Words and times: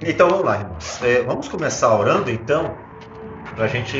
Então 0.00 0.28
vamos 0.28 0.44
lá, 0.44 0.60
irmãos. 0.60 1.02
É, 1.02 1.22
vamos 1.22 1.48
começar 1.48 1.92
orando 1.92 2.30
então, 2.30 2.72
para 3.56 3.64
a 3.64 3.68
gente 3.68 3.98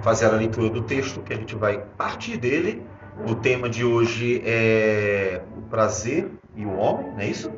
fazer 0.00 0.26
a 0.26 0.30
leitura 0.30 0.70
do 0.70 0.82
texto, 0.82 1.20
que 1.20 1.32
a 1.32 1.36
gente 1.36 1.56
vai 1.56 1.78
partir 1.96 2.36
dele. 2.36 2.86
O 3.28 3.34
tema 3.34 3.68
de 3.68 3.84
hoje 3.84 4.40
é 4.44 5.42
o 5.56 5.62
prazer 5.62 6.30
e 6.54 6.64
o 6.64 6.76
homem, 6.76 7.10
não 7.10 7.18
é 7.18 7.26
isso? 7.26 7.50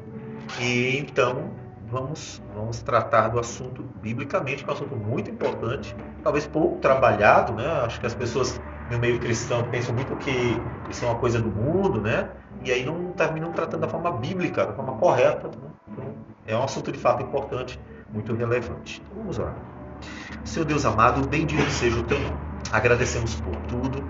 E 0.58 0.96
então 0.96 1.50
vamos, 1.90 2.42
vamos 2.54 2.80
tratar 2.80 3.28
do 3.28 3.38
assunto 3.38 3.82
biblicamente, 4.02 4.64
que 4.64 4.70
é 4.70 4.72
um 4.72 4.76
assunto 4.76 4.96
muito 4.96 5.30
importante, 5.30 5.94
talvez 6.22 6.46
pouco 6.46 6.78
trabalhado, 6.80 7.52
né? 7.52 7.66
Acho 7.84 8.00
que 8.00 8.06
as 8.06 8.14
pessoas 8.14 8.58
no 8.90 8.98
meio 8.98 9.20
cristão 9.20 9.62
pensam 9.70 9.94
muito 9.94 10.16
que 10.16 10.58
isso 10.88 11.04
é 11.04 11.08
uma 11.08 11.18
coisa 11.18 11.38
do 11.38 11.50
mundo, 11.50 12.00
né? 12.00 12.30
E 12.64 12.72
aí 12.72 12.84
não 12.84 13.12
terminam 13.12 13.52
tratando 13.52 13.82
da 13.82 13.88
forma 13.88 14.10
bíblica, 14.10 14.64
da 14.64 14.72
forma 14.72 14.96
correta. 14.96 15.48
Né? 15.48 15.73
É 16.46 16.56
um 16.56 16.62
assunto 16.62 16.92
de 16.92 16.98
fato 16.98 17.22
importante, 17.22 17.80
muito 18.12 18.34
relevante. 18.34 19.02
Então 19.04 19.18
vamos 19.18 19.38
lá. 19.38 19.54
Senhor 20.44 20.66
Deus 20.66 20.84
amado, 20.84 21.26
bendito 21.26 21.70
seja 21.70 21.98
o 21.98 22.02
teu 22.02 22.18
nome. 22.20 22.36
Agradecemos 22.70 23.34
por 23.36 23.56
tudo. 23.62 24.04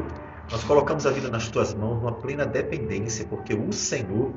Nós 0.51 0.65
colocamos 0.65 1.07
a 1.07 1.11
vida 1.11 1.31
nas 1.31 1.49
tuas 1.49 1.75
mãos, 1.75 2.01
numa 2.01 2.13
plena 2.13 2.45
dependência, 2.45 3.27
porque 3.27 3.55
o 3.55 3.73
Senhor 3.73 4.33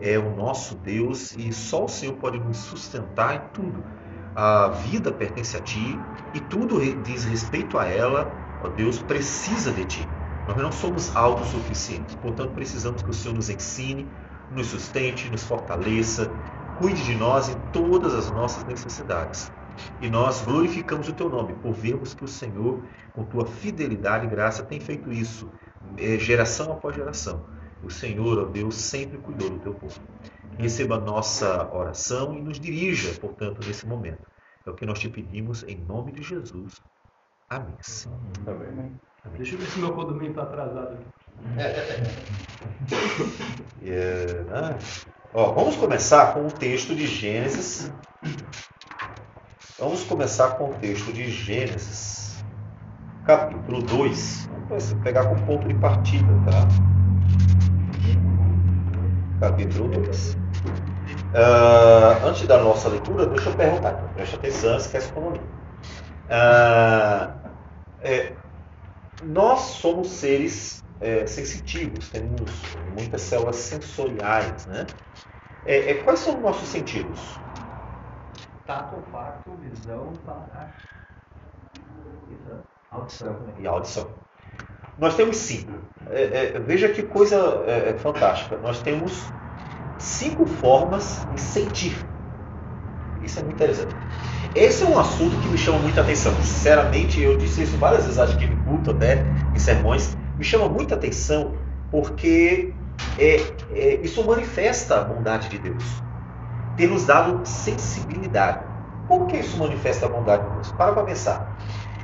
é 0.00 0.18
o 0.18 0.34
nosso 0.34 0.74
Deus 0.76 1.36
e 1.36 1.52
só 1.52 1.84
o 1.84 1.88
Senhor 1.88 2.14
pode 2.14 2.38
nos 2.38 2.56
sustentar 2.56 3.36
em 3.36 3.40
tudo. 3.52 3.84
A 4.34 4.68
vida 4.68 5.12
pertence 5.12 5.56
a 5.56 5.60
ti 5.60 5.98
e 6.34 6.40
tudo 6.40 6.80
diz 7.02 7.24
respeito 7.24 7.78
a 7.78 7.84
ela, 7.84 8.32
ó 8.64 8.68
Deus, 8.68 9.00
precisa 9.02 9.70
de 9.70 9.84
ti. 9.84 10.08
Nós 10.48 10.56
não 10.56 10.72
somos 10.72 11.14
autossuficientes, 11.14 12.14
portanto 12.16 12.50
precisamos 12.52 13.02
que 13.02 13.10
o 13.10 13.14
Senhor 13.14 13.34
nos 13.34 13.48
ensine, 13.48 14.08
nos 14.50 14.68
sustente, 14.68 15.30
nos 15.30 15.44
fortaleça, 15.44 16.30
cuide 16.78 17.02
de 17.04 17.14
nós 17.14 17.48
em 17.48 17.56
todas 17.72 18.14
as 18.14 18.30
nossas 18.30 18.64
necessidades. 18.64 19.50
E 20.00 20.10
nós 20.10 20.42
glorificamos 20.42 21.08
o 21.08 21.12
teu 21.12 21.28
nome 21.28 21.54
por 21.54 21.72
vermos 21.72 22.14
que 22.14 22.24
o 22.24 22.28
Senhor, 22.28 22.82
com 23.14 23.24
tua 23.24 23.46
fidelidade 23.46 24.26
e 24.26 24.28
graça, 24.28 24.62
tem 24.62 24.80
feito 24.80 25.10
isso, 25.10 25.50
é, 25.98 26.18
geração 26.18 26.72
após 26.72 26.94
geração. 26.94 27.44
O 27.82 27.90
Senhor, 27.90 28.38
ó 28.38 28.44
Deus, 28.44 28.74
sempre 28.76 29.18
cuidou 29.18 29.50
do 29.50 29.58
teu 29.58 29.74
povo. 29.74 30.00
Receba 30.58 30.96
a 30.96 31.00
nossa 31.00 31.68
oração 31.74 32.36
e 32.36 32.42
nos 32.42 32.60
dirija, 32.60 33.18
portanto, 33.18 33.66
nesse 33.66 33.86
momento. 33.86 34.22
É 34.64 34.70
o 34.70 34.74
que 34.74 34.86
nós 34.86 34.98
te 34.98 35.08
pedimos 35.08 35.64
em 35.64 35.76
nome 35.76 36.12
de 36.12 36.22
Jesus. 36.22 36.80
Amém. 37.50 37.74
Amém. 38.46 38.68
Amém. 39.24 39.36
Deixa 39.36 39.54
eu 39.54 39.58
ver 39.58 39.66
se 39.66 39.78
meu 39.78 39.92
condomínio 39.92 40.30
está 40.30 40.42
atrasado 40.42 40.94
aqui. 40.94 41.04
yeah. 43.82 44.78
Ó, 45.34 45.52
vamos 45.52 45.76
começar 45.76 46.34
com 46.34 46.46
o 46.46 46.50
texto 46.50 46.94
de 46.94 47.06
Gênesis. 47.06 47.90
Vamos 49.78 50.04
começar 50.04 50.56
com 50.56 50.68
o 50.68 50.74
texto 50.74 51.10
de 51.10 51.30
Gênesis, 51.30 52.44
capítulo 53.24 53.80
2. 53.80 54.50
Vamos 54.68 54.92
pegar 55.02 55.24
com 55.24 55.36
ponto 55.46 55.66
de 55.66 55.74
partida, 55.76 56.28
tá? 56.44 56.68
Capítulo 59.40 59.88
2. 59.88 60.34
Uh, 60.34 60.38
ah, 61.34 62.20
antes 62.26 62.46
da 62.46 62.62
nossa 62.62 62.90
leitura, 62.90 63.24
deixa 63.24 63.48
eu 63.48 63.56
perguntar, 63.56 63.92
preste 64.14 64.36
atenção, 64.36 64.76
esquece 64.76 65.10
o 65.16 65.20
nome. 65.22 65.38
Uh, 66.28 67.32
é, 68.02 68.34
nós 69.24 69.60
somos 69.60 70.10
seres 70.10 70.81
é, 71.02 71.26
sensitivos, 71.26 72.08
temos 72.10 72.50
muitas 72.96 73.20
células 73.22 73.56
sensoriais, 73.56 74.66
né? 74.66 74.86
É, 75.66 75.90
é, 75.90 75.94
quais 75.94 76.20
são 76.20 76.36
os 76.36 76.42
nossos 76.42 76.68
sentidos? 76.68 77.20
Tato, 78.66 78.96
olfato, 78.96 79.50
visão, 79.60 80.12
paladar, 80.24 80.72
audição. 82.90 83.36
E 83.60 83.66
audição. 83.66 84.08
Nós 84.98 85.16
temos 85.16 85.36
cinco. 85.36 85.72
É, 86.10 86.22
é, 86.22 86.58
veja 86.60 86.88
que 86.88 87.02
coisa 87.02 87.64
é, 87.66 87.94
fantástica. 87.94 88.56
Nós 88.58 88.80
temos 88.82 89.28
cinco 89.98 90.46
formas 90.46 91.26
de 91.34 91.40
sentir. 91.40 91.96
Isso 93.22 93.38
é 93.38 93.42
muito 93.42 93.54
interessante. 93.54 93.94
Esse 94.54 94.84
é 94.84 94.86
um 94.86 94.98
assunto 94.98 95.36
que 95.40 95.48
me 95.48 95.58
chama 95.58 95.78
muita 95.78 96.02
atenção. 96.02 96.32
Sinceramente, 96.42 97.20
eu 97.20 97.36
disse 97.36 97.62
isso 97.62 97.76
várias 97.78 98.04
vezes, 98.04 98.18
acho 98.18 98.36
que 98.36 98.44
em 98.44 98.56
culto 98.64 98.90
até, 98.90 99.24
em 99.54 99.58
sermões, 99.58 100.16
me 100.42 100.44
chama 100.44 100.68
muita 100.68 100.96
atenção 100.96 101.54
porque 101.88 102.74
é, 103.16 103.36
é, 103.70 103.94
isso 104.02 104.24
manifesta 104.24 105.00
a 105.00 105.04
bondade 105.04 105.48
de 105.48 105.56
Deus. 105.56 106.02
Ter 106.76 106.88
nos 106.88 107.06
dado 107.06 107.46
sensibilidade. 107.46 108.66
Por 109.06 109.28
que 109.28 109.36
isso 109.36 109.56
manifesta 109.56 110.06
a 110.06 110.08
bondade 110.08 110.44
de 110.44 110.50
Deus? 110.54 110.72
Para 110.72 110.92
para 110.92 111.04
pensar. 111.04 111.56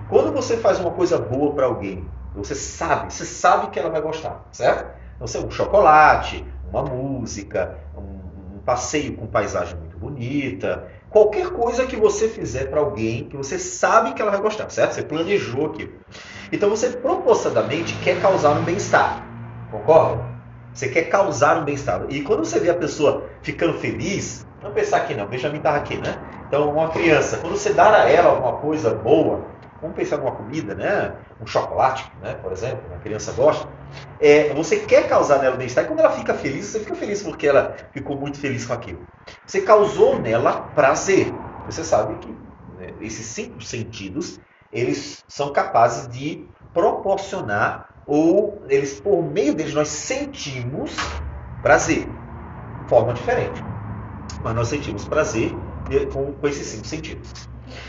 Quando 0.08 0.32
você 0.32 0.56
faz 0.56 0.78
uma 0.78 0.92
coisa 0.92 1.18
boa 1.18 1.52
para 1.52 1.66
alguém, 1.66 2.08
você 2.32 2.54
sabe, 2.54 3.12
você 3.12 3.24
sabe 3.24 3.70
que 3.70 3.78
ela 3.80 3.90
vai 3.90 4.00
gostar, 4.00 4.46
certo? 4.52 4.86
Então, 5.16 5.26
você, 5.26 5.38
um 5.38 5.50
chocolate, 5.50 6.44
uma 6.70 6.84
música, 6.84 7.76
um, 7.96 8.56
um 8.56 8.60
passeio 8.64 9.16
com 9.16 9.26
paisagem 9.26 9.76
muito 9.76 9.98
bonita, 9.98 10.86
Qualquer 11.10 11.50
coisa 11.50 11.86
que 11.86 11.96
você 11.96 12.28
fizer 12.28 12.66
para 12.66 12.80
alguém 12.80 13.24
que 13.24 13.36
você 13.36 13.58
sabe 13.58 14.12
que 14.12 14.20
ela 14.20 14.30
vai 14.30 14.40
gostar, 14.40 14.68
certo? 14.68 14.92
Você 14.92 15.02
planejou 15.02 15.66
aquilo. 15.66 15.92
Então 16.50 16.70
você 16.70 16.90
propositadamente 16.90 17.94
quer 18.02 18.20
causar 18.20 18.50
um 18.50 18.62
bem-estar. 18.62 19.24
Concorda? 19.70 20.24
Você 20.72 20.88
quer 20.88 21.04
causar 21.04 21.60
um 21.60 21.64
bem-estar. 21.64 22.06
E 22.08 22.22
quando 22.22 22.44
você 22.44 22.60
vê 22.60 22.70
a 22.70 22.74
pessoa 22.74 23.24
ficando 23.42 23.74
feliz, 23.78 24.46
vamos 24.60 24.74
pensar 24.74 24.98
aqui 24.98 25.14
não, 25.14 25.26
Benjamin 25.26 25.58
estava 25.58 25.76
aqui, 25.76 25.96
né? 25.96 26.18
Então, 26.46 26.70
uma 26.70 26.88
criança, 26.88 27.38
quando 27.38 27.56
você 27.56 27.72
dá 27.72 27.90
a 28.02 28.08
ela 28.08 28.30
alguma 28.30 28.54
coisa 28.54 28.94
boa, 28.94 29.44
vamos 29.82 29.96
pensar 29.96 30.16
alguma 30.16 30.34
comida, 30.34 30.74
né? 30.74 31.12
Um 31.40 31.46
chocolate, 31.46 32.10
né? 32.22 32.34
Por 32.34 32.52
exemplo, 32.52 32.80
a 32.94 32.98
criança 32.98 33.32
gosta. 33.32 33.68
É, 34.20 34.52
você 34.54 34.76
quer 34.76 35.08
causar 35.08 35.38
nela 35.40 35.56
bem-estar 35.56 35.84
e 35.84 35.86
quando 35.88 36.00
ela 36.00 36.10
fica 36.10 36.32
feliz, 36.32 36.66
você 36.66 36.80
fica 36.80 36.94
feliz 36.94 37.22
porque 37.22 37.46
ela 37.46 37.76
ficou 37.92 38.16
muito 38.16 38.38
feliz 38.38 38.64
com 38.64 38.72
aquilo. 38.72 39.00
Você 39.46 39.60
causou 39.60 40.18
nela 40.18 40.62
prazer. 40.74 41.32
Você 41.66 41.84
sabe 41.84 42.14
que 42.18 42.28
né, 42.78 42.94
esses 43.00 43.26
cinco 43.26 43.62
sentidos 43.62 44.40
eles 44.72 45.24
são 45.28 45.52
capazes 45.52 46.08
de 46.08 46.48
proporcionar 46.72 47.88
ou 48.06 48.62
eles 48.68 49.00
por 49.00 49.22
meio 49.22 49.54
deles 49.54 49.74
nós 49.74 49.88
sentimos 49.88 50.96
prazer 51.62 52.06
de 52.06 52.88
forma 52.88 53.12
diferente. 53.12 53.62
Mas 54.42 54.54
nós 54.54 54.68
sentimos 54.68 55.04
prazer 55.04 55.58
com, 56.12 56.32
com 56.32 56.48
esses 56.48 56.66
cinco 56.66 56.86
sentidos. 56.86 57.32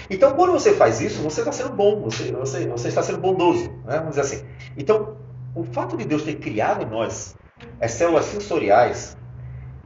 Então, 0.10 0.34
quando 0.34 0.52
você 0.52 0.74
faz 0.74 1.00
isso, 1.00 1.22
você 1.22 1.42
está 1.42 1.52
sendo 1.52 1.74
bom, 1.74 2.02
você, 2.02 2.32
você, 2.32 2.68
você 2.68 2.88
está 2.88 3.04
sendo 3.04 3.20
bondoso, 3.20 3.70
né? 3.86 3.98
vamos 3.98 4.10
dizer 4.16 4.22
assim. 4.22 4.46
Então, 4.76 5.18
o 5.56 5.64
fato 5.64 5.96
de 5.96 6.06
Deus 6.06 6.24
ter 6.24 6.36
criado 6.36 6.84
em 6.84 6.90
nós 6.90 7.36
as 7.80 7.92
células 7.92 8.26
sensoriais 8.26 9.16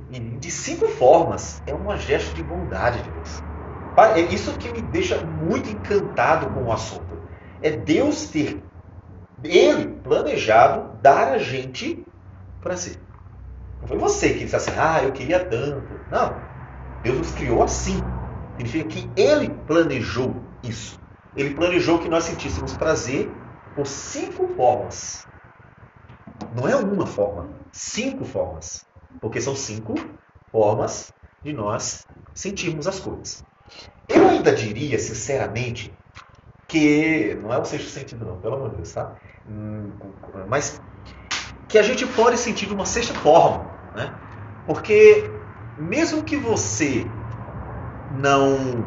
de 0.10 0.52
cinco 0.52 0.88
formas 0.88 1.62
é 1.66 1.74
uma 1.74 1.98
gesto 1.98 2.36
de 2.36 2.44
bondade 2.44 3.04
de 3.04 3.12
Deus. 3.12 3.42
É 4.16 4.22
isso 4.22 4.58
que 4.58 4.72
me 4.72 4.82
deixa 4.82 5.24
muito 5.24 5.70
encantado 5.70 6.48
com 6.50 6.64
o 6.64 6.72
assunto. 6.72 7.22
É 7.62 7.72
Deus 7.72 8.28
ter, 8.28 8.64
Ele 9.44 9.88
planejado 9.88 10.98
dar 11.02 11.34
a 11.34 11.38
gente 11.38 12.04
prazer. 12.60 13.00
Não 13.82 13.88
foi 13.88 13.98
você 13.98 14.34
que 14.34 14.40
disse 14.40 14.56
assim, 14.56 14.72
ah, 14.78 15.04
eu 15.04 15.12
queria 15.12 15.46
tanto. 15.46 16.00
Não. 16.10 16.34
Deus 17.04 17.18
nos 17.20 17.32
criou 17.32 17.62
assim. 17.62 18.00
Significa 18.52 18.88
que 18.90 19.10
Ele 19.16 19.50
planejou 19.68 20.36
isso. 20.64 21.00
Ele 21.36 21.54
planejou 21.54 22.00
que 22.00 22.10
nós 22.10 22.24
sentíssemos 22.24 22.76
prazer 22.76 23.30
por 23.76 23.86
cinco 23.86 24.48
formas. 24.56 25.28
Não 26.56 26.68
é 26.68 26.76
uma 26.76 27.06
forma, 27.06 27.50
cinco 27.72 28.26
formas. 28.26 28.86
Porque 29.20 29.40
são 29.42 29.56
cinco 29.56 29.96
formas 30.52 31.14
de 31.44 31.54
nós 31.54 32.08
sentirmos 32.34 32.88
as 32.88 33.00
coisas. 33.00 33.44
Eu 34.08 34.30
ainda 34.30 34.54
diria, 34.54 35.00
sinceramente, 35.00 35.94
que 36.68 37.38
não 37.42 37.54
é 37.54 37.58
o 37.58 37.66
sexto 37.66 37.90
sentido, 37.90 38.26
não, 38.26 38.38
pelo 38.38 38.56
amor 38.56 38.70
de 38.72 38.78
Deus, 38.78 38.92
tá? 38.92 39.16
Hum, 39.50 39.92
mas 40.48 40.82
que 41.68 41.78
a 41.78 41.84
gente 41.84 42.06
pode 42.06 42.38
sentir 42.38 42.68
de 42.68 42.74
uma 42.74 42.86
sexta 42.86 43.14
forma, 43.16 43.66
né? 43.96 44.14
Porque 44.66 45.30
mesmo 45.78 46.24
que 46.24 46.38
você 46.38 47.06
não 48.22 48.86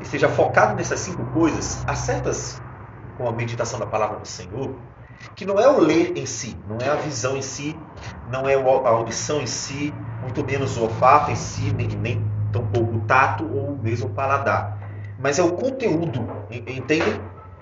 esteja 0.00 0.28
focado 0.28 0.74
nessas 0.74 1.00
cinco 1.00 1.24
coisas, 1.26 1.84
há 1.86 1.94
certas, 1.94 2.60
com 3.18 3.28
a 3.28 3.32
meditação 3.32 3.78
da 3.78 3.86
palavra 3.86 4.18
do 4.18 4.26
Senhor, 4.26 4.74
que 5.34 5.44
não 5.44 5.58
é 5.58 5.68
o 5.68 5.78
ler 5.78 6.16
em 6.16 6.26
si, 6.26 6.56
não 6.68 6.78
é 6.78 6.88
a 6.88 6.94
visão 6.96 7.36
em 7.36 7.42
si, 7.42 7.76
não 8.30 8.48
é 8.48 8.54
a 8.54 8.88
audição 8.88 9.40
em 9.40 9.46
si, 9.46 9.92
muito 10.22 10.44
menos 10.44 10.76
o 10.76 10.82
olfato 10.82 11.30
em 11.30 11.36
si, 11.36 11.72
nem, 11.74 11.88
nem 11.88 12.24
tampouco 12.52 12.85
o 12.85 12.85
tato 13.06 13.44
ou 13.44 13.76
mesmo 13.82 14.10
paladar. 14.10 14.78
Mas 15.18 15.38
é 15.38 15.42
o 15.42 15.52
conteúdo, 15.52 16.28
entende? 16.50 17.20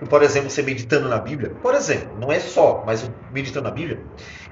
Por 0.09 0.21
exemplo, 0.21 0.49
você 0.49 0.61
meditando 0.61 1.07
na 1.07 1.17
Bíblia, 1.17 1.51
por 1.61 1.73
exemplo, 1.73 2.17
não 2.19 2.31
é 2.31 2.39
só, 2.39 2.83
mas 2.85 3.09
meditando 3.31 3.69
na 3.69 3.73
Bíblia, 3.73 4.01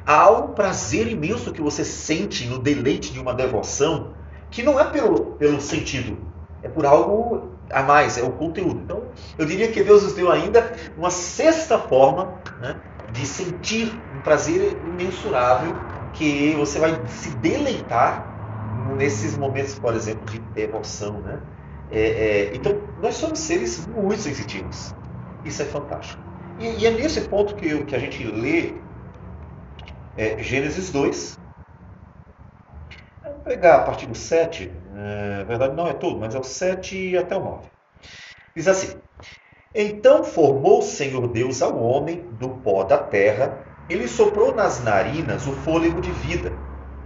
há 0.05 0.29
um 0.31 0.53
prazer 0.53 1.07
imenso 1.07 1.51
que 1.51 1.61
você 1.61 1.83
sente 1.83 2.47
no 2.47 2.59
deleite 2.59 3.11
de 3.11 3.19
uma 3.19 3.33
devoção, 3.33 4.13
que 4.49 4.63
não 4.63 4.79
é 4.79 4.85
pelo, 4.85 5.33
pelo 5.33 5.59
sentido 5.59 6.17
é 6.63 6.69
por 6.69 6.85
algo 6.85 7.51
a 7.69 7.83
mais, 7.83 8.17
é 8.17 8.23
o 8.23 8.31
conteúdo. 8.31 8.79
Então, 8.83 9.03
eu 9.37 9.45
diria 9.45 9.69
que 9.71 9.83
Deus 9.83 10.03
nos 10.03 10.13
deu 10.13 10.31
ainda 10.31 10.73
uma 10.97 11.11
sexta 11.11 11.77
forma 11.77 12.35
né, 12.59 12.77
de 13.11 13.25
sentir 13.27 13.93
um 14.15 14.21
prazer 14.21 14.77
imensurável 14.87 15.75
que 16.13 16.55
você 16.55 16.79
vai 16.79 16.99
se 17.07 17.29
deleitar 17.37 18.32
nesses 18.95 19.37
momentos, 19.37 19.77
por 19.79 19.93
exemplo, 19.93 20.25
de 20.25 20.61
emoção. 20.61 21.19
Né? 21.21 21.39
É, 21.91 22.01
é, 22.01 22.55
então, 22.55 22.79
nós 23.01 23.15
somos 23.15 23.39
seres 23.39 23.85
muito 23.87 24.21
sensitivos. 24.21 24.93
Isso 25.43 25.61
é 25.61 25.65
fantástico. 25.65 26.21
E, 26.59 26.81
e 26.81 26.85
é 26.85 26.91
nesse 26.91 27.21
ponto 27.21 27.55
que, 27.55 27.83
que 27.85 27.95
a 27.95 27.99
gente 27.99 28.23
lê 28.25 28.73
é, 30.17 30.41
Gênesis 30.41 30.91
2. 30.91 31.39
Vamos 33.23 33.43
pegar 33.43 33.77
a 33.77 33.83
partir 33.83 34.05
do 34.05 34.15
7, 34.15 34.71
é, 34.95 35.37
na 35.39 35.43
verdade 35.43 35.75
não 35.75 35.87
é 35.87 35.93
tudo, 35.93 36.19
mas 36.19 36.35
é 36.35 36.39
o 36.39 36.43
7 36.43 37.17
até 37.17 37.35
o 37.35 37.43
9. 37.43 37.67
Diz 38.55 38.67
assim: 38.67 38.97
Então 39.73 40.23
formou 40.23 40.79
o 40.79 40.83
Senhor 40.83 41.27
Deus 41.27 41.61
ao 41.61 41.81
homem 41.81 42.23
do 42.39 42.49
pó 42.49 42.83
da 42.83 42.97
terra, 42.97 43.57
ele 43.89 44.07
soprou 44.07 44.53
nas 44.53 44.83
narinas 44.83 45.47
o 45.47 45.51
fôlego 45.51 45.99
de 45.99 46.11
vida, 46.11 46.51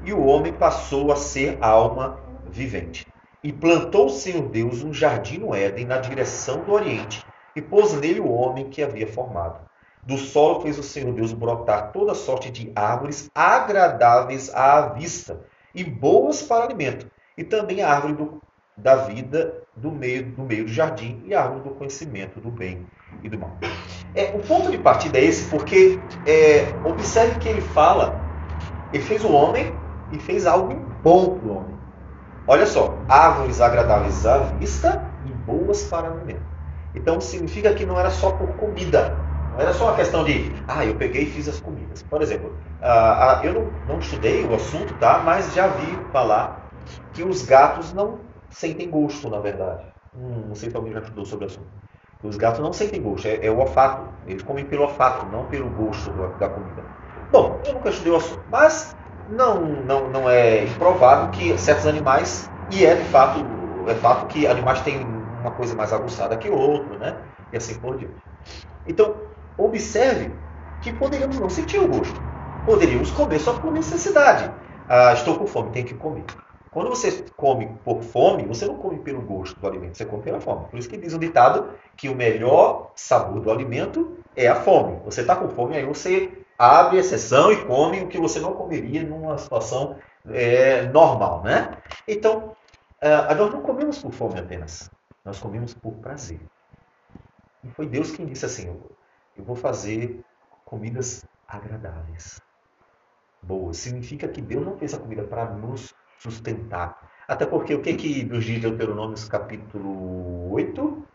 e 0.07 0.13
o 0.13 0.23
homem 0.25 0.53
passou 0.53 1.11
a 1.11 1.17
ser 1.17 1.57
alma 1.59 2.17
vivente. 2.49 3.05
E 3.43 3.51
plantou 3.51 4.05
o 4.05 4.09
Senhor 4.09 4.47
Deus 4.47 4.81
um 4.81 4.93
jardim 4.93 5.37
no 5.37 5.53
Éden 5.53 5.85
na 5.85 5.97
direção 5.97 6.63
do 6.63 6.71
Oriente, 6.71 7.25
e 7.53 7.61
pôs 7.61 7.93
nele 7.93 8.21
o 8.21 8.31
homem 8.31 8.69
que 8.69 8.81
havia 8.81 9.05
formado. 9.05 9.59
Do 10.01 10.17
solo 10.17 10.61
fez 10.61 10.79
o 10.79 10.83
Senhor 10.83 11.11
Deus 11.11 11.33
brotar 11.33 11.91
toda 11.91 12.15
sorte 12.15 12.49
de 12.49 12.71
árvores 12.73 13.29
agradáveis 13.35 14.49
à 14.55 14.93
vista 14.93 15.41
e 15.75 15.83
boas 15.83 16.41
para 16.41 16.63
alimento, 16.63 17.11
e 17.37 17.43
também 17.43 17.81
a 17.81 17.91
árvore 17.91 18.13
do, 18.13 18.41
da 18.77 18.95
vida 18.95 19.61
do 19.75 19.91
meio, 19.91 20.25
do 20.27 20.43
meio 20.43 20.63
do 20.63 20.71
jardim 20.71 21.21
e 21.25 21.35
a 21.35 21.43
árvore 21.43 21.63
do 21.63 21.71
conhecimento 21.71 22.39
do 22.39 22.49
bem 22.49 22.87
e 23.21 23.27
do 23.27 23.37
mal. 23.37 23.57
É, 24.15 24.33
o 24.33 24.39
ponto 24.39 24.71
de 24.71 24.77
partida 24.77 25.17
é 25.17 25.25
esse, 25.25 25.49
porque 25.49 25.99
é, 26.25 26.63
observe 26.87 27.37
que 27.39 27.49
ele 27.49 27.61
fala, 27.61 28.17
ele 28.93 29.03
fez 29.03 29.25
o 29.25 29.31
homem 29.33 29.75
e 30.11 30.19
fez 30.19 30.45
algo 30.45 30.73
bom 31.03 31.37
para 31.37 31.47
o 31.47 31.57
homem. 31.57 31.77
Olha 32.47 32.65
só, 32.65 33.03
árvores 33.09 33.59
agradáveis 33.59 34.25
à 34.25 34.37
vista 34.37 35.03
e 35.25 35.31
boas 35.31 35.83
para 35.83 36.09
alimento. 36.09 36.45
Então 36.95 37.19
significa 37.19 37.73
que 37.73 37.85
não 37.85 37.99
era 37.99 38.09
só 38.09 38.31
por 38.31 38.47
comida. 38.55 39.17
Não 39.51 39.59
era 39.59 39.73
só 39.73 39.85
uma 39.85 39.95
questão 39.95 40.23
de, 40.23 40.63
ah, 40.67 40.85
eu 40.85 40.95
peguei 40.95 41.23
e 41.23 41.25
fiz 41.25 41.47
as 41.47 41.59
comidas. 41.59 42.01
Por 42.03 42.21
exemplo, 42.21 42.57
uh, 42.81 43.41
uh, 43.41 43.45
eu 43.45 43.53
não, 43.53 43.71
não 43.85 43.99
estudei 43.99 44.45
o 44.45 44.55
assunto, 44.55 44.93
tá? 44.95 45.21
Mas 45.25 45.53
já 45.53 45.67
vi 45.67 45.97
falar 46.11 46.71
que 47.13 47.23
os 47.23 47.43
gatos 47.43 47.93
não 47.93 48.19
sentem 48.49 48.89
gosto, 48.89 49.29
na 49.29 49.39
verdade. 49.39 49.83
Hum, 50.15 50.45
não 50.47 50.55
sei 50.55 50.69
se 50.69 50.75
alguém 50.75 50.93
já 50.93 50.99
estudou 50.99 51.25
sobre 51.25 51.45
o 51.45 51.47
assunto. 51.47 51.67
Os 52.23 52.37
gatos 52.37 52.59
não 52.59 52.73
sentem 52.73 53.01
gosto, 53.01 53.27
é, 53.27 53.45
é, 53.45 53.51
o 53.51 53.59
olfato. 53.59 54.07
Eles 54.25 54.41
comem 54.41 54.65
pelo 54.65 54.83
olfato, 54.83 55.25
não 55.27 55.45
pelo 55.45 55.69
gosto 55.69 56.11
da 56.39 56.49
comida. 56.49 56.83
Bom, 57.31 57.61
eu 57.65 57.73
nunca 57.73 57.89
estudei 57.89 58.11
o 58.11 58.15
assunto, 58.15 58.43
mas 58.49 58.95
não, 59.29 59.61
não, 59.61 60.09
não 60.09 60.29
é 60.29 60.63
improvável 60.63 61.29
que 61.31 61.57
certos 61.57 61.85
animais, 61.85 62.49
e 62.71 62.85
é 62.85 62.95
de 62.95 63.03
fato, 63.05 63.39
é 63.87 63.95
fato 63.95 64.27
que 64.27 64.47
animais 64.47 64.81
têm 64.81 65.05
uma 65.41 65.51
coisa 65.51 65.75
mais 65.75 65.93
aguçada 65.93 66.37
que 66.37 66.49
outro, 66.49 66.97
né? 66.97 67.15
E 67.51 67.57
assim 67.57 67.75
por 67.75 67.97
diante. 67.97 68.15
Então, 68.85 69.15
observe 69.57 70.31
que 70.81 70.93
poderíamos 70.93 71.39
não 71.39 71.49
sentir 71.49 71.79
o 71.79 71.87
gosto. 71.87 72.21
Poderíamos 72.65 73.11
comer 73.11 73.39
só 73.39 73.53
por 73.53 73.71
necessidade. 73.71 74.51
Ah, 74.89 75.13
estou 75.13 75.37
com 75.37 75.47
fome, 75.47 75.71
tenho 75.71 75.85
que 75.85 75.93
comer. 75.93 76.23
Quando 76.71 76.89
você 76.89 77.23
come 77.35 77.67
por 77.83 78.01
fome, 78.03 78.43
você 78.45 78.65
não 78.65 78.75
come 78.75 78.99
pelo 78.99 79.21
gosto 79.21 79.59
do 79.59 79.67
alimento, 79.67 79.97
você 79.97 80.05
come 80.05 80.21
pela 80.21 80.39
fome. 80.39 80.67
Por 80.69 80.77
isso 80.77 80.89
que 80.89 80.97
diz 80.97 81.13
o 81.13 81.19
ditado 81.19 81.69
que 81.95 82.07
o 82.07 82.15
melhor 82.15 82.91
sabor 82.95 83.39
do 83.39 83.49
alimento 83.49 84.17
é 84.35 84.47
a 84.47 84.55
fome. 84.55 84.99
Você 85.05 85.21
está 85.21 85.35
com 85.35 85.49
fome, 85.49 85.75
aí 85.75 85.85
você 85.85 86.45
abre 86.57 86.97
exceção 86.97 87.51
e 87.51 87.65
come 87.65 88.01
o 88.01 88.07
que 88.07 88.17
você 88.17 88.39
não 88.39 88.53
comeria 88.53 89.03
numa 89.03 89.37
situação 89.37 89.97
é, 90.29 90.83
normal, 90.89 91.43
né? 91.43 91.77
Então, 92.07 92.55
uh, 93.01 93.35
nós 93.35 93.53
não 93.53 93.61
comemos 93.61 93.99
por 93.99 94.11
fome 94.11 94.39
apenas. 94.39 94.89
Nós 95.23 95.39
comemos 95.39 95.73
por 95.73 95.93
prazer. 95.93 96.39
E 97.63 97.69
foi 97.69 97.85
Deus 97.85 98.11
quem 98.11 98.25
disse 98.25 98.45
assim: 98.45 98.67
eu 99.37 99.43
vou 99.43 99.55
fazer 99.55 100.23
comidas 100.65 101.25
agradáveis, 101.47 102.41
boas. 103.41 103.77
Significa 103.77 104.27
que 104.27 104.41
Deus 104.41 104.65
não 104.65 104.77
fez 104.77 104.93
a 104.93 104.99
comida 104.99 105.23
para 105.23 105.45
nos 105.51 105.93
sustentar. 106.17 107.11
Até 107.27 107.45
porque 107.45 107.75
o 107.75 107.81
que, 107.81 107.93
que 107.93 108.23
nos 108.23 108.45
diz 108.45 108.61
Deuteronômio 108.61 109.15
capítulo 109.29 110.51
8? 110.53 111.07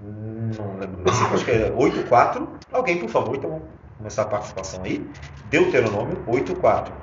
Não 0.00 0.78
lembro 0.78 1.04
acho 1.10 1.44
que 1.44 1.50
é 1.50 1.70
8, 1.70 2.08
4. 2.08 2.48
Alguém, 2.72 2.98
por 2.98 3.10
favor, 3.10 3.36
então 3.36 3.62
começar 4.00 4.22
a 4.22 4.26
participação 4.26 4.82
aí. 4.82 5.06
Deuteronômio 5.44 6.22
8, 6.26 6.54
4. 6.56 6.94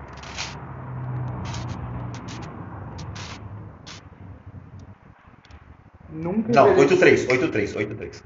Nunca 6.10 6.52
Não, 6.52 6.72
envelhece- 6.72 6.96
8-3, 6.96 7.30
8-3, 7.30 7.76
8-3. 7.76 8.24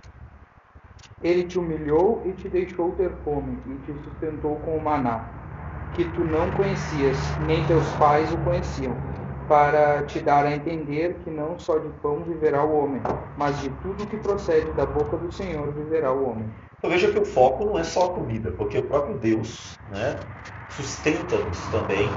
Ele 1.21 1.43
te 1.43 1.59
humilhou 1.59 2.23
e 2.25 2.31
te 2.33 2.47
deixou 2.47 2.91
ter 2.93 3.11
fome, 3.23 3.57
e 3.67 3.77
te 3.79 3.93
sustentou 4.03 4.55
com 4.61 4.77
o 4.77 4.81
maná, 4.83 5.29
que 5.93 6.05
tu 6.05 6.23
não 6.23 6.49
conhecias, 6.51 7.37
nem 7.37 7.65
teus 7.65 7.91
pais 7.93 8.31
o 8.31 8.37
conheciam, 8.37 8.95
para 9.47 10.03
te 10.03 10.19
dar 10.19 10.45
a 10.45 10.51
entender 10.53 11.15
que 11.23 11.29
não 11.29 11.57
só 11.59 11.77
de 11.77 11.89
pão 12.01 12.23
viverá 12.23 12.63
o 12.63 12.83
homem, 12.83 13.01
mas 13.37 13.59
de 13.59 13.69
tudo 13.81 14.05
que 14.07 14.17
procede 14.17 14.71
da 14.71 14.85
boca 14.85 15.17
do 15.17 15.31
Senhor 15.31 15.71
viverá 15.71 16.11
o 16.11 16.29
homem. 16.29 16.45
Então 16.77 16.89
veja 16.89 17.11
que 17.11 17.19
o 17.19 17.25
foco 17.25 17.65
não 17.65 17.77
é 17.77 17.83
só 17.83 18.07
a 18.07 18.13
comida, 18.13 18.51
porque 18.51 18.77
o 18.77 18.83
próprio 18.83 19.17
Deus 19.17 19.77
né, 19.89 20.15
sustenta-nos 20.69 21.59
também. 21.69 22.09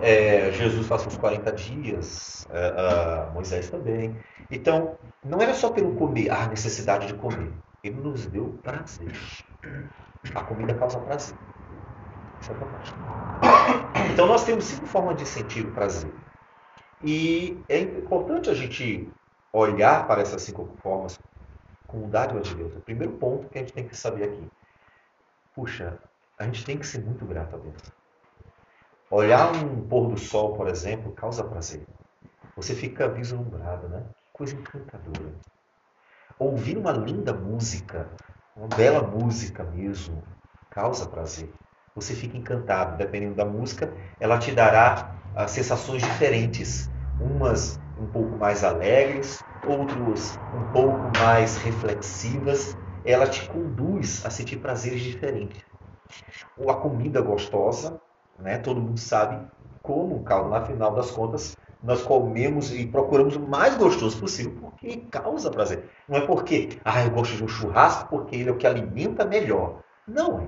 É, 0.00 0.52
Jesus 0.52 0.86
passou 0.86 1.08
uns 1.08 1.16
40 1.16 1.52
dias, 1.52 2.46
é, 2.50 3.32
Moisés 3.32 3.68
também. 3.68 4.16
Então, 4.50 4.96
não 5.24 5.40
era 5.40 5.54
só 5.54 5.70
pelo 5.70 5.94
comer, 5.94 6.30
a 6.30 6.46
necessidade 6.46 7.06
de 7.06 7.14
comer. 7.14 7.52
Ele 7.82 7.96
nos 7.96 8.26
deu 8.26 8.58
prazer. 8.62 9.12
A 10.34 10.42
comida 10.42 10.74
causa 10.74 10.98
prazer. 11.00 11.36
É. 12.48 14.12
Então 14.12 14.26
nós 14.26 14.44
temos 14.44 14.64
cinco 14.64 14.86
formas 14.86 15.16
de 15.16 15.26
sentir 15.26 15.66
o 15.66 15.70
prazer. 15.72 16.12
E 17.04 17.60
é 17.68 17.80
importante 17.80 18.48
a 18.48 18.54
gente 18.54 19.10
olhar 19.52 20.06
para 20.06 20.22
essas 20.22 20.42
cinco 20.42 20.66
formas 20.82 21.18
com 21.86 22.08
dádiva 22.08 22.40
de 22.40 22.54
Deus. 22.54 22.74
O 22.74 22.80
primeiro 22.80 23.12
ponto 23.14 23.48
que 23.48 23.58
a 23.58 23.60
gente 23.60 23.72
tem 23.72 23.86
que 23.86 23.96
saber 23.96 24.24
aqui. 24.24 24.48
Puxa, 25.54 25.98
a 26.38 26.44
gente 26.44 26.64
tem 26.64 26.78
que 26.78 26.86
ser 26.86 27.04
muito 27.04 27.24
grato 27.24 27.56
a 27.56 27.58
Deus. 27.58 27.82
Olhar 29.10 29.52
um 29.52 29.86
pôr 29.86 30.08
do 30.08 30.18
sol, 30.18 30.54
por 30.54 30.68
exemplo, 30.68 31.12
causa 31.12 31.44
prazer. 31.44 31.86
Você 32.56 32.74
fica 32.74 33.08
vislumbrado, 33.08 33.88
né? 33.88 34.04
Que 34.16 34.32
coisa 34.32 34.54
encantadora. 34.54 35.34
Ouvir 36.38 36.78
uma 36.78 36.92
linda 36.92 37.32
música, 37.32 38.08
uma 38.56 38.68
bela 38.68 39.02
música 39.02 39.64
mesmo, 39.64 40.22
causa 40.70 41.06
prazer. 41.06 41.52
Você 41.94 42.14
fica 42.14 42.36
encantado. 42.38 42.96
Dependendo 42.96 43.34
da 43.34 43.44
música, 43.44 43.92
ela 44.18 44.38
te 44.38 44.52
dará 44.52 45.14
ah, 45.34 45.46
sensações 45.46 46.02
diferentes. 46.02 46.90
Umas 47.22 47.78
um 47.98 48.06
pouco 48.06 48.36
mais 48.36 48.64
alegres, 48.64 49.44
outros 49.64 50.38
um 50.52 50.64
pouco 50.64 51.18
mais 51.18 51.56
reflexivas. 51.56 52.76
Ela 53.04 53.26
te 53.26 53.48
conduz 53.48 54.24
a 54.24 54.30
sentir 54.30 54.56
prazeres 54.56 55.00
diferentes. 55.00 55.62
Ou 56.58 56.70
a 56.70 56.80
comida 56.80 57.20
gostosa, 57.20 58.00
né? 58.38 58.58
todo 58.58 58.80
mundo 58.80 58.98
sabe 58.98 59.46
como, 59.82 60.22
calma, 60.22 60.58
na 60.60 60.66
final 60.66 60.94
das 60.94 61.10
contas, 61.10 61.56
nós 61.82 62.02
comemos 62.02 62.72
e 62.72 62.86
procuramos 62.86 63.36
o 63.36 63.40
mais 63.40 63.76
gostoso 63.76 64.18
possível 64.20 64.52
porque 64.60 64.98
causa 65.10 65.50
prazer. 65.50 65.90
Não 66.08 66.16
é 66.16 66.20
porque, 66.20 66.78
ah, 66.84 67.02
eu 67.02 67.10
gosto 67.10 67.36
de 67.36 67.44
um 67.44 67.48
churrasco 67.48 68.08
porque 68.08 68.36
ele 68.36 68.48
é 68.48 68.52
o 68.52 68.56
que 68.56 68.66
alimenta 68.66 69.24
melhor. 69.24 69.80
Não 70.06 70.40
é. 70.40 70.46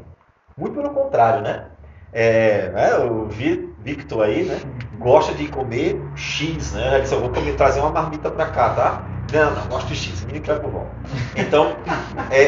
Muito 0.56 0.74
pelo 0.74 0.94
contrário, 0.94 1.42
né? 1.42 1.70
É, 2.16 2.70
né, 2.70 2.96
o 2.98 3.26
Vi- 3.28 3.74
Victor 3.76 4.22
aí, 4.24 4.44
né? 4.44 4.60
Gosta 4.94 5.34
de 5.34 5.48
comer 5.48 6.12
X, 6.14 6.72
né? 6.72 6.94
Ele 6.94 7.02
disse, 7.02 7.14
eu 7.14 7.20
vou 7.20 7.32
comer, 7.32 7.56
trazer 7.56 7.80
uma 7.80 7.90
marmita 7.90 8.30
pra 8.30 8.46
cá, 8.46 8.70
tá? 8.72 9.08
Não, 9.32 9.52
não, 9.52 9.66
gosto 9.68 9.88
de 9.88 9.96
X, 9.96 10.22
menino 10.24 10.40
que 10.44 10.48
vai 10.48 10.60
pro. 10.60 10.92
Então, 11.36 11.76
é, 12.30 12.42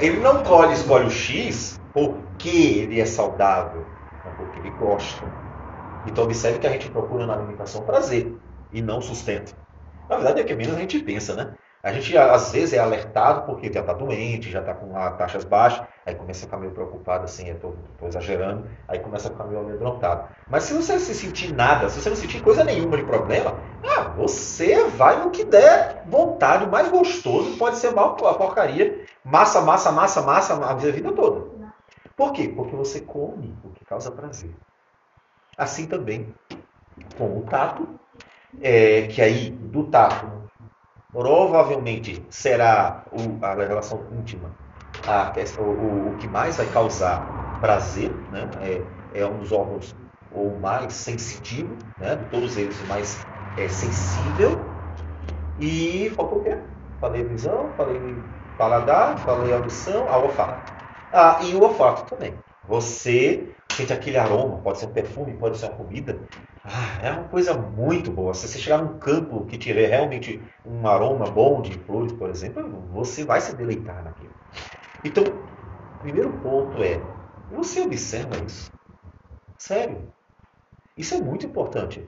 é, 0.00 0.04
ele 0.04 0.18
não 0.18 0.42
escolhe, 0.42 0.72
escolhe 0.74 1.06
o 1.06 1.10
X 1.10 1.78
porque 1.92 2.48
ele 2.48 3.00
é 3.00 3.06
saudável, 3.06 3.94
mas 4.24 4.34
porque 4.34 4.58
ele 4.58 4.70
gosta. 4.70 5.32
Então 6.04 6.24
observe 6.24 6.58
que 6.58 6.66
a 6.66 6.72
gente 6.72 6.90
procura 6.90 7.26
na 7.26 7.34
alimentação 7.34 7.84
prazer 7.84 8.40
e 8.72 8.82
não 8.82 9.00
sustento. 9.00 9.54
Na 10.08 10.16
verdade 10.16 10.40
é 10.40 10.44
que 10.44 10.54
menos 10.54 10.74
a 10.76 10.80
gente 10.80 10.98
pensa, 11.00 11.34
né? 11.36 11.54
A 11.88 11.92
gente 11.92 12.14
às 12.18 12.52
vezes 12.52 12.74
é 12.74 12.78
alertado 12.78 13.46
porque 13.46 13.72
já 13.72 13.80
está 13.80 13.94
doente, 13.94 14.50
já 14.50 14.60
está 14.60 14.74
com 14.74 14.92
taxas 15.16 15.42
baixas, 15.42 15.86
aí 16.04 16.14
começa 16.14 16.40
a 16.40 16.44
ficar 16.44 16.58
meio 16.58 16.72
preocupado, 16.72 17.24
assim, 17.24 17.48
estou 17.48 17.74
exagerando, 18.02 18.68
aí 18.86 18.98
começa 18.98 19.28
a 19.28 19.30
ficar 19.30 19.44
meio 19.44 19.60
amedrontado. 19.60 20.28
Mas 20.50 20.64
se 20.64 20.74
você 20.74 20.92
não 20.92 21.00
se 21.00 21.14
sentir 21.14 21.50
nada, 21.54 21.88
se 21.88 21.98
você 21.98 22.10
não 22.10 22.16
sentir 22.16 22.42
coisa 22.42 22.62
nenhuma 22.62 22.94
de 22.98 23.04
problema, 23.04 23.54
ah, 23.82 24.02
você 24.02 24.84
vai 24.84 25.24
no 25.24 25.30
que 25.30 25.44
der 25.44 26.02
vontade, 26.06 26.66
o 26.66 26.70
mais 26.70 26.90
gostoso 26.90 27.56
pode 27.56 27.78
ser 27.78 27.94
mal 27.94 28.18
a 28.26 28.34
porcaria, 28.34 29.06
massa, 29.24 29.62
massa, 29.62 29.90
massa, 29.90 30.20
massa, 30.20 30.62
a 30.62 30.74
vida 30.74 31.10
toda. 31.12 31.46
Por 32.14 32.34
quê? 32.34 32.52
Porque 32.54 32.76
você 32.76 33.00
come 33.00 33.56
o 33.64 33.70
que 33.70 33.86
causa 33.86 34.10
prazer. 34.10 34.54
Assim 35.56 35.86
também 35.86 36.34
com 37.16 37.38
o 37.38 37.46
tato, 37.48 37.88
é, 38.60 39.06
que 39.06 39.22
aí 39.22 39.50
do 39.50 39.84
tato 39.84 40.38
provavelmente 41.12 42.22
será 42.30 43.04
o, 43.12 43.44
a 43.44 43.54
relação 43.54 44.00
íntima 44.18 44.50
a, 45.06 45.32
o, 45.60 46.12
o, 46.12 46.16
que 46.18 46.28
mais 46.28 46.56
vai 46.56 46.66
causar 46.66 47.58
prazer, 47.60 48.10
né? 48.30 48.48
é, 48.60 49.20
é 49.20 49.26
um 49.26 49.38
dos 49.38 49.52
órgãos 49.52 49.94
o 50.32 50.58
mais 50.60 50.92
sensitivo, 50.92 51.76
né? 51.98 52.16
de 52.16 52.24
todos 52.26 52.56
eles 52.56 52.78
o 52.82 52.86
mais 52.86 53.24
é, 53.56 53.68
sensível. 53.68 54.58
E 55.60 56.10
faltou 56.10 56.38
o 56.38 56.44
quê? 56.44 56.56
Falei 57.00 57.24
visão, 57.24 57.70
falei 57.76 58.00
paladar, 58.56 59.18
falei 59.18 59.52
audição, 59.52 60.08
a 60.08 60.18
olfato. 60.18 60.72
Ah, 61.12 61.40
e 61.42 61.54
o 61.54 61.62
olfato 61.62 62.14
também. 62.14 62.34
Você 62.68 63.48
sente 63.72 63.92
aquele 63.92 64.18
aroma, 64.18 64.58
pode 64.58 64.78
ser 64.78 64.86
um 64.86 64.92
perfume, 64.92 65.32
pode 65.34 65.56
ser 65.56 65.66
uma 65.66 65.76
comida. 65.76 66.18
Ah, 66.70 67.00
é 67.02 67.10
uma 67.10 67.24
coisa 67.24 67.54
muito 67.54 68.10
boa. 68.10 68.34
Se 68.34 68.46
você 68.46 68.58
chegar 68.58 68.82
num 68.82 68.98
campo 68.98 69.46
que 69.46 69.56
tiver 69.56 69.86
realmente 69.86 70.42
um 70.66 70.86
aroma 70.86 71.24
bom 71.30 71.62
de 71.62 71.72
flores, 71.78 72.12
por 72.12 72.28
exemplo, 72.28 72.68
você 72.92 73.24
vai 73.24 73.40
se 73.40 73.56
deleitar 73.56 74.04
naquilo. 74.04 74.34
Então, 75.02 75.24
o 75.24 75.98
primeiro 76.00 76.30
ponto 76.40 76.82
é, 76.82 77.00
você 77.50 77.80
observa 77.80 78.36
isso? 78.44 78.70
Sério? 79.56 80.12
Isso 80.94 81.14
é 81.14 81.20
muito 81.20 81.46
importante. 81.46 82.06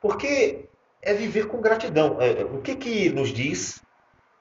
Porque 0.00 0.70
é 1.02 1.12
viver 1.12 1.48
com 1.48 1.60
gratidão. 1.60 2.16
É, 2.20 2.42
o 2.42 2.62
que, 2.62 2.76
que 2.76 3.10
nos 3.10 3.28
diz 3.28 3.82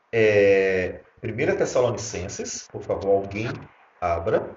é, 0.09 1.01
1 1.21 1.57
Tessalonicenses, 1.57 2.67
por 2.71 2.81
favor, 2.81 3.11
alguém 3.11 3.49
abra. 3.99 4.49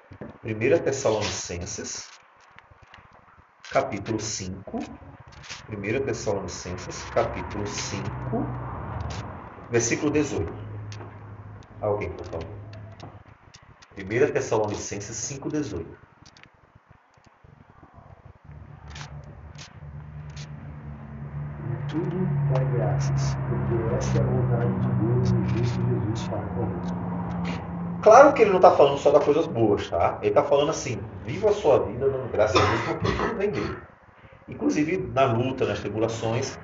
1 0.44 0.84
Tessalonicenses, 0.84 2.08
capítulo 3.70 4.18
5. 4.18 4.78
1 5.68 6.04
Tessalonicenses, 6.04 7.02
capítulo 7.12 7.66
5, 7.66 8.04
versículo 9.70 10.10
18. 10.12 10.52
Alguém, 11.80 12.10
por 12.12 12.24
favor. 12.26 12.48
1 13.98 14.32
Tessalonicenses 14.32 15.16
5, 15.16 15.50
18. 15.50 15.98
Tudo 21.88 22.26
dá 22.52 22.62
graças, 22.76 23.34
porque 23.48 23.94
esta 23.96 24.18
é 24.18 24.20
a 24.20 24.24
vontade 24.24 24.72
de 24.80 25.06
Deus 25.06 25.32
em 25.32 25.42
Cristo 25.54 25.80
Jesus 25.88 26.28
para 26.28 26.46
conosco. 26.54 26.95
Claro 28.06 28.32
que 28.32 28.42
ele 28.42 28.50
não 28.50 28.58
está 28.58 28.70
falando 28.70 28.98
só 28.98 29.10
das 29.10 29.24
coisas 29.24 29.48
boas, 29.48 29.90
tá? 29.90 30.18
Ele 30.20 30.28
está 30.28 30.40
falando 30.40 30.70
assim, 30.70 30.96
viva 31.24 31.50
a 31.50 31.52
sua 31.52 31.80
vida 31.80 32.08
dando 32.08 32.30
graças 32.30 32.54
a 32.54 32.64
Deus 32.64 32.80
porque 32.82 33.06
tudo 33.16 33.36
vem 33.36 33.50
dele. 33.50 33.76
Inclusive 34.48 35.10
na 35.12 35.24
luta, 35.24 35.66
nas 35.66 35.80
tribulações, 35.80 36.56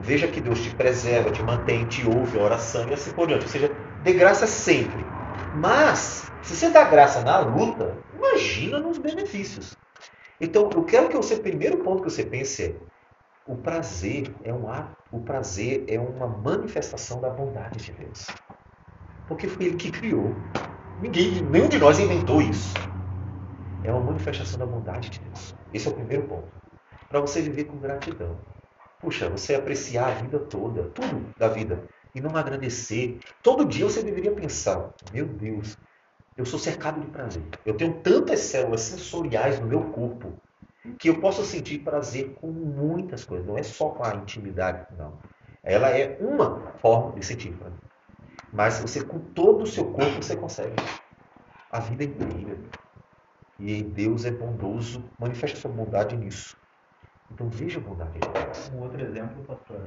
veja 0.00 0.26
que 0.26 0.40
Deus 0.40 0.60
te 0.60 0.74
preserva, 0.74 1.30
te 1.30 1.40
mantém, 1.40 1.86
te 1.86 2.04
ouve, 2.04 2.36
a 2.36 2.42
oração 2.42 2.88
e 2.88 2.94
assim 2.94 3.12
por 3.12 3.28
diante. 3.28 3.44
Ou 3.44 3.48
seja, 3.48 3.70
dê 4.02 4.12
graça 4.12 4.44
sempre. 4.44 5.06
Mas, 5.54 6.28
se 6.42 6.56
você 6.56 6.68
dá 6.68 6.82
graça 6.82 7.22
na 7.22 7.38
luta, 7.38 7.96
imagina 8.16 8.80
nos 8.80 8.98
benefícios. 8.98 9.76
Então, 10.40 10.68
eu 10.74 10.82
quero 10.82 11.08
que 11.08 11.16
você, 11.16 11.36
primeiro 11.36 11.78
ponto 11.78 12.02
que 12.02 12.10
você 12.10 12.24
pense 12.24 12.60
é, 12.60 12.74
o 13.46 13.54
prazer 13.54 14.34
é 14.42 14.52
um 14.52 14.68
ato, 14.68 14.96
o 15.12 15.20
prazer 15.20 15.84
é 15.86 16.00
uma 16.00 16.26
manifestação 16.26 17.20
da 17.20 17.30
bondade 17.30 17.78
de 17.78 17.92
Deus. 17.92 18.26
Porque 19.28 19.46
foi 19.46 19.66
ele 19.66 19.76
que 19.76 19.92
criou. 19.92 20.34
Ninguém, 21.02 21.42
nenhum 21.42 21.68
de 21.68 21.80
nós 21.80 21.98
inventou 21.98 22.40
isso. 22.40 22.72
É 23.82 23.90
uma 23.90 24.00
manifestação 24.00 24.56
da 24.56 24.64
bondade 24.64 25.10
de 25.10 25.18
Deus. 25.18 25.52
Esse 25.74 25.88
é 25.88 25.90
o 25.90 25.94
primeiro 25.94 26.28
ponto. 26.28 26.46
Para 27.08 27.20
você 27.20 27.42
viver 27.42 27.64
com 27.64 27.76
gratidão. 27.76 28.36
Puxa, 29.00 29.28
você 29.28 29.56
apreciar 29.56 30.06
a 30.06 30.14
vida 30.14 30.38
toda, 30.38 30.84
tudo 30.90 31.26
da 31.36 31.48
vida, 31.48 31.82
e 32.14 32.20
não 32.20 32.36
agradecer. 32.36 33.18
Todo 33.42 33.64
dia 33.64 33.84
você 33.84 34.00
deveria 34.00 34.30
pensar: 34.30 34.90
meu 35.12 35.26
Deus, 35.26 35.76
eu 36.38 36.46
sou 36.46 36.56
cercado 36.60 37.00
de 37.00 37.08
prazer. 37.08 37.42
Eu 37.66 37.76
tenho 37.76 37.94
tantas 37.94 38.38
células 38.38 38.82
sensoriais 38.82 39.58
no 39.58 39.66
meu 39.66 39.82
corpo 39.90 40.32
que 41.00 41.10
eu 41.10 41.20
posso 41.20 41.44
sentir 41.44 41.80
prazer 41.80 42.32
com 42.34 42.46
muitas 42.46 43.24
coisas. 43.24 43.44
Não 43.44 43.58
é 43.58 43.64
só 43.64 43.88
com 43.88 44.04
a 44.04 44.14
intimidade, 44.14 44.86
não. 44.96 45.18
Ela 45.64 45.90
é 45.90 46.16
uma 46.20 46.60
forma 46.80 47.16
de 47.16 47.26
sentir 47.26 47.50
prazer. 47.54 47.91
Mas 48.52 48.80
você, 48.80 49.02
com 49.02 49.18
todo 49.18 49.62
o 49.62 49.66
seu 49.66 49.92
corpo, 49.92 50.22
você 50.22 50.36
consegue. 50.36 50.76
A 51.70 51.80
vida 51.80 52.04
inteira. 52.04 52.58
E 53.58 53.82
Deus 53.82 54.24
é 54.24 54.30
bondoso, 54.30 55.08
manifesta 55.18 55.58
sua 55.58 55.70
bondade 55.70 56.16
nisso. 56.16 56.56
Então 57.30 57.48
veja 57.48 57.78
a 57.80 57.82
bondade 57.82 58.18
de 58.18 58.28
Deus. 58.28 58.70
Um 58.74 58.80
outro 58.80 59.00
exemplo, 59.00 59.42
pastor, 59.44 59.80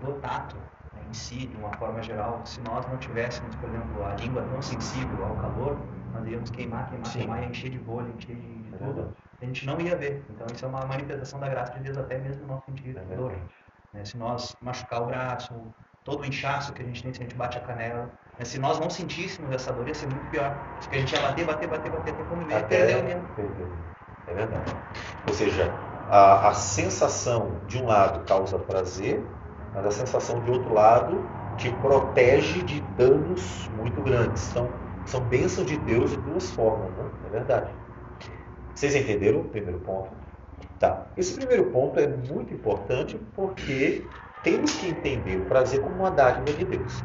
do 0.00 0.12
tato 0.20 0.56
né, 0.92 1.02
em 1.08 1.14
si, 1.14 1.46
de 1.46 1.56
uma 1.56 1.72
forma 1.78 2.02
geral, 2.02 2.44
se 2.44 2.60
nós 2.60 2.86
não 2.86 2.98
tivéssemos, 2.98 3.54
por 3.56 3.68
exemplo, 3.68 4.04
a 4.04 4.14
língua 4.16 4.42
tão 4.42 4.60
sensível 4.60 5.24
ao 5.24 5.36
calor, 5.36 5.78
nós 6.12 6.26
iríamos 6.26 6.50
queimar, 6.50 6.88
queimar, 6.88 7.06
Sim. 7.06 7.18
queimar, 7.20 7.44
encher 7.44 7.70
de 7.70 7.78
bolha, 7.78 8.08
encher 8.08 8.36
de, 8.36 8.62
de 8.62 8.74
é 8.74 8.78
tudo. 8.78 9.16
A 9.40 9.44
gente 9.44 9.66
não 9.66 9.80
ia 9.80 9.96
ver. 9.96 10.24
Então 10.30 10.46
isso 10.52 10.64
é 10.64 10.68
uma 10.68 10.84
manifestação 10.84 11.40
da 11.40 11.48
graça 11.48 11.72
de 11.74 11.80
Deus 11.80 11.96
até 11.96 12.18
mesmo 12.18 12.42
no 12.42 12.54
nosso 12.54 12.66
sentido 12.66 12.98
é 12.98 13.16
dor. 13.16 13.32
Né? 13.92 14.04
Se 14.04 14.16
nós 14.16 14.56
machucar 14.60 15.02
o 15.02 15.06
braço, 15.06 15.54
todo 16.04 16.22
o 16.22 16.26
inchaço 16.26 16.72
que 16.72 16.82
a 16.82 16.84
gente 16.84 17.02
tem 17.02 17.12
se 17.12 17.20
a 17.20 17.22
gente 17.22 17.34
bate 17.34 17.56
a 17.58 17.60
canela. 17.62 18.10
Mas 18.38 18.48
se 18.48 18.58
nós 18.58 18.78
não 18.78 18.90
sentíssemos 18.90 19.50
essa 19.52 19.72
dor, 19.72 19.88
ia 19.88 19.94
ser 19.94 20.06
muito 20.06 20.30
pior. 20.30 20.54
Porque 20.80 20.96
a 20.96 21.00
gente 21.00 21.14
ia 21.14 21.20
bater, 21.22 21.46
bater, 21.46 21.68
bater, 21.68 21.90
bater, 21.90 22.14
até 22.14 22.22
quando 22.24 22.46
mesmo, 23.02 23.22
perdeu 23.34 23.66
mesmo. 23.66 23.94
É 24.26 24.34
verdade. 24.34 24.72
Ou 25.26 25.34
seja, 25.34 25.70
a, 26.10 26.48
a 26.48 26.54
sensação 26.54 27.60
de 27.66 27.78
um 27.78 27.86
lado 27.86 28.24
causa 28.26 28.58
prazer, 28.58 29.20
mas 29.72 29.86
a 29.86 29.90
sensação 29.90 30.40
de 30.40 30.50
outro 30.50 30.74
lado 30.74 31.18
te 31.56 31.70
protege 31.70 32.62
de 32.62 32.80
danos 32.80 33.68
muito 33.76 34.02
grandes. 34.02 34.50
Então, 34.50 34.68
são 35.06 35.20
bênçãos 35.20 35.66
de 35.66 35.76
Deus 35.78 36.10
de 36.10 36.16
duas 36.16 36.50
formas, 36.50 36.90
né? 36.92 37.04
É 37.26 37.30
verdade. 37.30 37.70
Vocês 38.74 38.94
entenderam 38.94 39.40
o 39.40 39.44
primeiro 39.44 39.78
ponto? 39.80 40.10
Tá. 40.78 41.06
Esse 41.16 41.34
primeiro 41.34 41.70
ponto 41.70 41.98
é 42.00 42.06
muito 42.06 42.52
importante 42.52 43.16
porque 43.34 44.02
temos 44.44 44.74
que 44.74 44.88
entender 44.90 45.38
o 45.38 45.46
prazer 45.46 45.80
como 45.80 45.96
uma 45.96 46.10
dádiva 46.10 46.56
de 46.56 46.64
Deus. 46.64 47.02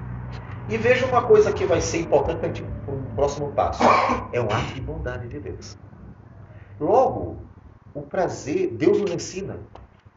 E 0.70 0.78
veja 0.78 1.08
uma 1.08 1.24
coisa 1.24 1.52
que 1.52 1.66
vai 1.66 1.82
ser 1.82 2.02
importante 2.02 2.64
para 2.86 2.94
o 2.94 3.02
próximo 3.16 3.52
passo: 3.54 3.82
é 4.32 4.40
um 4.40 4.46
ato 4.46 4.74
de 4.76 4.82
bondade 4.82 5.28
de 5.28 5.40
Deus. 5.40 5.76
Logo, 6.80 7.38
o 7.96 8.04
prazer, 8.04 8.70
Deus 8.74 9.02
nos 9.02 9.12
ensina 9.12 9.58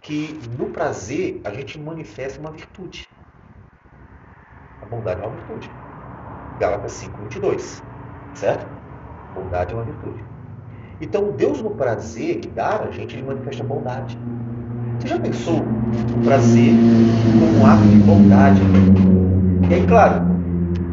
que 0.03 0.39
no 0.59 0.67
prazer 0.67 1.41
a 1.45 1.51
gente 1.51 1.81
manifesta 1.81 2.39
uma 2.39 2.51
virtude. 2.51 3.09
A 4.83 4.87
bondade 4.87 5.23
é 5.23 5.27
uma 5.27 5.37
virtude. 5.37 5.71
Gálatas 6.59 6.93
5, 6.93 7.17
22. 7.23 7.83
Certo? 8.35 8.67
Bondade 9.35 9.73
é 9.73 9.77
uma 9.77 9.85
virtude. 9.85 10.23
Então, 11.01 11.33
Deus 11.33 11.63
no 11.63 11.71
prazer 11.71 12.41
que 12.41 12.49
dá 12.49 12.81
a 12.81 12.91
gente, 12.91 13.17
ele 13.17 13.27
manifesta 13.27 13.65
bondade. 13.65 14.19
Você 14.99 15.09
já 15.09 15.19
pensou 15.21 15.87
o 16.11 16.21
prazer 16.21 16.97
como 17.35 17.59
um 17.59 17.67
ato 17.67 17.89
de 17.89 17.99
bondade? 17.99 18.63
E 19.69 19.75
aí, 19.75 19.87
claro, 19.87 20.27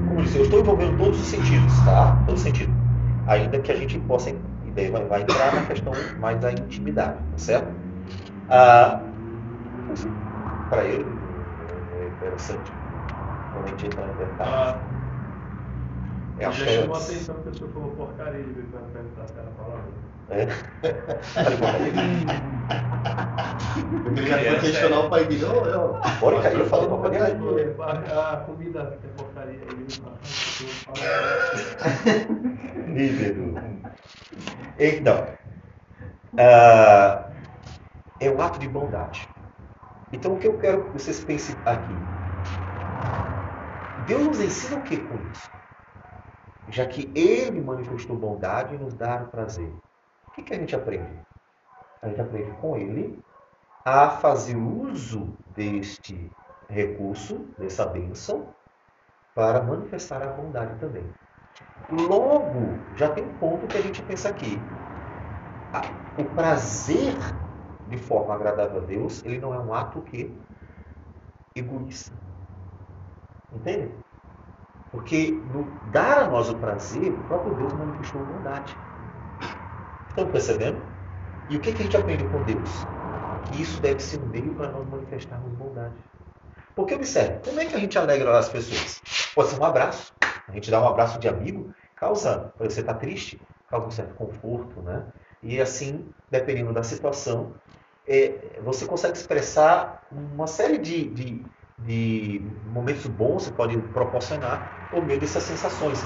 como 0.06 0.20
eu 0.22 0.24
disse, 0.25 0.38
eu 0.38 0.44
estou 0.46 0.60
envolvendo 0.62 0.98
todos 0.98 1.20
os 1.22 1.27
sentidos, 1.27 1.84
tá? 1.84 2.18
Todo 2.25 2.38
sentido. 2.39 2.75
Ainda 3.25 3.62
que 3.62 3.72
a 3.72 3.75
gente 3.75 4.00
possa, 4.00 4.32
e 4.32 4.72
daí 4.72 4.89
vai, 4.91 5.06
vai 5.06 5.22
entrar 5.24 5.53
na 5.56 5.65
questão 5.68 5.94
mais 6.20 6.39
da 6.39 6.51
intimidade, 6.51 7.24
tá 7.32 7.38
certo? 7.38 7.75
Ah, 8.48 9.13
para 10.68 10.86
ele 10.86 11.20
é 11.91 12.08
interessante. 12.08 12.74
Quando 13.51 13.65
a 13.65 13.70
gente 13.70 13.88
entra 13.88 14.08
na 14.08 14.13
verdade. 14.13 14.51
Ah, 14.51 14.88
é 16.38 16.51
já 16.51 16.65
chamou 16.65 16.96
a 16.96 17.00
atenção 17.03 17.36
que 17.36 17.50
a 17.50 17.51
pessoa 17.51 17.72
falou 17.72 17.96
porcaria 17.96 18.44
de 18.44 18.51
vez 18.53 18.68
em 18.68 18.72
quando 18.72 18.91
perguntar 18.91 19.27
se 19.27 19.38
era 19.38 19.51
palavra. 20.29 20.36
É. 20.36 20.48
Ele 24.07 24.27
já 24.27 24.38
foi 24.38 24.59
questionar 24.59 25.00
o 25.00 25.09
pai 25.09 25.25
dele. 25.25 25.45
Ô, 25.45 25.65
eu. 25.65 26.00
Porcaria, 26.19 26.65
fala 26.65 26.88
porcaria. 26.88 27.24
A 28.31 28.38
comida 28.38 29.00
é 29.03 29.07
porcaria. 29.21 29.59
Líder. 32.88 33.36
Então, 34.81 35.27
uh, 36.36 37.33
é 38.21 38.31
um 38.31 38.41
ato 38.41 38.59
de 38.59 38.69
bondade. 38.69 39.27
Então, 40.13 40.33
o 40.33 40.38
que 40.39 40.48
eu 40.48 40.57
quero 40.57 40.86
que 40.86 40.93
vocês 40.93 41.21
pensem 41.21 41.53
aqui? 41.65 41.93
Deus 44.07 44.25
nos 44.25 44.39
ensina 44.39 44.79
o 44.79 44.83
que 44.83 44.95
com 44.95 45.15
isso? 45.31 45.51
Já 46.69 46.86
que 46.86 47.12
Ele 47.13 47.59
manifestou 47.59 48.15
bondade 48.15 48.74
e 48.75 48.77
nos 48.77 48.93
dá 48.93 49.17
prazer. 49.17 49.69
Que, 50.39 50.43
que 50.43 50.53
a 50.53 50.58
gente 50.58 50.75
aprende? 50.75 51.19
A 52.01 52.08
gente 52.08 52.22
aprende 52.22 52.51
com 52.62 52.77
Ele 52.77 53.19
a 53.86 54.10
fazer 54.10 54.55
uso 54.55 55.27
deste 55.55 56.31
recurso, 56.69 57.46
dessa 57.58 57.86
bênção, 57.86 58.48
para 59.36 59.62
manifestar 59.62 60.22
a 60.22 60.27
bondade 60.27 60.79
também. 60.79 61.03
Logo, 61.91 62.62
já 62.96 63.10
tem 63.10 63.25
um 63.25 63.38
ponto 63.38 63.67
que 63.67 63.77
a 63.77 63.81
gente 63.81 64.01
pensa 64.03 64.29
aqui. 64.29 64.58
O 66.17 66.24
prazer 66.36 67.15
de 67.89 67.98
forma 67.98 68.34
agradável 68.34 68.81
a 68.81 68.86
Deus, 68.86 69.24
ele 69.25 69.39
não 69.39 69.53
é 69.53 69.60
um 69.60 69.74
ato 69.74 70.01
que 70.03 70.31
egoísta. 71.55 72.13
Entende? 73.53 73.91
Porque 74.91 75.31
no 75.31 75.63
dar 75.91 76.19
a 76.19 76.27
nós 76.29 76.50
o 76.50 76.55
prazer, 76.55 77.12
o 77.12 77.24
próprio 77.24 77.55
Deus 77.55 77.74
manifestou 77.74 78.24
bondade. 78.24 78.88
Estão 80.19 80.31
percebendo? 80.33 80.81
E 81.49 81.55
o 81.55 81.61
que, 81.61 81.71
que 81.71 81.81
a 81.81 81.85
gente 81.85 81.95
aprende 81.95 82.25
com 82.25 82.43
Deus? 82.43 82.69
Que 83.49 83.61
isso 83.61 83.81
deve 83.81 84.01
ser 84.01 84.19
um 84.19 84.25
meio 84.27 84.53
para 84.53 84.67
nós 84.67 84.85
manifestarmos 84.89 85.49
bondade. 85.53 85.93
Porque 86.75 86.93
observe, 86.93 87.39
como 87.45 87.57
é 87.57 87.65
que 87.65 87.73
a 87.73 87.79
gente 87.79 87.97
alegra 87.97 88.38
as 88.38 88.49
pessoas? 88.49 89.01
Pode 89.33 89.47
ser 89.47 89.61
um 89.61 89.63
abraço. 89.63 90.11
A 90.45 90.51
gente 90.51 90.69
dá 90.69 90.81
um 90.81 90.88
abraço 90.89 91.19
de 91.19 91.29
amigo, 91.29 91.73
causa, 91.95 92.53
você 92.59 92.81
está 92.81 92.93
triste, 92.93 93.39
causa 93.69 93.88
um 93.88 93.91
certo 93.91 94.13
conforto, 94.15 94.81
né? 94.81 95.05
E 95.41 95.61
assim, 95.61 96.05
dependendo 96.29 96.73
da 96.73 96.83
situação, 96.83 97.53
é, 98.05 98.59
você 98.61 98.85
consegue 98.85 99.17
expressar 99.17 100.05
uma 100.11 100.47
série 100.47 100.77
de, 100.77 101.05
de, 101.11 101.45
de 101.85 102.41
momentos 102.73 103.07
bons 103.07 103.43
você 103.43 103.51
pode 103.51 103.77
proporcionar 103.93 104.89
por 104.91 105.05
meio 105.05 105.19
dessas 105.19 105.43
sensações. 105.43 105.97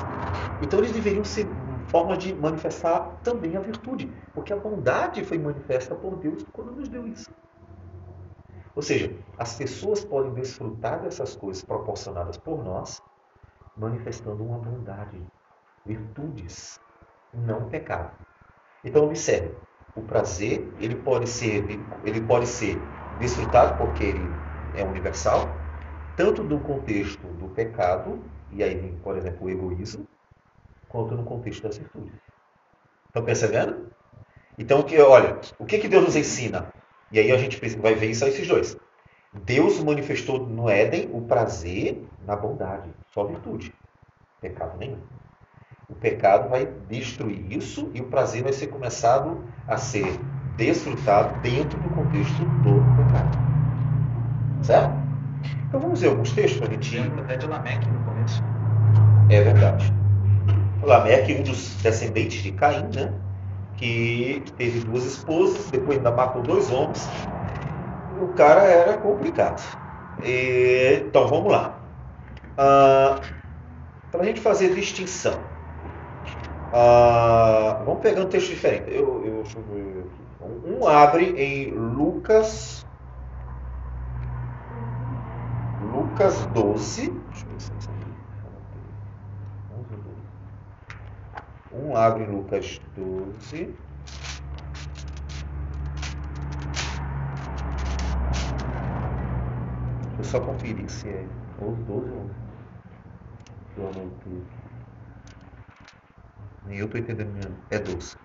Então 0.61 0.77
eles 0.77 0.91
deveriam 0.91 1.23
ser 1.23 1.47
forma 1.87 2.17
de 2.17 2.33
manifestar 2.33 3.19
também 3.23 3.55
a 3.55 3.59
virtude, 3.59 4.11
porque 4.33 4.53
a 4.53 4.57
bondade 4.57 5.23
foi 5.23 5.37
manifesta 5.37 5.95
por 5.95 6.15
Deus 6.17 6.43
quando 6.51 6.71
nos 6.71 6.89
deu 6.89 7.07
isso. 7.07 7.29
Ou 8.75 8.81
seja, 8.81 9.15
as 9.37 9.55
pessoas 9.55 10.03
podem 10.03 10.33
desfrutar 10.33 11.01
dessas 11.01 11.35
coisas 11.35 11.63
proporcionadas 11.63 12.37
por 12.37 12.63
nós, 12.63 13.01
manifestando 13.77 14.43
uma 14.43 14.57
bondade, 14.57 15.21
virtudes, 15.85 16.79
não 17.33 17.69
pecado. 17.69 18.11
Então 18.83 19.05
observe, 19.05 19.55
o 19.95 20.01
prazer 20.01 20.67
ele 20.79 20.95
pode 20.95 21.29
ser 21.29 21.63
ele 22.03 22.21
pode 22.21 22.47
ser 22.47 22.77
desfrutado 23.19 23.77
porque 23.77 24.05
ele 24.05 24.27
é 24.75 24.83
universal, 24.83 25.47
tanto 26.17 26.43
no 26.43 26.59
contexto 26.59 27.27
do 27.27 27.47
pecado 27.49 28.19
e 28.51 28.63
aí 28.63 28.97
por 29.03 29.15
exemplo, 29.17 29.45
o 29.45 29.49
egoísmo, 29.49 30.07
quanto 30.93 31.15
no 31.15 31.23
contexto 31.23 31.63
das 31.63 31.77
virtudes. 31.77 32.13
Estão 33.07 33.25
percebendo? 33.25 33.87
Então, 34.59 34.83
que, 34.83 34.99
olha, 34.99 35.39
o 35.57 35.65
que, 35.65 35.79
que 35.79 35.87
Deus 35.87 36.03
nos 36.03 36.15
ensina? 36.15 36.71
E 37.11 37.19
aí 37.19 37.31
a 37.31 37.37
gente 37.37 37.59
vai 37.77 37.95
ver 37.95 38.11
isso 38.11 38.23
a 38.23 38.27
esses 38.27 38.47
dois. 38.47 38.77
Deus 39.33 39.83
manifestou 39.83 40.45
no 40.45 40.69
Éden 40.69 41.09
o 41.11 41.21
prazer 41.21 42.07
na 42.25 42.35
bondade, 42.35 42.89
só 43.11 43.23
virtude. 43.23 43.73
Pecado 44.39 44.77
nenhum. 44.77 44.99
O 45.89 45.95
pecado 45.95 46.49
vai 46.49 46.67
destruir 46.87 47.51
isso 47.51 47.89
e 47.95 48.01
o 48.01 48.05
prazer 48.05 48.43
vai 48.43 48.53
ser 48.53 48.67
começado 48.67 49.43
a 49.67 49.77
ser 49.77 50.19
desfrutado 50.55 51.41
dentro 51.41 51.79
do 51.79 51.89
contexto 51.89 52.45
do 52.61 52.75
pecado. 52.95 53.37
Certo? 54.61 54.93
Então 55.67 55.79
vamos 55.79 56.01
ver 56.01 56.09
alguns 56.09 56.31
textos 56.31 56.59
para 56.59 56.69
a 56.69 56.71
gente. 56.73 56.99
Até 57.19 57.37
de 57.37 57.47
Lameque 57.47 57.87
no 57.87 58.03
começo. 58.03 58.43
É 59.29 59.41
verdade. 59.41 60.02
Lameque, 60.85 61.33
um 61.33 61.43
dos 61.43 61.81
descendentes 61.81 62.41
de 62.43 62.51
Caim, 62.53 62.91
né? 62.93 63.21
Que 63.75 64.53
teve 64.57 64.81
duas 64.81 65.05
esposas, 65.05 65.71
depois 65.71 65.97
ainda 65.97 66.11
matou 66.11 66.43
dois 66.43 66.71
homens. 66.71 67.09
O 68.09 68.33
cara 68.33 68.63
era 68.63 68.97
complicado. 68.97 69.61
E, 70.19 71.03
então 71.07 71.27
vamos 71.27 71.51
lá. 71.51 71.79
Ah, 72.57 73.21
para 74.11 74.23
a 74.23 74.25
gente 74.25 74.41
fazer 74.41 74.75
distinção. 74.75 75.51
Ah, 76.71 77.83
vamos 77.85 78.01
pegar 78.01 78.21
um 78.23 78.29
texto 78.29 78.49
diferente. 78.49 78.91
Eu, 78.91 79.23
eu, 79.25 79.43
um 80.41 80.85
abre 80.87 81.25
em 81.39 81.71
Lucas. 81.71 82.83
Lucas 85.79 86.47
12. 86.47 87.11
Deixa 87.29 87.45
eu 87.47 87.51
ver 87.51 87.61
se 87.61 87.71
Um 91.73 91.95
abre 91.95 92.25
Lucas 92.25 92.79
12. 92.95 93.75
Deixa 100.05 100.19
eu 100.19 100.23
só 100.23 100.39
conferir 100.39 100.89
se 100.89 101.09
é 101.09 101.25
ou 101.59 101.71
12 101.71 102.11
ou 102.11 102.29
eu 103.77 103.87
anotei. 103.87 104.43
Nem 106.67 106.77
eu 106.77 106.85
estou 106.85 106.99
entendendo. 106.99 107.55
É 107.69 107.79
12. 107.79 108.15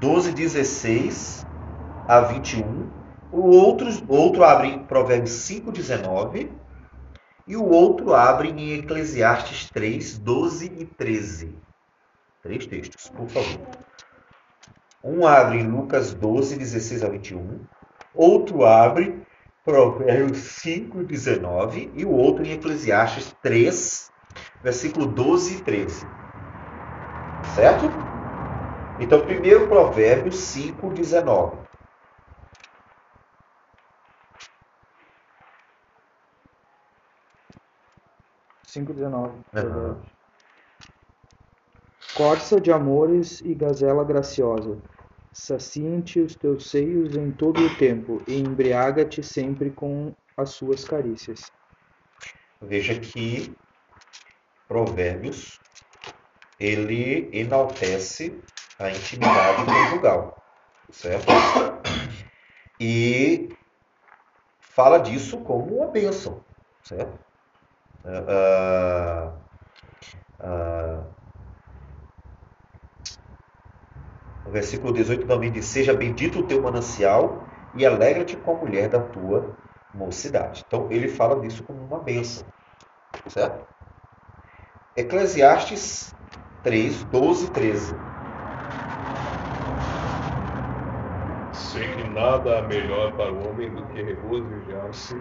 12, 0.00 0.32
16 0.32 1.46
a 2.08 2.20
21. 2.20 2.88
O 3.30 3.40
outro, 3.40 3.88
outro 4.08 4.44
abre 4.44 4.68
em 4.68 4.84
Provérbios 4.84 5.32
5, 5.32 5.70
19. 5.70 6.50
E 7.46 7.56
o 7.56 7.64
outro 7.64 8.14
abre 8.14 8.48
em 8.48 8.78
Eclesiastes 8.78 9.70
3, 9.70 10.18
12 10.18 10.72
e 10.78 10.84
13. 10.84 11.67
Três 12.48 12.66
textos, 12.66 13.10
por 13.10 13.28
favor. 13.28 13.60
Um 15.04 15.26
abre 15.26 15.58
em 15.58 15.70
Lucas 15.70 16.14
12, 16.14 16.56
16 16.56 17.04
a 17.04 17.08
21. 17.10 17.60
Outro 18.14 18.64
abre 18.64 19.22
Provérbios 19.62 20.38
5, 20.38 21.04
19. 21.04 21.92
E 21.94 22.06
o 22.06 22.10
outro 22.10 22.42
em 22.46 22.52
Eclesiastes 22.52 23.36
3, 23.42 24.10
versículo 24.62 25.04
12 25.04 25.56
e 25.58 25.62
13. 25.62 26.06
Certo? 27.54 27.84
Então, 28.98 29.20
primeiro 29.26 29.68
Provérbios 29.68 30.36
5, 30.36 30.88
19. 30.88 31.58
Cinco 38.64 38.94
dezenove. 38.94 39.34
Uhum. 39.54 40.17
Corça 42.18 42.60
de 42.60 42.72
amores 42.72 43.40
e 43.44 43.54
gazela 43.54 44.02
graciosa, 44.02 44.76
saciem-te 45.32 46.18
os 46.18 46.34
teus 46.34 46.68
seios 46.68 47.14
em 47.14 47.30
todo 47.30 47.64
o 47.64 47.76
tempo, 47.76 48.20
e 48.26 48.40
embriaga-te 48.40 49.22
sempre 49.22 49.70
com 49.70 50.12
as 50.36 50.50
suas 50.50 50.84
carícias. 50.84 51.42
Veja 52.60 52.98
que 52.98 53.54
Provérbios 54.66 55.60
ele 56.58 57.30
enaltece 57.32 58.36
a 58.80 58.90
intimidade 58.90 59.64
conjugal, 59.64 60.42
certo? 60.90 61.28
E 62.80 63.48
fala 64.58 64.98
disso 64.98 65.38
como 65.42 65.76
uma 65.76 65.86
bênção, 65.86 66.44
certo? 66.82 67.16
Uh, 68.04 69.34
uh, 69.34 69.37
No 74.48 74.52
versículo 74.52 74.94
18 74.94 75.26
também 75.26 75.52
diz: 75.52 75.66
Seja 75.66 75.92
bendito 75.92 76.38
o 76.38 76.42
teu 76.42 76.62
manancial 76.62 77.46
e 77.74 77.84
alegra-te 77.84 78.34
com 78.34 78.52
a 78.52 78.54
mulher 78.54 78.88
da 78.88 78.98
tua 78.98 79.54
mocidade. 79.92 80.64
Então 80.66 80.86
ele 80.90 81.06
fala 81.06 81.38
disso 81.38 81.62
como 81.64 81.84
uma 81.84 81.98
bênção. 81.98 82.46
Certo? 83.26 83.66
Eclesiastes 84.96 86.14
3, 86.62 87.04
12 87.04 87.44
e 87.44 87.50
13. 87.50 87.94
Sei 91.52 91.94
que 91.94 92.08
nada 92.08 92.60
há 92.60 92.62
melhor 92.62 93.12
para 93.12 93.30
o 93.30 93.50
homem 93.50 93.68
do 93.68 93.84
que 93.88 94.00
regozijar-se 94.00 95.14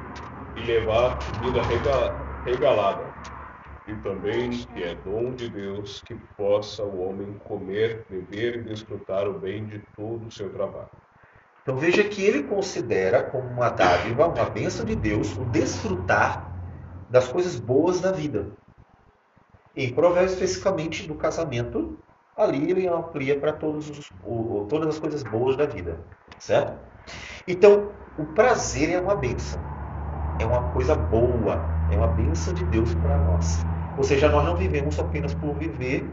e 0.56 0.62
levar 0.62 1.18
vida 1.42 1.62
regalada 2.46 3.04
e 3.88 3.96
também 3.98 4.50
que 4.50 4.84
é 4.84 4.96
dom 4.96 5.34
de 5.34 5.50
Deus 5.50 6.02
que 6.02 6.16
possa 6.36 6.84
o 6.84 7.08
homem 7.08 7.34
comer, 7.46 8.06
beber 8.10 8.58
e 8.58 8.64
desfrutar 8.64 9.28
o 9.28 9.40
bem 9.40 9.66
de 9.66 9.80
todo 9.96 10.28
o 10.28 10.32
seu 10.32 10.50
trabalho. 10.52 10.90
Então 11.64 11.78
veja 11.78 12.04
que 12.04 12.24
ele 12.24 12.44
considera 12.44 13.24
como 13.24 13.48
uma 13.48 13.70
dádiva, 13.70 14.28
uma 14.28 14.50
bênção 14.50 14.86
de 14.86 14.96
Deus, 14.96 15.36
o 15.38 15.46
desfrutar 15.46 16.52
das 17.10 17.28
coisas 17.28 17.60
boas 17.60 18.02
da 18.02 18.12
vida. 18.12 18.48
Em 19.76 19.94
Provérbios, 19.94 20.34
especificamente 20.34 21.08
do 21.08 21.16
casamento, 21.16 21.98
ali 22.36 22.72
ele 22.72 22.88
amplia 22.88 23.40
para 23.40 23.54
todos 23.54 23.90
os, 23.90 24.12
todas 24.70 24.88
as 24.88 25.00
coisas 25.00 25.24
boas 25.24 25.56
da 25.56 25.66
vida. 25.66 26.00
Certo? 26.40 26.78
Então, 27.48 27.92
o 28.18 28.26
prazer 28.26 28.90
é 28.90 29.00
uma 29.00 29.16
bênção. 29.16 29.60
É 30.40 30.46
uma 30.46 30.72
coisa 30.72 30.96
boa. 30.96 31.62
É 31.92 31.98
uma 31.98 32.08
bênção 32.08 32.54
de 32.54 32.66
Deus 32.66 32.94
para 32.96 33.18
nós. 33.18 33.66
Ou 33.98 34.04
seja, 34.04 34.30
nós 34.30 34.46
não 34.46 34.56
vivemos 34.56 35.00
apenas 35.00 35.34
por 35.34 35.56
viver, 35.56 36.08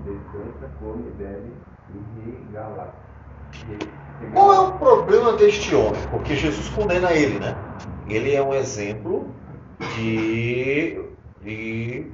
Descansa, 0.04 0.70
come, 0.78 1.10
bebe 1.12 1.50
e 1.94 2.46
regala. 2.46 2.94
Qual 4.32 4.52
é 4.52 4.60
o 4.60 4.78
problema 4.78 5.32
deste 5.34 5.74
homem? 5.74 6.00
Porque 6.10 6.34
Jesus 6.34 6.68
condena 6.70 7.12
ele, 7.12 7.38
né? 7.38 7.54
Ele 8.08 8.34
é 8.34 8.42
um 8.42 8.54
exemplo 8.54 9.34
de, 9.96 10.98
de 11.42 12.06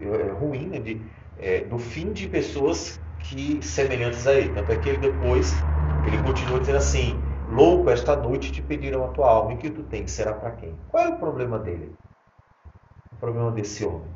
é, 0.00 0.30
ruim, 0.32 0.66
né? 0.68 0.78
de, 0.78 1.00
é, 1.38 1.60
do 1.60 1.78
fim 1.78 2.12
de 2.12 2.28
pessoas 2.28 3.00
que 3.18 3.62
semelhantes 3.62 4.26
a 4.26 4.34
ele. 4.34 4.50
Tanto 4.50 4.72
é 4.72 4.76
que 4.76 4.88
ele 4.88 4.98
depois 4.98 5.62
ele 6.06 6.18
continua 6.18 6.60
dizendo 6.60 6.78
assim: 6.78 7.25
Louco, 7.48 7.90
esta 7.90 8.16
noite 8.16 8.52
te 8.52 8.60
pediram 8.62 9.04
a 9.04 9.08
tua 9.08 9.30
alma, 9.30 9.52
e 9.54 9.56
que 9.58 9.70
tu 9.70 9.82
tens 9.84 10.10
será 10.10 10.34
para 10.34 10.52
quem? 10.52 10.74
Qual 10.88 11.04
é 11.04 11.08
o 11.08 11.18
problema 11.18 11.58
dele? 11.58 11.94
O 13.12 13.16
problema 13.16 13.50
desse 13.52 13.84
homem? 13.84 14.10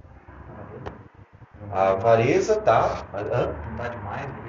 A 1.73 1.91
avareza 1.91 2.61
tá. 2.61 3.07
Não 3.13 3.71
está 3.73 3.89
demais, 3.89 4.27
né? 4.27 4.41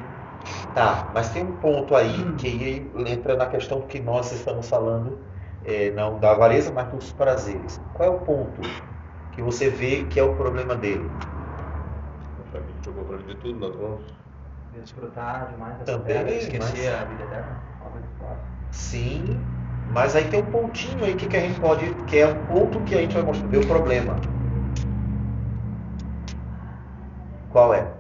Tá, 0.74 1.12
mas 1.14 1.30
tem 1.30 1.44
um 1.44 1.58
ponto 1.58 1.96
aí 1.96 2.36
que 2.38 2.92
entra 3.08 3.36
na 3.36 3.46
questão 3.46 3.82
que 3.82 4.00
nós 4.00 4.32
estamos 4.32 4.68
falando, 4.68 5.20
é, 5.64 5.92
não 5.92 6.20
da 6.20 6.32
avareza, 6.32 6.72
mas 6.72 6.92
dos 6.92 7.12
prazeres. 7.12 7.80
Qual 7.94 8.08
é 8.08 8.12
o 8.12 8.20
ponto 8.22 8.62
que 9.32 9.42
você 9.42 9.70
vê 9.70 10.04
que 10.06 10.20
é 10.20 10.24
o 10.24 10.36
problema 10.36 10.76
dele? 10.76 11.12
Achar 12.44 12.62
que 12.64 12.92
controle 12.92 13.24
de 13.24 13.36
tudo 13.36 13.60
nas 13.60 13.76
mãos. 13.76 14.04
Desfrutar 14.72 15.52
demais 15.52 15.78
Também, 15.86 16.14
terra, 16.14 16.32
esquecer 16.32 16.92
mas- 16.92 17.02
a 17.02 17.06
vida 17.06 17.24
eterna. 17.24 18.51
Sim, 18.72 19.24
mas 19.94 20.16
aí 20.16 20.28
tem 20.30 20.42
um 20.42 20.46
pontinho 20.46 21.04
aí 21.04 21.16
que, 21.16 21.28
que 21.28 21.38
a 21.38 21.42
gente 21.42 21.60
pode, 21.60 21.94
que 22.06 22.18
é 22.18 22.34
ponto 22.46 22.80
que 22.82 22.96
a 22.96 23.02
gente 23.02 23.14
vai 23.14 23.24
mostrar, 23.24 23.48
o 23.48 23.68
problema. 23.68 24.16
Qual 27.52 27.74
é? 27.74 27.94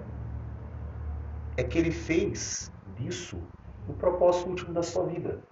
É 1.58 1.64
que 1.64 1.78
ele 1.78 1.92
fez 1.92 2.72
disso 2.96 3.38
o 3.88 3.94
propósito 3.94 4.50
último 4.50 4.74
da 4.74 4.82
sua 4.82 5.06
vida. 5.06 5.44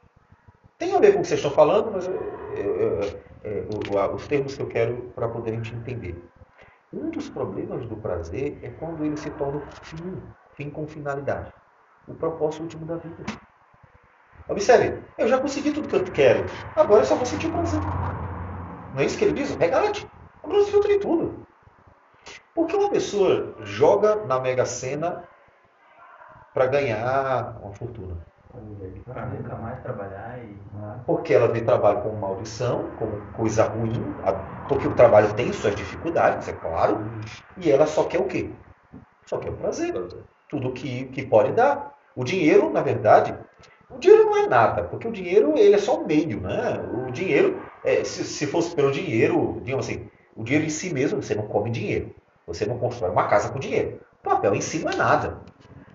Tem 0.78 0.96
a 0.96 1.00
ver 1.00 1.12
com 1.12 1.20
o 1.20 1.22
que 1.22 1.28
vocês 1.28 1.40
estão 1.40 1.52
falando, 1.52 1.92
mas 1.92 2.08
é, 3.44 3.66
os 4.14 4.28
termos 4.28 4.56
que 4.56 4.62
eu 4.62 4.68
quero 4.68 5.12
para 5.14 5.28
poder 5.28 5.52
a 5.52 5.56
gente 5.56 5.76
entender. 5.76 6.24
Um 6.94 7.10
dos 7.10 7.30
problemas 7.30 7.86
do 7.86 7.98
prazer 7.98 8.58
é 8.64 8.70
quando 8.70 9.04
ele 9.04 9.18
se 9.18 9.30
torna 9.32 9.58
o 9.58 9.86
fim, 9.86 10.24
fim 10.54 10.70
com 10.70 10.88
finalidade. 10.88 11.52
O 12.08 12.14
propósito 12.14 12.64
último 12.64 12.86
da 12.86 12.96
vida. 12.96 13.24
Observe, 14.50 15.00
eu 15.18 15.28
já 15.28 15.38
consegui 15.38 15.72
tudo 15.72 15.88
que 15.88 15.96
eu 15.96 16.04
quero. 16.12 16.46
Agora 16.76 17.02
eu 17.02 17.06
só 17.06 17.16
vou 17.16 17.26
sentir 17.26 17.52
prazer. 17.52 17.80
Não 18.94 19.02
é 19.02 19.06
isso 19.06 19.18
que 19.18 19.26
ele 19.26 19.34
diz? 19.34 19.56
Regalante. 19.56 20.08
Agora 20.44 20.58
eu 20.58 20.64
desfruto 20.64 20.88
de 20.88 20.98
tudo. 20.98 21.46
Porque 22.56 22.76
uma 22.76 22.90
pessoa 22.90 23.56
joga 23.62 24.16
na 24.26 24.40
Mega 24.40 24.66
Sena 24.66 25.24
para 26.54 26.66
ganhar 26.66 27.58
uma 27.62 27.74
fortuna. 27.74 28.18
Pra 29.06 29.26
nunca 29.28 29.56
mais 29.56 29.82
trabalhar 29.82 30.40
e. 30.40 30.58
Porque 31.06 31.34
ela 31.34 31.48
vê 31.48 31.62
trabalho 31.62 32.02
como 32.02 32.20
maldição, 32.20 32.90
como 32.98 33.22
coisa 33.34 33.64
ruim, 33.64 34.16
porque 34.68 34.88
o 34.88 34.96
trabalho 34.96 35.34
tem 35.36 35.54
suas 35.54 35.76
dificuldades, 35.76 36.48
é 36.48 36.54
claro, 36.54 37.06
e 37.58 37.72
ela 37.72 37.86
só 37.86 38.04
quer 38.04 38.20
o 38.20 38.26
quê? 38.26 38.50
Só 39.26 39.38
quer 39.38 39.52
o 39.52 39.58
prazer. 39.58 39.94
Tudo 40.50 40.74
que, 40.74 41.06
que 41.06 41.26
pode 41.26 41.52
dar. 41.52 41.96
O 42.16 42.24
dinheiro, 42.24 42.72
na 42.72 42.82
verdade, 42.82 43.36
o 43.90 43.98
dinheiro 43.98 44.26
não 44.26 44.38
é 44.38 44.48
nada, 44.48 44.84
porque 44.84 45.08
o 45.08 45.12
dinheiro 45.12 45.58
ele 45.58 45.76
é 45.76 45.80
só 45.80 46.00
um 46.00 46.06
meio, 46.06 46.40
né? 46.40 46.80
O 46.94 47.12
dinheiro, 47.12 47.60
é, 47.84 48.04
se, 48.04 48.24
se 48.24 48.46
fosse 48.46 48.76
pelo 48.76 48.92
dinheiro, 48.92 49.60
digamos 49.64 49.88
assim, 49.88 50.08
o 50.36 50.44
dinheiro 50.44 50.66
em 50.66 50.70
si 50.70 50.94
mesmo, 50.94 51.22
você 51.22 51.36
não 51.36 51.48
come 51.48 51.70
dinheiro. 51.70 52.12
Você 52.48 52.66
não 52.66 52.78
constrói 52.78 53.12
uma 53.12 53.28
casa 53.28 53.50
com 53.50 53.60
dinheiro. 53.60 54.00
O 54.22 54.30
papel 54.30 54.56
em 54.56 54.62
si 54.62 54.80
não 54.80 54.92
é 54.92 54.96
nada. 54.96 55.40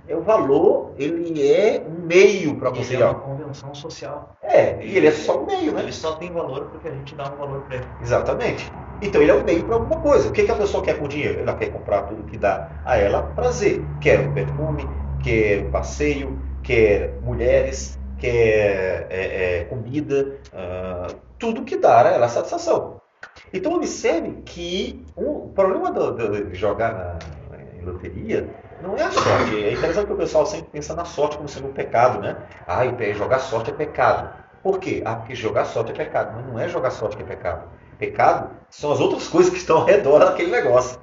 É 0.06 0.14
o 0.14 0.20
valor, 0.20 0.92
ele 0.98 1.42
é 1.50 1.82
um 1.88 2.04
meio 2.04 2.56
para 2.56 2.68
você. 2.68 2.94
Ele 2.94 3.02
é 3.02 3.06
uma 3.06 3.14
convenção 3.14 3.74
social. 3.74 4.36
É, 4.42 4.84
e 4.84 4.96
ele 4.96 5.06
é 5.06 5.10
só 5.10 5.40
um 5.40 5.46
meio, 5.46 5.72
né? 5.72 5.82
Ele 5.82 5.92
só 5.92 6.16
tem 6.16 6.30
valor 6.30 6.66
porque 6.66 6.88
a 6.88 6.90
gente 6.90 7.14
dá 7.14 7.24
um 7.32 7.36
valor 7.36 7.62
pra 7.62 7.76
ele. 7.76 7.86
Exatamente. 8.02 8.70
Então 9.00 9.22
ele 9.22 9.30
é 9.30 9.34
um 9.34 9.42
meio 9.42 9.64
para 9.64 9.76
alguma 9.76 10.00
coisa. 10.00 10.28
O 10.28 10.32
que, 10.32 10.44
que 10.44 10.50
a 10.50 10.56
pessoa 10.56 10.84
quer 10.84 10.98
com 10.98 11.06
o 11.06 11.08
dinheiro? 11.08 11.40
Ela 11.40 11.54
quer 11.54 11.70
comprar 11.70 12.02
tudo 12.02 12.22
que 12.24 12.36
dá 12.36 12.70
a 12.84 12.98
ela 12.98 13.22
prazer. 13.22 13.82
Quer 14.00 14.20
um 14.20 14.34
perfume, 14.34 14.86
quer 15.22 15.64
um 15.66 15.70
passeio, 15.70 16.38
quer 16.64 17.20
mulheres, 17.22 17.98
quer 18.18 19.06
é, 19.10 19.60
é, 19.60 19.64
comida, 19.66 20.40
ah, 20.52 21.14
tudo 21.38 21.64
que 21.64 21.76
dá 21.76 22.02
a 22.02 22.10
ela 22.10 22.28
satisfação. 22.28 23.00
Então 23.52 23.74
observe 23.74 24.42
que 24.42 25.04
um- 25.16 25.46
o 25.46 25.48
problema 25.50 25.90
do- 25.92 26.12
do- 26.16 26.44
de 26.50 26.54
jogar 26.54 26.92
na, 26.94 27.58
em 27.76 27.82
loteria 27.84 28.48
não 28.82 28.96
é 28.96 29.02
a 29.02 29.10
sorte. 29.10 29.64
É 29.64 29.72
interessante 29.72 30.06
que 30.06 30.12
o 30.12 30.16
pessoal 30.16 30.46
sempre 30.46 30.70
pensa 30.72 30.94
na 30.94 31.04
sorte 31.04 31.36
como 31.36 31.48
sendo 31.48 31.68
um 31.68 31.72
pecado, 31.72 32.20
né? 32.20 32.36
Ah, 32.66 32.84
jogar 33.14 33.38
sorte 33.38 33.70
é 33.70 33.74
pecado. 33.74 34.34
Por 34.62 34.78
quê? 34.78 35.02
Ah, 35.04 35.16
porque 35.16 35.34
jogar 35.34 35.66
sorte 35.66 35.92
é 35.92 35.94
pecado. 35.94 36.32
Mas 36.34 36.46
não 36.46 36.58
é 36.58 36.68
jogar 36.68 36.90
sorte 36.90 37.16
que 37.16 37.22
é 37.22 37.26
pecado. 37.26 37.70
Pecado 37.98 38.50
são 38.70 38.92
as 38.92 39.00
outras 39.00 39.28
coisas 39.28 39.50
que 39.52 39.58
estão 39.58 39.78
ao 39.78 39.84
redor 39.86 40.18
daquele 40.20 40.50
negócio. 40.50 40.98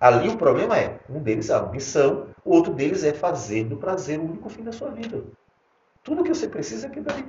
Ali 0.00 0.28
o 0.28 0.36
problema 0.36 0.78
é, 0.78 1.00
um 1.08 1.20
deles 1.20 1.48
é 1.48 1.54
a 1.54 1.60
ambição, 1.60 2.26
o 2.44 2.52
outro 2.54 2.72
deles 2.72 3.02
é 3.02 3.14
fazer 3.14 3.64
do 3.64 3.76
prazer 3.76 4.18
o 4.18 4.24
único 4.24 4.48
fim 4.48 4.62
da 4.62 4.72
sua 4.72 4.90
vida. 4.90 5.24
Tudo 6.04 6.22
que 6.22 6.34
você 6.34 6.48
precisa 6.48 6.86
é 6.86 6.90
aquilo 6.90 7.06
ali. 7.10 7.24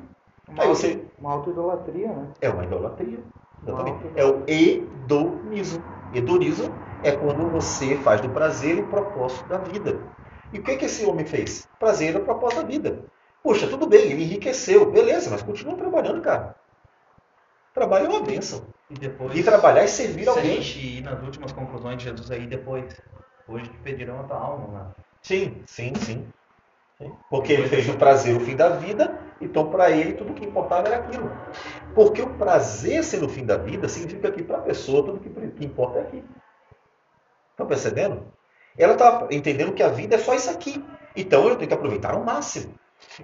Uma, 0.49 0.63
Aí 0.63 0.69
você 0.69 1.06
uma 1.17 1.32
autoidolatria, 1.32 2.08
né? 2.08 2.27
é 2.41 2.49
uma 2.49 2.63
idolatria. 2.63 3.19
Exatamente. 3.63 3.99
É 4.15 4.25
o 4.25 4.43
hedonismo. 4.47 5.84
Hedonismo 6.13 6.73
é 7.03 7.12
quando 7.12 7.49
você 7.49 7.95
faz 7.97 8.21
do 8.21 8.30
prazer 8.30 8.80
o 8.80 8.88
propósito 8.88 9.47
da 9.47 9.58
vida. 9.58 9.99
E 10.53 10.60
o 10.60 10.63
que, 10.63 10.77
que 10.77 10.86
esse 10.86 11.06
homem 11.06 11.25
fez? 11.25 11.67
Prazer 11.80 12.15
é 12.15 12.19
o 12.19 12.23
propósito 12.23 12.62
da 12.62 12.67
vida. 12.67 13.06
Poxa, 13.43 13.67
tudo 13.67 13.88
bem, 13.88 14.12
ele 14.12 14.23
enriqueceu, 14.23 14.89
beleza, 14.91 15.30
mas 15.30 15.41
continua 15.41 15.75
trabalhando, 15.75 16.21
cara. 16.21 16.56
Trabalho 17.73 18.08
é 18.08 18.10
uma 18.10 18.21
bênção. 18.21 18.65
E 18.89 18.93
depois. 18.93 19.36
E 19.36 19.43
trabalhar 19.43 19.84
e 19.84 19.88
servir 19.88 20.23
se 20.23 20.30
a 20.30 20.32
alguém. 20.32 20.62
gente 20.62 20.80
ir 20.80 21.02
nas 21.02 21.21
últimas 21.21 21.52
conclusões 21.52 21.97
de 21.97 22.06
Jesus 22.06 22.32
aí 22.32 22.47
depois. 22.47 22.86
Hoje 23.47 23.69
que 23.69 23.78
pedirão 23.78 24.19
a 24.19 24.23
tua 24.23 24.38
alma, 24.38 24.67
né? 24.67 24.91
Sim, 25.21 25.62
sim, 25.65 25.93
sim. 25.95 26.28
Porque 27.30 27.54
ele 27.54 27.67
fez 27.67 27.86
do 27.86 27.95
prazer 27.95 28.36
o 28.36 28.39
fim 28.39 28.56
da 28.56 28.69
vida, 28.69 29.19
então 29.39 29.69
para 29.69 29.91
ele 29.91 30.13
tudo 30.13 30.34
que 30.34 30.45
importava 30.45 30.88
era 30.88 30.97
aquilo. 30.97 31.32
Porque 31.93 32.21
o 32.21 32.34
prazer 32.36 33.04
sendo 33.04 33.28
o 33.28 33.30
fim 33.30 33.45
da 33.45 33.58
vida 33.58 33.88
significa 33.88 34.32
que 34.32 34.41
para 34.41 34.58
a 34.58 34.62
pessoa 34.62 35.06
tudo 35.06 35.19
que, 35.19 35.30
que 35.30 35.65
importa 35.65 36.00
é 36.00 36.02
aqui. 36.02 36.23
Estão 37.52 37.67
percebendo? 37.67 38.26
Ela 38.78 38.93
está 38.93 39.28
entendendo 39.32 39.73
que 39.73 39.84
a 39.84 39.89
vida 39.89 40.15
é 40.15 40.19
só 40.19 40.34
isso 40.34 40.50
aqui. 40.50 40.84
Então 41.15 41.47
eu 41.47 41.56
tenho 41.56 41.67
que 41.67 41.73
aproveitar 41.73 42.13
ao 42.13 42.23
máximo. 42.23 42.73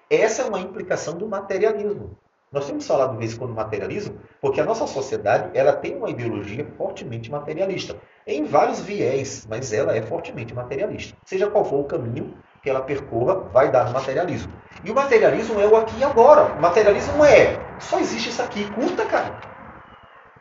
Essa 0.09 0.43
é 0.43 0.45
uma 0.45 0.59
implicação 0.59 1.15
do 1.15 1.27
materialismo. 1.27 2.17
Nós 2.53 2.67
temos 2.67 2.85
falado 2.85 3.19
em 3.19 3.35
quando 3.35 3.51
materialismo, 3.51 4.19
porque 4.39 4.61
a 4.61 4.63
nossa 4.63 4.85
sociedade 4.85 5.49
ela 5.55 5.73
tem 5.73 5.97
uma 5.97 6.11
ideologia 6.11 6.63
fortemente 6.77 7.31
materialista, 7.31 7.97
em 8.27 8.45
vários 8.45 8.79
viés, 8.79 9.47
mas 9.49 9.73
ela 9.73 9.97
é 9.97 10.03
fortemente 10.03 10.53
materialista. 10.53 11.17
Seja 11.25 11.49
qual 11.49 11.65
for 11.65 11.79
o 11.79 11.85
caminho 11.85 12.37
que 12.61 12.69
ela 12.69 12.81
percorra, 12.81 13.39
vai 13.51 13.71
dar 13.71 13.91
materialismo. 13.91 14.53
E 14.83 14.91
o 14.91 14.93
materialismo 14.93 15.59
é 15.59 15.65
o 15.65 15.75
aqui 15.75 15.97
e 15.97 16.03
agora. 16.03 16.53
O 16.53 16.61
materialismo 16.61 17.25
é, 17.25 17.59
só 17.79 17.99
existe 17.99 18.29
isso 18.29 18.41
aqui, 18.41 18.71
curta, 18.71 19.03
cara. 19.05 19.35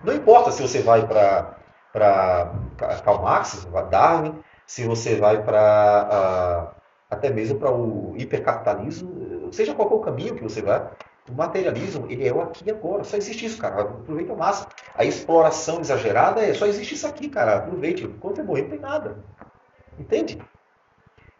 Não 0.04 0.14
importa 0.14 0.52
se 0.52 0.60
você 0.60 0.82
vai 0.82 1.06
para 1.06 1.56
Karl 3.04 3.22
Marx, 3.22 3.66
Darwin, 3.90 4.34
se 4.66 4.84
você 4.84 5.16
vai 5.16 5.42
para 5.42 6.74
até 7.10 7.30
mesmo 7.30 7.58
para 7.58 7.72
o 7.72 8.14
hipercapitalismo, 8.16 9.50
seja 9.50 9.74
qual 9.74 9.88
for 9.88 9.96
o 9.96 10.00
caminho 10.00 10.34
que 10.34 10.42
você 10.42 10.62
vai, 10.62 10.88
o 11.28 11.32
materialismo, 11.32 12.06
ele 12.10 12.26
é 12.26 12.32
o 12.32 12.40
aqui 12.40 12.64
e 12.66 12.70
agora. 12.70 13.04
Só 13.04 13.16
existe 13.16 13.46
isso, 13.46 13.58
cara. 13.58 13.82
Aproveita 13.82 14.32
o 14.32 14.36
máximo. 14.36 14.68
A 14.94 15.04
exploração 15.04 15.80
exagerada 15.80 16.40
é 16.40 16.52
só 16.52 16.66
existe 16.66 16.94
isso 16.94 17.06
aqui, 17.06 17.28
cara. 17.28 17.56
Aproveite. 17.56 18.08
Quando 18.20 18.36
você 18.36 18.42
morrer, 18.42 18.62
não 18.62 18.70
tem 18.70 18.80
nada. 18.80 19.24
Entende? 19.98 20.38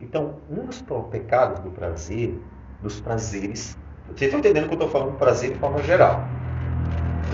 Então, 0.01 0.41
um 0.51 0.67
dos 0.67 0.83
pecados 1.11 1.61
do 1.61 1.71
prazer, 1.71 2.41
dos 2.81 3.01
prazeres, 3.01 3.77
vocês 4.07 4.23
estão 4.23 4.41
entendendo 4.41 4.67
que 4.67 4.75
eu 4.75 4.79
estou 4.79 4.89
falando 4.89 5.17
prazer 5.17 5.53
de 5.53 5.59
forma 5.59 5.83
geral. 5.83 6.21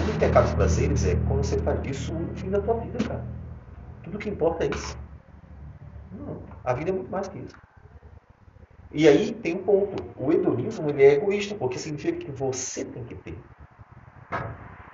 Um 0.00 0.06
dos 0.06 0.16
pecados 0.16 0.50
dos 0.50 0.56
prazeres 0.56 1.06
é 1.06 1.16
quando 1.26 1.44
você 1.44 1.58
faz 1.58 1.82
disso 1.82 2.14
o 2.14 2.36
fim 2.36 2.50
da 2.50 2.60
tua 2.60 2.74
vida, 2.74 2.98
cara. 3.04 3.24
Tudo 4.02 4.18
que 4.18 4.28
importa 4.28 4.64
é 4.64 4.68
isso. 4.68 4.96
Não, 6.12 6.42
a 6.64 6.72
vida 6.72 6.90
é 6.90 6.92
muito 6.92 7.10
mais 7.10 7.28
que 7.28 7.38
isso. 7.38 7.56
E 8.92 9.06
aí 9.06 9.32
tem 9.32 9.54
um 9.54 9.62
ponto. 9.62 10.02
O 10.16 10.32
hedonismo 10.32 10.88
ele 10.88 11.02
é 11.02 11.12
egoísta, 11.12 11.54
porque 11.54 11.78
significa 11.78 12.18
que 12.18 12.30
você 12.30 12.84
tem 12.84 13.04
que 13.04 13.14
ter. 13.16 13.38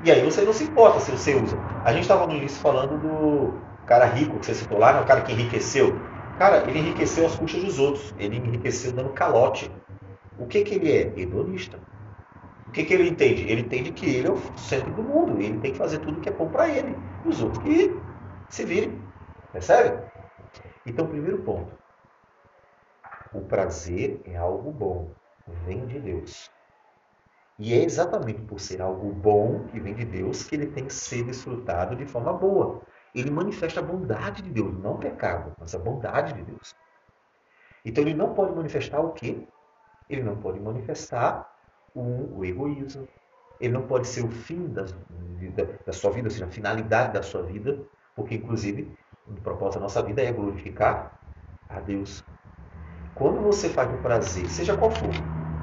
E 0.05 0.11
aí 0.11 0.23
você 0.23 0.43
não 0.43 0.53
se 0.53 0.65
importa 0.65 1.01
se 1.01 1.13
você 1.13 1.35
usa. 1.35 1.57
A 1.85 1.93
gente 1.93 2.03
estava 2.03 2.27
no 2.27 2.35
início 2.35 2.61
falando 2.61 2.99
do 2.99 3.55
cara 3.87 4.07
rico 4.07 4.39
que 4.39 4.47
você 4.47 4.55
citou 4.55 4.79
lá, 4.79 4.93
né? 4.93 5.01
o 5.01 5.07
cara 5.07 5.23
que 5.23 5.33
enriqueceu. 5.33 5.99
Cara, 6.39 6.69
ele 6.69 6.81
enriqueceu 6.81 7.25
às 7.25 7.37
custas 7.37 7.63
dos 7.63 7.79
outros. 7.79 8.13
Ele 8.19 8.37
enriqueceu 8.37 8.93
dando 8.93 9.11
calote. 9.11 9.71
O 10.39 10.47
que, 10.47 10.65
que 10.65 10.75
ele 10.75 10.93
é? 10.93 11.21
Hedonista. 11.21 11.79
O 12.67 12.73
que, 12.73 12.85
que 12.85 12.93
ele 12.93 13.09
entende? 13.09 13.43
Ele 13.49 13.61
entende 13.61 13.93
que 13.93 14.05
ele 14.05 14.27
é 14.27 14.33
o 14.33 14.39
centro 14.59 14.93
do 14.93 15.03
mundo. 15.03 15.41
Ele 15.41 15.59
tem 15.61 15.71
que 15.71 15.79
fazer 15.79 15.99
tudo 16.01 16.21
que 16.21 16.29
é 16.29 16.33
bom 16.33 16.49
para 16.49 16.69
ele. 16.69 16.97
E 17.25 17.29
os 17.29 17.41
outros 17.41 17.63
que 17.63 17.97
se 18.49 18.65
virem. 18.65 19.01
Percebe? 19.53 20.03
Então, 20.85 21.07
primeiro 21.07 21.39
ponto. 21.39 21.84
O 23.35 23.41
prazer 23.41 24.21
é 24.25 24.37
algo 24.37 24.71
bom, 24.71 25.11
vem 25.67 25.85
de 25.87 25.99
Deus. 25.99 26.51
E 27.59 27.75
é 27.75 27.83
exatamente 27.83 28.41
por 28.43 28.61
ser 28.61 28.81
algo 28.81 29.13
bom 29.13 29.67
que 29.67 29.81
vem 29.81 29.93
de 29.93 30.05
Deus 30.05 30.45
que 30.45 30.55
ele 30.55 30.67
tem 30.69 30.87
que 30.87 30.95
ser 30.95 31.25
desfrutado 31.25 31.97
de 31.97 32.07
forma 32.07 32.33
boa. 32.33 32.83
Ele 33.13 33.31
manifesta 33.31 33.81
a 33.81 33.83
bondade 33.83 34.41
de 34.41 34.51
Deus, 34.51 34.77
não 34.79 34.95
o 34.95 34.99
pecado, 34.99 35.53
mas 35.59 35.75
a 35.75 35.79
bondade 35.79 36.33
de 36.33 36.43
Deus. 36.43 36.77
Então 37.85 38.03
ele 38.03 38.15
não 38.15 38.35
pode 38.35 38.55
manifestar 38.55 39.01
o 39.01 39.13
quê? 39.13 39.47
Ele 40.09 40.23
não 40.23 40.37
pode 40.37 40.61
manifestar 40.61 41.53
o, 41.95 42.39
o 42.39 42.45
egoísmo. 42.45 43.09
Ele 43.61 43.73
não 43.73 43.83
pode 43.83 44.07
ser 44.07 44.25
o 44.25 44.31
fim 44.31 44.67
da, 44.69 44.83
da, 44.83 45.65
da 45.87 45.93
sua 45.93 46.11
vida, 46.11 46.29
ou 46.29 46.31
seja, 46.31 46.47
a 46.47 46.51
finalidade 46.51 47.13
da 47.13 47.23
sua 47.23 47.43
vida, 47.43 47.81
porque 48.15 48.35
inclusive 48.37 48.97
o 49.27 49.35
propósito 49.41 49.75
da 49.75 49.83
nossa 49.83 50.03
vida 50.03 50.23
é 50.23 50.33
glorificar 50.33 51.21
a 51.69 51.81
Deus. 51.81 52.25
Quando 53.15 53.41
você 53.43 53.69
faz 53.69 53.93
um 53.93 54.03
prazer, 54.03 54.49
seja 54.49 54.77
qual 54.77 54.91
for, 54.91 55.15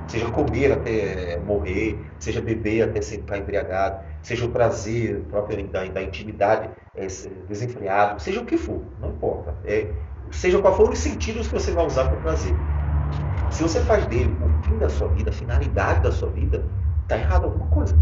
seja 0.07 0.29
comer 0.31 0.71
até 0.71 1.37
morrer, 1.41 2.15
seja 2.19 2.41
beber 2.41 2.83
até 2.83 3.01
ficar 3.01 3.37
embriagado, 3.37 4.05
seja 4.23 4.45
o 4.45 4.51
prazer 4.51 5.21
próprio 5.25 5.67
da, 5.67 5.85
da 5.85 6.01
intimidade 6.01 6.69
é, 6.95 7.07
desenfreado, 7.47 8.21
seja 8.21 8.41
o 8.41 8.45
que 8.45 8.57
for, 8.57 8.81
não 8.99 9.09
importa. 9.09 9.53
É, 9.65 9.93
seja 10.31 10.61
qual 10.61 10.75
for 10.75 10.89
os 10.89 10.99
sentidos 10.99 11.47
que 11.47 11.53
você 11.53 11.71
vai 11.71 11.85
usar 11.85 12.05
para 12.05 12.17
o 12.17 12.21
prazer. 12.21 12.55
Se 13.49 13.63
você 13.63 13.81
faz 13.81 14.05
dele 14.07 14.37
o 14.41 14.63
fim 14.63 14.77
da 14.77 14.89
sua 14.89 15.09
vida, 15.09 15.29
a 15.29 15.33
finalidade 15.33 16.03
da 16.03 16.11
sua 16.11 16.29
vida, 16.29 16.63
está 17.03 17.17
errado 17.17 17.45
alguma 17.45 17.67
coisa. 17.67 17.95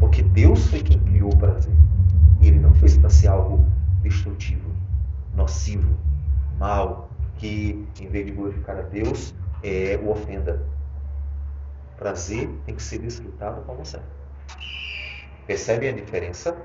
Porque 0.00 0.22
Deus 0.22 0.66
foi 0.68 0.80
quem 0.80 0.98
criou 1.00 1.30
o 1.32 1.36
prazer. 1.36 1.74
E 2.40 2.48
ele 2.48 2.58
não 2.58 2.72
fez 2.74 2.96
para 2.96 3.10
ser 3.10 3.28
algo 3.28 3.66
destrutivo, 4.02 4.70
nocivo, 5.34 5.94
mal, 6.58 7.07
que 7.38 7.86
em 8.00 8.08
vez 8.08 8.26
de 8.26 8.32
glorificar 8.32 8.76
a 8.76 8.82
Deus, 8.82 9.34
é, 9.62 9.98
o 10.02 10.10
ofenda. 10.10 10.66
Prazer 11.96 12.48
tem 12.64 12.74
que 12.74 12.82
ser 12.82 12.98
desfrutado 12.98 13.62
como 13.62 13.84
certo. 13.84 14.06
Percebem 15.46 15.88
a 15.88 15.92
diferença? 15.92 16.56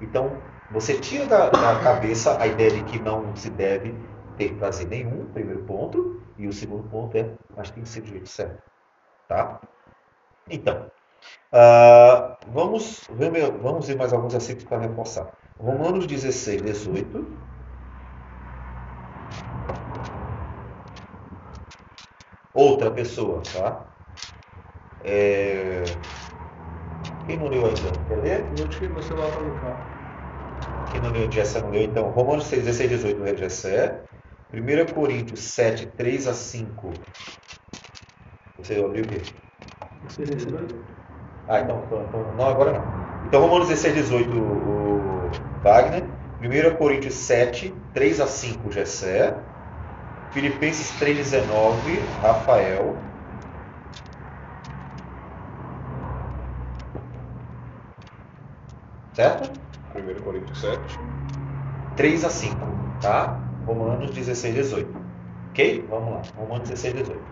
Então, 0.00 0.36
você 0.70 0.98
tira 0.98 1.26
da, 1.26 1.50
da, 1.50 1.80
cabeça 1.80 2.40
a 2.40 2.46
ideia 2.46 2.70
de 2.70 2.82
que 2.84 2.98
não 2.98 3.36
se 3.36 3.50
deve 3.50 3.94
ter 4.36 4.54
prazer 4.54 4.88
nenhum, 4.88 5.26
primeiro 5.26 5.62
ponto, 5.62 6.20
e 6.36 6.48
o 6.48 6.52
segundo 6.52 6.88
ponto 6.88 7.16
é, 7.16 7.30
mas 7.56 7.70
tem 7.70 7.82
que 7.82 7.88
ser 7.88 8.00
do 8.00 8.08
jeito 8.08 8.28
certo. 8.28 8.62
Tá? 9.28 9.60
Então, 10.50 10.90
uh, 11.52 12.36
vamos, 12.48 13.08
ver, 13.10 13.30
vamos 13.52 13.86
ver 13.86 13.96
mais 13.96 14.12
alguns 14.12 14.32
versículos 14.32 14.68
para 14.68 14.78
reforçar. 14.78 15.30
Romanos 15.58 16.06
16, 16.06 16.62
18. 16.62 17.53
Outra 22.54 22.88
pessoa, 22.90 23.42
tá? 23.52 23.84
É... 25.02 25.82
Quem 27.26 27.36
não 27.36 27.48
leu 27.48 27.66
ainda? 27.66 27.80
Quer 28.08 28.16
ler? 28.18 28.44
Eu 28.56 28.68
tirei 28.68 28.88
meu 28.88 29.02
celular 29.02 29.28
para 29.32 29.40
lutar. 29.40 30.88
Quem 30.92 31.00
não 31.00 31.10
leu, 31.10 31.30
Jessé 31.32 31.60
não 31.60 31.70
leu, 31.70 31.82
então. 31.82 32.10
Romanos 32.10 32.46
6, 32.46 32.64
16, 32.64 32.90
18 32.90 33.18
do 33.18 33.36
Jessé. 33.36 34.00
1 34.52 34.94
Coríntios 34.94 35.40
7, 35.40 35.86
3 35.96 36.28
a 36.28 36.34
5. 36.34 36.92
Você 38.58 38.74
abriu 38.74 39.04
o 39.04 39.08
quê? 39.08 39.20
Ah, 41.48 41.60
então, 41.60 41.82
então, 41.86 42.04
então, 42.08 42.34
não, 42.36 42.46
agora 42.46 42.72
não. 42.72 43.26
Então, 43.26 43.40
Romanos 43.40 43.68
16, 43.68 43.94
18, 43.96 44.30
o 44.30 45.30
Wagner. 45.64 46.04
1 46.40 46.76
Coríntios 46.76 47.14
7, 47.14 47.74
3 47.92 48.20
a 48.20 48.26
5, 48.28 48.70
Jessé. 48.70 49.34
Filipenses 50.34 50.90
3, 50.98 51.16
19, 51.16 52.00
Rafael. 52.20 52.96
Certo? 59.12 59.60
1 59.94 60.22
Coríntios 60.24 60.60
7. 60.60 60.80
3 61.96 62.24
a 62.24 62.28
5, 62.28 62.56
tá? 63.00 63.40
Romanos 63.64 64.10
16, 64.10 64.54
18. 64.56 65.04
Ok? 65.50 65.86
Vamos 65.88 66.14
lá. 66.14 66.22
Romanos 66.36 66.68
16, 66.68 66.94
18. 66.94 67.22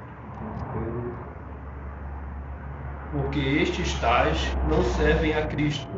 Porque 3.11 3.41
estes 3.41 3.99
tais 3.99 4.57
não 4.69 4.81
servem 4.85 5.35
a 5.35 5.45
Cristo, 5.49 5.91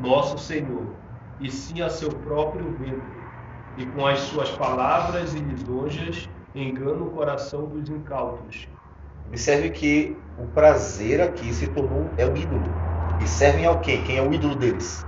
nosso 0.00 0.38
Senhor, 0.38 0.94
e 1.40 1.50
sim 1.50 1.82
a 1.82 1.90
seu 1.90 2.08
próprio 2.08 2.72
ventre, 2.78 3.02
e 3.76 3.84
com 3.84 4.06
as 4.06 4.18
suas 4.20 4.50
palavras 4.52 5.34
e 5.34 5.40
lisonjas 5.40 6.26
enganam 6.54 7.08
o 7.08 7.10
coração 7.10 7.66
dos 7.66 7.88
incautos. 7.88 8.68
Observe 9.28 9.70
que 9.70 10.16
o 10.38 10.46
prazer 10.48 11.20
aqui 11.20 11.52
se 11.52 11.66
tornou 11.68 12.08
é 12.16 12.26
um 12.26 12.36
ídolo. 12.36 12.64
E 13.22 13.26
servem 13.26 13.66
ao 13.66 13.80
quê? 13.80 13.98
Quem 14.06 14.16
é 14.18 14.22
o 14.22 14.32
ídolo 14.32 14.54
deles? 14.54 15.04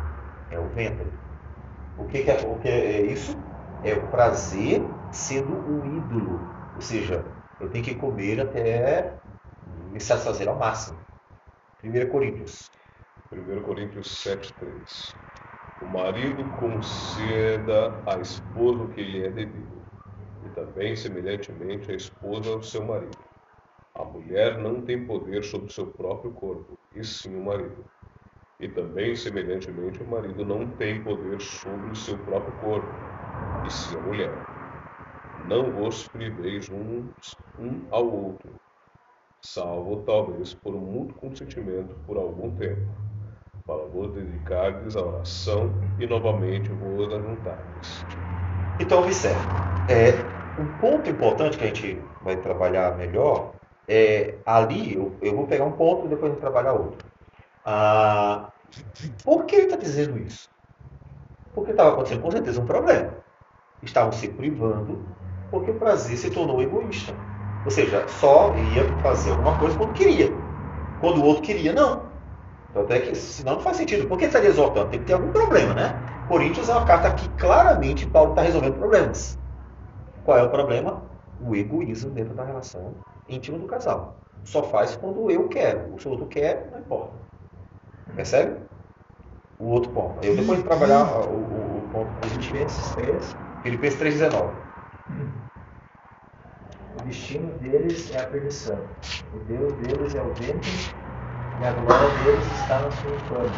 É 0.50 0.58
o 0.58 0.68
ventre. 0.68 1.06
O 1.96 2.04
que, 2.04 2.22
que, 2.22 2.30
é, 2.30 2.46
o 2.46 2.58
que 2.58 2.68
é 2.68 3.00
isso? 3.02 3.36
É 3.84 3.94
o 3.94 4.06
prazer 4.08 4.82
sendo 5.10 5.56
um 5.56 5.98
ídolo. 5.98 6.40
Ou 6.74 6.80
seja, 6.80 7.24
eu 7.60 7.68
tenho 7.70 7.84
que 7.84 7.94
comer 7.94 8.40
até 8.40 9.12
me 9.92 10.00
satisfazer 10.00 10.48
ao 10.48 10.56
máximo. 10.56 10.98
1 11.82 12.08
Coríntios. 12.10 12.70
1 13.32 13.62
Coríntios 13.62 14.18
7, 14.18 14.52
3. 14.54 15.14
O 15.82 15.86
marido 15.86 16.44
conceda 16.58 17.94
à 18.04 18.18
esposa 18.18 18.82
o 18.82 18.88
que 18.88 19.02
lhe 19.02 19.24
é 19.24 19.30
devido, 19.30 19.69
também, 20.50 20.94
semelhantemente, 20.96 21.90
a 21.90 21.94
esposa 21.94 22.50
ao 22.50 22.62
seu 22.62 22.84
marido. 22.84 23.18
A 23.94 24.04
mulher 24.04 24.58
não 24.58 24.80
tem 24.82 25.04
poder 25.06 25.42
sobre 25.42 25.72
seu 25.72 25.86
próprio 25.86 26.32
corpo, 26.32 26.78
e 26.94 27.04
sim 27.04 27.36
o 27.36 27.44
marido. 27.44 27.84
E 28.58 28.68
também, 28.68 29.16
semelhantemente, 29.16 30.02
o 30.02 30.06
marido 30.06 30.44
não 30.44 30.66
tem 30.70 31.02
poder 31.02 31.40
sobre 31.40 31.90
o 31.90 31.96
seu 31.96 32.18
próprio 32.18 32.52
corpo, 32.58 32.92
e 33.64 33.70
sim 33.70 33.96
a 33.96 34.00
mulher. 34.00 34.34
Não 35.44 35.72
vos 35.72 36.06
priveis 36.08 36.68
uns 36.70 37.36
um 37.58 37.86
ao 37.90 38.06
outro, 38.06 38.50
salvo 39.42 40.02
talvez 40.02 40.54
por 40.54 40.74
um 40.74 40.80
mútuo 40.80 41.16
consentimento 41.16 41.94
por 42.06 42.16
algum 42.16 42.50
tempo, 42.56 42.88
para 43.66 43.84
vos 43.86 44.12
dedicardes 44.12 44.96
à 44.96 45.02
oração 45.02 45.70
e 45.98 46.06
novamente 46.06 46.68
vos 46.68 47.12
ajuntardes. 47.12 48.04
Então, 48.80 49.02
observe. 49.02 49.40
É, 49.88 50.39
um 50.60 50.78
ponto 50.78 51.08
importante 51.08 51.56
que 51.56 51.64
a 51.64 51.66
gente 51.68 51.98
vai 52.22 52.36
trabalhar 52.36 52.96
melhor 52.96 53.54
é 53.88 54.38
ali, 54.44 54.94
eu, 54.94 55.18
eu 55.22 55.34
vou 55.34 55.46
pegar 55.46 55.64
um 55.64 55.72
ponto 55.72 56.06
e 56.06 56.08
depois 56.08 56.32
vou 56.32 56.40
trabalhar 56.40 56.74
outro. 56.74 57.06
Ah, 57.64 58.50
por 59.24 59.46
que 59.46 59.56
ele 59.56 59.64
está 59.64 59.76
dizendo 59.76 60.18
isso? 60.18 60.48
Porque 61.54 61.72
estava 61.72 61.90
acontecendo 61.90 62.22
com 62.22 62.30
certeza 62.30 62.60
um 62.60 62.66
problema. 62.66 63.12
Estavam 63.82 64.12
se 64.12 64.28
privando 64.28 65.04
porque 65.50 65.70
o 65.70 65.78
prazer 65.78 66.16
se 66.16 66.30
tornou 66.30 66.62
egoísta. 66.62 67.14
Ou 67.64 67.70
seja, 67.70 68.06
só 68.08 68.54
ia 68.56 68.84
fazer 68.98 69.30
alguma 69.32 69.58
coisa 69.58 69.76
quando 69.76 69.92
queria. 69.92 70.30
Quando 71.00 71.20
o 71.20 71.24
outro 71.24 71.42
queria, 71.42 71.72
não. 71.72 72.10
Então, 72.70 72.82
até 72.82 73.00
que, 73.00 73.14
senão 73.16 73.54
não 73.54 73.60
faz 73.60 73.76
sentido. 73.76 74.06
Por 74.06 74.16
que 74.16 74.24
ele 74.24 74.28
estaria 74.28 74.50
exortando? 74.50 74.90
Tem 74.90 75.00
que 75.00 75.06
ter 75.06 75.14
algum 75.14 75.32
problema, 75.32 75.74
né? 75.74 76.00
Coríntios 76.28 76.68
é 76.68 76.72
uma 76.72 76.84
carta 76.86 77.12
que 77.12 77.28
claramente 77.30 78.06
Paulo 78.06 78.30
está 78.30 78.42
resolvendo 78.42 78.78
problemas. 78.78 79.39
Qual 80.24 80.38
é 80.38 80.42
o 80.42 80.50
problema? 80.50 81.02
O 81.40 81.54
egoísmo 81.54 82.10
dentro 82.10 82.34
da 82.34 82.44
relação 82.44 82.94
íntima 83.28 83.58
do 83.58 83.66
casal. 83.66 84.14
Só 84.44 84.62
faz 84.62 84.96
quando 84.96 85.30
eu 85.30 85.48
quero. 85.48 85.80
O 85.90 86.10
outro 86.10 86.26
quer, 86.26 86.68
não 86.72 86.80
importa. 86.80 87.12
Percebe? 88.14 88.56
O 89.58 89.66
outro 89.66 89.90
ponto. 89.92 90.24
Eu 90.24 90.36
depois 90.36 90.58
de 90.58 90.64
trabalhar 90.64 91.04
o, 91.04 91.32
o, 91.32 91.78
o 91.78 91.88
ponto 91.92 92.10
positivo. 92.20 92.68
Filipenses 92.68 92.94
3, 92.94 93.36
Filipenses 93.62 94.00
3,19. 94.00 94.50
o 96.98 97.04
destino 97.04 97.58
deles 97.58 98.14
é 98.14 98.20
a 98.20 98.26
perdição. 98.26 98.78
O 99.34 99.38
Deus 99.40 99.72
deles 99.74 100.14
é 100.14 100.22
o 100.22 100.34
ventre 100.34 100.70
e 101.60 101.64
a 101.64 101.72
glória 101.72 102.24
deles 102.24 102.46
está 102.62 102.80
no 102.80 102.92
seu 102.92 103.10
plano. 103.28 103.50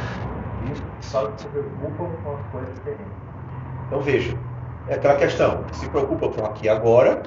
Que 0.99 1.07
só 1.07 1.37
se 1.37 1.47
preocupam 1.49 2.11
com 2.23 2.37
as 2.37 2.47
coisas 2.53 2.79
terrenas. 2.81 3.07
Então 3.87 4.01
veja, 4.01 4.37
é 4.89 4.95
aquela 4.95 5.17
questão, 5.17 5.65
se 5.73 5.89
preocupa 5.89 6.29
com 6.29 6.45
aqui 6.45 6.69
agora 6.69 7.23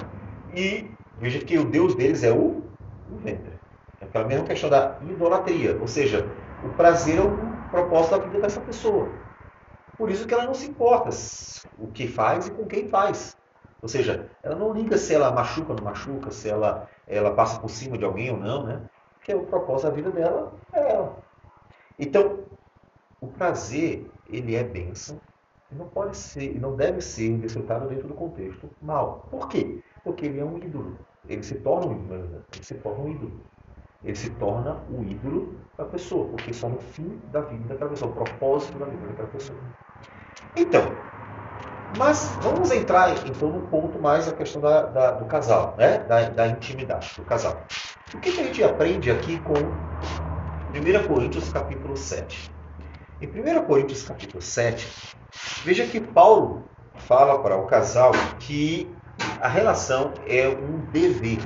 e 0.54 0.90
veja 1.20 1.40
que 1.40 1.58
o 1.58 1.66
Deus 1.66 1.96
deles 1.96 2.24
é 2.24 2.32
o, 2.32 2.64
o 3.12 3.18
ventre. 3.18 3.54
É 4.02 4.06
aquela 4.06 4.26
mesma 4.26 4.46
questão 4.46 4.70
da 4.70 4.98
idolatria, 5.02 5.78
ou 5.80 5.88
seja, 5.88 6.28
o 6.64 6.70
prazer 6.70 7.18
é 7.18 7.22
o 7.22 7.38
propósito 7.72 8.18
da 8.18 8.26
vida 8.26 8.42
dessa 8.42 8.60
pessoa. 8.62 9.08
Por 9.98 10.10
isso 10.10 10.28
que 10.28 10.34
ela 10.34 10.46
não 10.46 10.54
se 10.54 10.68
importa 10.68 11.10
o 11.80 11.88
que 11.88 12.08
faz 12.08 12.48
e 12.48 12.52
com 12.52 12.66
quem 12.66 12.90
faz. 12.90 13.38
Ou 13.82 13.88
seja, 13.88 14.30
ela 14.44 14.56
não 14.56 14.74
liga 14.74 14.98
se 14.98 15.14
ela 15.14 15.32
machuca 15.32 15.72
ou 15.72 15.78
não 15.78 15.86
machuca, 15.86 16.32
se 16.32 16.50
ela, 16.50 16.90
ela 17.08 17.34
passa 17.34 17.60
por 17.60 17.70
cima 17.70 17.98
de 17.98 18.04
alguém 18.04 18.32
ou 18.32 18.38
não, 18.38 18.64
né? 18.64 18.82
Porque 19.16 19.34
o 19.34 19.46
propósito 19.46 19.90
da 19.90 19.96
vida 19.96 20.12
dela 20.12 20.54
é 20.74 20.92
ela. 20.92 21.18
Então, 21.98 22.40
o 23.22 23.28
prazer, 23.28 24.10
ele 24.28 24.56
é 24.56 24.64
bênção, 24.64 25.20
não 25.72 25.90
pode 25.90 26.16
ser, 26.18 26.56
e 26.56 26.60
não 26.60 26.76
deve 26.76 27.02
ser 27.02 27.38
desfrutado 27.40 27.88
dentro 27.88 28.08
do 28.08 28.14
contexto 28.14 28.70
mal. 28.82 29.28
Por 29.32 29.48
quê? 29.50 29.84
Porque 30.04 30.26
ele 30.26 30.40
é 30.40 30.46
um 30.46 30.58
ídolo. 30.58 31.00
Ele 31.28 31.44
se 31.44 31.56
torna 31.62 31.88
um 31.88 32.04
ídolo, 32.06 32.44
ele 32.54 32.64
se 32.64 32.76
torna 32.76 33.04
um 33.04 33.10
ídolo. 33.10 33.46
Ele 34.04 34.16
se 34.16 34.30
torna 34.32 34.86
o 34.90 35.04
ídolo 35.04 35.62
da 35.78 35.86
pessoa, 35.86 36.30
porque 36.30 36.54
só 36.54 36.70
no 36.70 36.80
fim 36.80 37.20
da 37.26 37.42
vida 37.42 37.66
daquela 37.70 37.90
pessoa, 37.92 38.12
o 38.12 38.16
propósito 38.16 38.80
da 38.80 38.86
vida 38.86 39.08
daquela 39.08 39.30
pessoa. 39.30 39.60
Então, 40.56 40.98
mas 41.98 42.38
vamos 42.42 42.72
entrar 42.72 43.28
então 43.28 43.52
no 43.52 43.68
ponto 43.68 44.00
mais 44.02 44.28
a 44.28 44.34
questão 44.34 44.62
da, 44.62 44.84
da- 44.84 45.12
do 45.12 45.26
casal, 45.26 45.76
né? 45.78 46.00
da, 46.00 46.30
da 46.30 46.48
intimidade 46.48 47.14
do 47.18 47.24
casal. 47.26 47.66
O 48.14 48.20
que, 48.20 48.32
que 48.32 48.40
a 48.42 48.44
gente 48.44 48.64
aprende 48.64 49.12
aqui 49.12 49.40
com 49.40 49.54
1 49.54 51.08
Coríntios 51.08 51.52
capítulo 51.52 51.96
7? 51.98 52.55
Em 53.26 53.42
1 53.42 53.66
Coríntios 53.66 54.04
capítulo 54.04 54.40
7, 54.40 54.88
veja 55.64 55.88
que 55.88 56.00
Paulo 56.00 56.64
fala 56.96 57.42
para 57.42 57.58
o 57.58 57.66
casal 57.66 58.12
que 58.40 58.88
a 59.42 59.48
relação 59.48 60.14
é 60.28 60.48
um 60.48 60.78
dever. 60.92 61.40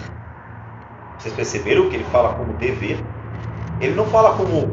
Vocês 1.17 1.33
perceberam 1.33 1.89
que 1.89 1.95
ele 1.95 2.03
fala 2.03 2.33
como 2.33 2.51
dever? 2.57 2.97
Ele 3.79 3.95
não 3.95 4.05
fala 4.07 4.35
como 4.35 4.67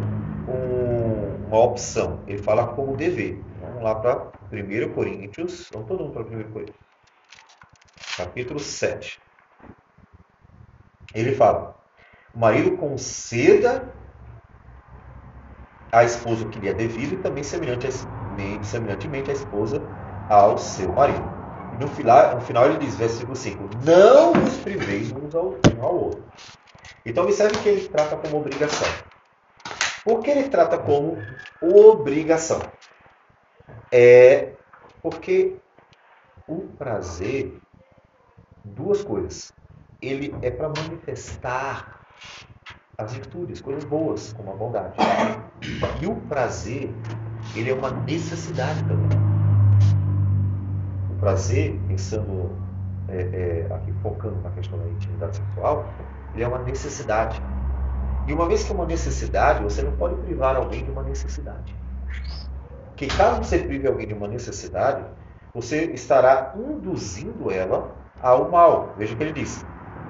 um- 0.49 1.47
uma 1.47 1.61
opção, 1.61 2.25
ele 2.27 2.43
fala 2.43 2.67
como 2.75 2.97
dever. 2.97 3.41
Vamos 3.61 3.85
lá 3.85 3.95
para 3.95 4.33
1 4.51 4.93
Coríntios, 4.93 5.69
vamos 5.71 5.87
todo 5.87 6.03
mundo 6.03 6.13
para 6.13 6.25
1 6.25 6.53
Coríntios, 6.53 6.81
capítulo 8.17 8.59
7. 8.59 9.21
Ele 11.15 11.33
fala: 11.37 11.77
o 12.35 12.39
marido 12.41 12.77
conceda 12.77 13.95
à 15.93 16.05
esposa 16.05 16.45
o 16.45 16.49
que 16.51 16.59
lhe 16.59 16.69
é 16.69 16.75
devido 16.75 17.15
e 17.15 17.17
também 17.19 17.43
semelhante 17.43 17.87
a- 17.87 18.65
semelhantemente 18.65 19.31
a 19.31 19.35
esposa 19.35 19.83
ao 20.29 20.59
seu 20.59 20.93
marido. 20.93 21.31
No 21.79 21.89
final, 21.89 22.35
no 22.37 22.41
final 22.41 22.67
ele 22.67 22.79
diz, 22.79 22.97
versículo 22.97 23.37
5: 23.37 23.69
Não 23.85 24.33
vos 24.33 24.57
priveis 24.59 25.11
uns 25.13 25.35
ao, 25.35 25.55
um 25.79 25.83
ao 25.83 25.97
outro. 25.97 26.25
Então 27.07 27.25
observe 27.25 27.59
que 27.63 27.69
ele 27.69 27.89
trata 27.89 28.17
como 28.17 28.39
obrigação. 28.39 28.89
Por 30.05 30.23
que 30.23 30.31
ele 30.31 30.49
trata 30.49 30.79
como 30.79 31.19
obrigação? 31.61 32.61
É 33.93 34.57
porque 35.03 35.61
o 36.49 36.69
prazer, 36.79 37.61
duas 38.65 39.03
coisas. 39.03 39.53
Ele 40.01 40.35
é 40.43 40.51
para 40.51 40.69
manifestar 40.69 41.96
as 42.99 43.13
virtudes, 43.13 43.61
coisas 43.61 43.85
boas, 43.85 44.33
como 44.33 44.51
a 44.51 44.55
bondade. 44.55 44.95
E 46.01 46.07
o 46.07 46.17
prazer, 46.29 46.91
ele 47.55 47.71
é 47.71 47.75
uma 47.75 47.91
necessidade 47.91 48.83
também. 48.85 49.19
O 51.11 51.19
prazer, 51.21 51.79
pensando 51.89 52.57
é, 53.09 53.67
é, 53.69 53.75
aqui 53.75 53.93
focando 54.03 54.41
na 54.43 54.51
questão 54.51 54.79
da 54.79 54.89
intimidade 54.89 55.37
sexual, 55.37 55.87
ele 56.35 56.43
é 56.43 56.49
uma 56.49 56.59
necessidade. 56.59 57.41
E 58.27 58.33
uma 58.33 58.49
vez 58.49 58.65
que 58.65 58.73
é 58.73 58.75
uma 58.75 58.87
necessidade, 58.87 59.63
você 59.63 59.83
não 59.83 59.93
pode 59.93 60.15
privar 60.23 60.57
alguém 60.57 60.83
de 60.83 60.91
uma 60.91 61.03
necessidade. 61.03 61.77
Porque 62.89 63.09
caso 63.09 63.45
você 63.45 63.59
prive 63.59 63.87
alguém 63.87 64.07
de 64.07 64.15
uma 64.15 64.27
necessidade, 64.27 65.05
você 65.55 65.85
estará 65.93 66.55
induzindo 66.57 67.51
ela 67.51 67.95
ao 68.23 68.51
mal. 68.51 68.95
Veja 68.97 69.15
o 69.15 69.17
que 69.17 69.23
ele 69.23 69.33
diz. 69.33 69.65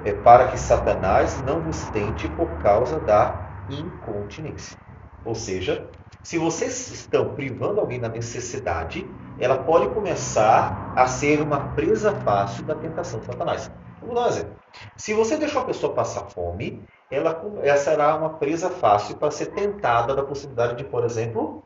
É 0.06 0.12
para 0.12 0.46
que 0.46 0.56
Satanás 0.56 1.42
não 1.42 1.60
vos 1.60 1.82
tente 1.90 2.28
por 2.28 2.46
causa 2.62 3.00
da 3.00 3.66
incontinência. 3.68 4.78
Ou 5.24 5.34
seja, 5.34 5.90
se 6.22 6.38
vocês 6.38 6.92
estão 6.92 7.34
privando 7.34 7.80
alguém 7.80 7.98
da 7.98 8.08
necessidade, 8.08 9.04
ela 9.40 9.58
pode 9.58 9.88
começar 9.88 10.92
a 10.94 11.08
ser 11.08 11.42
uma 11.42 11.74
presa 11.74 12.14
fácil 12.20 12.62
da 12.62 12.76
tentação 12.76 13.18
de 13.18 13.26
Satanás. 13.26 13.68
Vamos 14.00 14.14
dar 14.14 14.22
um 14.22 14.28
exemplo. 14.28 14.56
Se 14.96 15.12
você 15.12 15.36
deixou 15.36 15.62
a 15.62 15.64
pessoa 15.64 15.92
passar 15.92 16.30
fome, 16.30 16.86
ela, 17.10 17.42
ela 17.64 17.76
será 17.76 18.14
uma 18.14 18.30
presa 18.34 18.70
fácil 18.70 19.16
para 19.16 19.32
ser 19.32 19.46
tentada 19.46 20.14
da 20.14 20.22
possibilidade 20.22 20.76
de, 20.76 20.84
por 20.84 21.02
exemplo, 21.02 21.64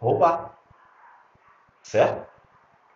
roubar. 0.00 0.58
Certo? 1.82 2.31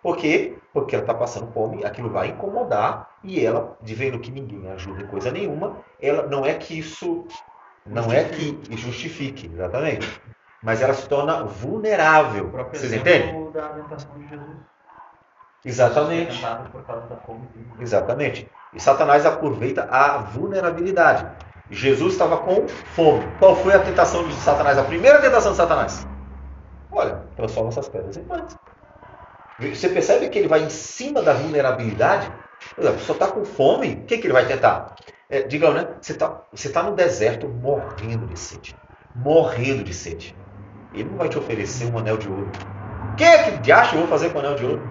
Por 0.03 0.17
quê? 0.17 0.57
Porque 0.73 0.95
ela 0.95 1.03
está 1.03 1.15
passando 1.15 1.53
fome, 1.53 1.85
aquilo 1.85 2.11
vai 2.11 2.29
incomodar 2.29 3.11
e 3.25 3.45
ela, 3.45 3.77
de 3.83 3.95
vendo 3.95 4.19
que 4.19 4.31
ninguém 4.31 4.71
ajuda 4.71 5.03
em 5.03 5.07
coisa 5.07 5.31
nenhuma, 5.31 5.79
ela 6.01 6.27
não 6.27 6.45
é 6.45 6.55
que 6.55 6.79
isso 6.79 7.27
não 7.85 8.13
é 8.13 8.25
que 8.25 8.59
justifique, 8.77 9.51
exatamente. 9.53 10.21
Mas 10.63 10.83
ela 10.83 10.95
se 10.95 11.09
torna 11.09 11.45
vulnerável. 11.45 12.51
Vocês 12.73 12.93
entendem? 12.93 13.51
da 13.53 13.69
tentação 13.69 14.11
de 14.19 14.29
Jesus. 14.29 14.57
Exatamente. 15.65 16.41
Dele. 17.53 17.71
Exatamente. 17.81 18.51
E 18.73 18.81
Satanás 18.81 19.25
aproveita 19.25 19.89
a 19.91 20.19
vulnerabilidade. 20.19 21.27
Jesus 21.71 22.13
estava 22.13 22.37
com 22.39 22.69
fome. 22.69 23.25
Qual 23.39 23.57
foi 23.57 23.75
a 23.75 23.81
tentação 23.81 24.27
de 24.27 24.35
Satanás? 24.35 24.79
A 24.79 24.85
primeira 24.85 25.21
tentação 25.21 25.53
de 25.53 25.57
Satanás? 25.57 26.07
Olha, 26.93 27.23
transforma 27.37 27.71
essas 27.71 27.89
pedras 27.89 28.17
em 28.17 28.25
pães. 28.25 28.57
Você 29.59 29.89
percebe 29.89 30.29
que 30.29 30.39
ele 30.39 30.49
vai 30.49 30.63
em 30.63 30.69
cima 30.69 31.23
da 31.23 31.33
vulnerabilidade? 31.33 32.31
A 32.77 32.93
pessoa 32.93 33.17
está 33.17 33.29
com 33.29 33.45
fome, 33.45 33.95
o 33.95 34.05
que, 34.05 34.19
que 34.19 34.27
ele 34.27 34.35
vai 34.35 34.47
tentar? 34.47 34.95
É, 35.31 35.43
digam, 35.43 35.73
né? 35.73 35.97
Você 36.01 36.13
está 36.13 36.43
você 36.53 36.69
tá 36.69 36.83
no 36.83 36.95
deserto 36.95 37.49
morrendo 37.49 38.27
de 38.27 38.39
sede. 38.39 38.77
Morrendo 39.15 39.83
de 39.83 39.95
sede. 39.95 40.37
Ele 40.93 41.05
não 41.05 41.17
vai 41.17 41.29
te 41.29 41.39
oferecer 41.39 41.87
um 41.87 41.99
anel 41.99 42.19
de 42.19 42.29
ouro. 42.29 42.51
O 43.13 43.17
que 43.17 43.25
é 43.25 43.51
que 43.51 43.59
de 43.59 43.73
acho 43.73 43.95
eu 43.95 44.01
vou 44.01 44.09
fazer 44.09 44.31
com 44.31 44.37
o 44.37 44.41
anel 44.41 44.57
de 44.57 44.67
ouro? 44.67 44.83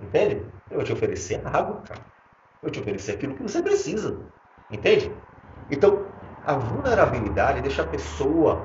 Entende? 0.00 0.46
Eu 0.70 0.76
vou 0.76 0.84
te 0.84 0.92
oferecer 0.92 1.40
água, 1.44 1.82
cara. 1.82 2.00
Eu 2.00 2.62
vou 2.62 2.70
te 2.70 2.80
oferecer 2.80 3.12
aquilo 3.12 3.34
que 3.34 3.42
você 3.42 3.60
precisa. 3.60 4.20
Entende? 4.70 5.10
Então, 5.70 6.06
a 6.44 6.54
vulnerabilidade 6.54 7.60
deixa 7.60 7.82
a 7.82 7.86
pessoa 7.86 8.64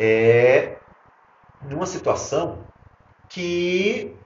é, 0.00 0.78
numa 1.68 1.86
situação 1.86 2.73
que 3.34 4.24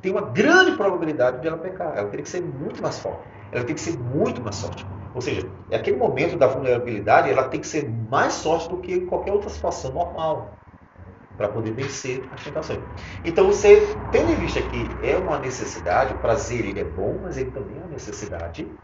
tem 0.00 0.12
uma 0.12 0.22
grande 0.32 0.76
probabilidade 0.76 1.40
de 1.42 1.48
ela 1.48 1.58
pecar. 1.58 1.96
Ela 1.98 2.10
tem 2.10 2.22
que 2.22 2.28
ser 2.28 2.42
muito 2.42 2.82
mais 2.82 2.98
forte. 3.00 3.28
Ela 3.52 3.64
tem 3.64 3.74
que 3.74 3.80
ser 3.80 3.98
muito 3.98 4.42
mais 4.42 4.60
forte. 4.60 4.86
Ou 5.12 5.22
seja, 5.22 5.52
é 5.70 5.76
aquele 5.76 5.96
momento 5.96 6.36
da 6.38 6.46
vulnerabilidade, 6.48 7.30
ela 7.30 7.48
tem 7.48 7.60
que 7.60 7.66
ser 7.66 7.88
mais 7.90 8.42
forte 8.42 8.68
do 8.68 8.80
que 8.80 9.02
qualquer 9.06 9.32
outra 9.32 9.50
situação 9.50 9.92
normal 9.92 10.62
para 11.36 11.48
poder 11.48 11.72
vencer 11.72 12.28
as 12.32 12.42
tentações. 12.42 12.84
Então, 13.24 13.46
você 13.46 13.96
tendo 14.10 14.32
em 14.32 14.36
vista 14.36 14.60
que 14.62 14.98
é 15.02 15.16
uma 15.16 15.38
necessidade, 15.38 16.14
o 16.14 16.18
prazer 16.18 16.64
ele 16.64 16.80
é 16.80 16.84
bom, 16.84 17.20
mas 17.22 17.36
ele 17.36 17.52
também 17.52 17.78
é 17.78 17.80
uma 17.80 17.88
necessidade. 17.88 18.78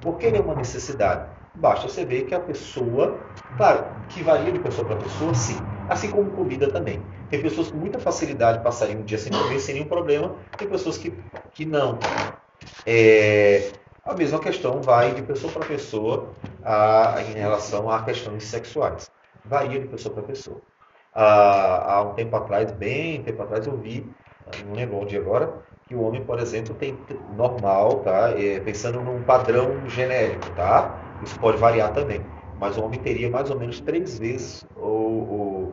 Por 0.00 0.18
que 0.18 0.26
ele 0.26 0.38
é 0.38 0.40
uma 0.42 0.56
necessidade? 0.56 1.36
Basta 1.54 1.88
você 1.88 2.04
ver 2.04 2.24
que 2.26 2.34
a 2.34 2.40
pessoa, 2.40 3.32
claro, 3.56 3.96
que 4.08 4.22
varia 4.22 4.52
de 4.52 4.60
pessoa 4.60 4.86
para 4.86 5.00
pessoa, 5.00 5.34
sim. 5.34 5.75
Assim 5.88 6.10
como 6.10 6.30
comida 6.30 6.70
também. 6.70 7.00
Tem 7.30 7.40
pessoas 7.40 7.70
com 7.70 7.76
muita 7.76 7.98
facilidade 7.98 8.62
passariam 8.62 9.00
um 9.00 9.04
dia 9.04 9.18
sem 9.18 9.32
comer 9.32 9.60
sem 9.60 9.74
nenhum 9.74 9.88
problema, 9.88 10.34
tem 10.56 10.68
pessoas 10.68 10.98
que, 10.98 11.12
que 11.52 11.64
não. 11.64 11.98
É, 12.86 13.70
a 14.04 14.14
mesma 14.14 14.38
questão 14.38 14.80
vai 14.80 15.12
de 15.14 15.22
pessoa 15.22 15.52
para 15.52 15.66
pessoa 15.66 16.28
a, 16.62 17.16
em 17.28 17.34
relação 17.34 17.90
a 17.90 18.02
questões 18.02 18.44
sexuais. 18.44 19.10
Varia 19.44 19.80
de 19.80 19.88
pessoa 19.88 20.14
para 20.14 20.22
pessoa. 20.24 20.60
Há, 21.12 21.94
há 21.94 22.02
um 22.02 22.14
tempo 22.14 22.36
atrás, 22.36 22.70
bem 22.72 23.22
tempo 23.22 23.42
atrás, 23.42 23.66
eu 23.66 23.76
vi, 23.76 24.06
não 24.66 24.74
lembro 24.74 24.98
onde 24.98 25.16
agora, 25.16 25.52
que 25.88 25.94
o 25.94 26.02
homem, 26.02 26.24
por 26.24 26.38
exemplo, 26.38 26.74
tem 26.74 26.96
normal, 27.36 28.00
tá? 28.00 28.30
É, 28.36 28.60
pensando 28.60 29.00
num 29.00 29.22
padrão 29.22 29.88
genérico, 29.88 30.50
tá? 30.56 30.94
Isso 31.22 31.38
pode 31.38 31.56
variar 31.58 31.92
também. 31.92 32.20
Mas 32.60 32.76
o 32.76 32.84
homem 32.84 32.98
teria 33.00 33.30
mais 33.30 33.50
ou 33.50 33.58
menos 33.58 33.80
três 33.80 34.18
vezes 34.18 34.66
o, 34.76 34.80
o, 34.80 35.65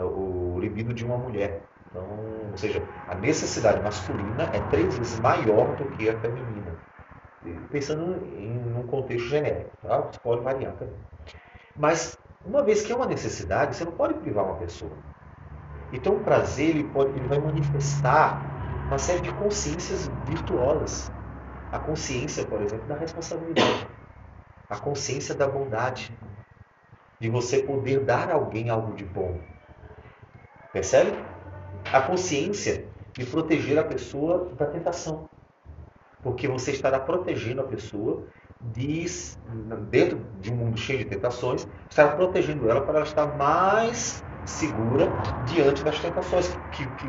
o 0.00 0.58
libido 0.60 0.94
de 0.94 1.04
uma 1.04 1.16
mulher. 1.16 1.60
Então, 1.90 2.04
ou 2.50 2.56
seja, 2.56 2.82
a 3.08 3.14
necessidade 3.14 3.82
masculina 3.82 4.44
é 4.52 4.60
três 4.70 4.96
vezes 4.96 5.20
maior 5.20 5.76
do 5.76 5.84
que 5.96 6.08
a 6.08 6.18
feminina. 6.18 6.72
Pensando 7.70 8.24
em 8.36 8.74
um 8.76 8.86
contexto 8.86 9.28
genérico, 9.28 9.70
tá? 9.82 10.06
Isso 10.10 10.20
pode 10.20 10.42
variar 10.42 10.72
também. 10.74 10.94
Mas, 11.76 12.16
uma 12.44 12.62
vez 12.62 12.82
que 12.82 12.92
é 12.92 12.96
uma 12.96 13.06
necessidade, 13.06 13.76
você 13.76 13.84
não 13.84 13.92
pode 13.92 14.14
privar 14.14 14.44
uma 14.44 14.56
pessoa. 14.56 14.92
Então, 15.92 16.14
o 16.14 16.20
prazer 16.20 16.70
ele, 16.70 16.84
pode, 16.84 17.10
ele 17.10 17.28
vai 17.28 17.38
manifestar 17.38 18.40
uma 18.86 18.98
série 18.98 19.20
de 19.20 19.32
consciências 19.34 20.08
virtuosas. 20.26 21.10
A 21.72 21.78
consciência, 21.78 22.44
por 22.44 22.60
exemplo, 22.62 22.86
da 22.86 22.94
responsabilidade. 22.94 23.86
A 24.70 24.78
consciência 24.78 25.34
da 25.34 25.46
bondade. 25.46 26.10
De 27.20 27.28
você 27.28 27.62
poder 27.62 28.00
dar 28.00 28.30
a 28.30 28.34
alguém 28.34 28.70
algo 28.70 28.94
de 28.94 29.04
bom. 29.04 29.38
Percebe? 30.72 31.12
A 31.92 32.00
consciência 32.00 32.86
de 33.12 33.26
proteger 33.26 33.78
a 33.78 33.84
pessoa 33.84 34.50
da 34.56 34.66
tentação. 34.66 35.28
Porque 36.22 36.48
você 36.48 36.70
estará 36.70 36.98
protegendo 36.98 37.60
a 37.60 37.64
pessoa 37.64 38.24
de, 38.72 39.04
dentro 39.90 40.20
de 40.40 40.52
um 40.52 40.56
mundo 40.56 40.78
cheio 40.78 41.00
de 41.00 41.06
tentações, 41.06 41.66
estará 41.90 42.16
protegendo 42.16 42.70
ela 42.70 42.80
para 42.80 42.96
ela 42.96 43.04
estar 43.04 43.26
mais 43.36 44.22
segura 44.46 45.08
diante 45.46 45.82
das 45.84 45.98
tentações. 45.98 46.48
Que, 46.72 46.86
que, 46.86 47.06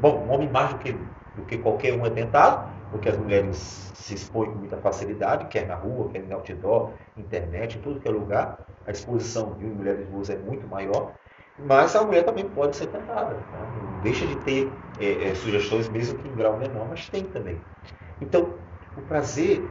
bom, 0.00 0.24
um 0.26 0.32
homem 0.32 0.50
mais 0.50 0.70
do 0.70 0.78
que, 0.78 0.92
do 0.92 1.42
que 1.46 1.58
qualquer 1.58 1.92
um 1.94 2.04
é 2.04 2.10
tentado, 2.10 2.68
porque 2.90 3.08
as 3.08 3.18
mulheres 3.18 3.92
se 3.94 4.14
expõem 4.14 4.50
com 4.50 4.58
muita 4.58 4.76
facilidade, 4.78 5.46
quer 5.46 5.66
na 5.66 5.74
rua, 5.74 6.08
quer 6.08 6.22
no 6.22 6.34
outdoor, 6.34 6.90
internet, 7.16 7.78
em 7.78 7.80
tudo 7.80 8.00
que 8.00 8.08
é 8.08 8.10
lugar. 8.10 8.58
A 8.86 8.90
exposição 8.90 9.54
de 9.54 9.64
mulheres 9.64 10.06
ruas 10.10 10.28
é 10.30 10.36
muito 10.36 10.66
maior. 10.66 11.12
Mas 11.58 11.94
a 11.94 12.02
mulher 12.02 12.24
também 12.24 12.48
pode 12.48 12.76
ser 12.76 12.88
tentada. 12.88 13.34
Tá? 13.34 13.58
Não 13.82 14.00
deixa 14.02 14.26
de 14.26 14.36
ter 14.36 14.72
é, 14.98 15.28
é, 15.28 15.34
sugestões, 15.34 15.88
mesmo 15.88 16.18
que 16.18 16.28
em 16.28 16.34
grau 16.34 16.56
menor, 16.58 16.86
mas 16.88 17.08
tem 17.08 17.24
também. 17.24 17.60
Então, 18.20 18.54
o 18.96 19.02
prazer, 19.02 19.68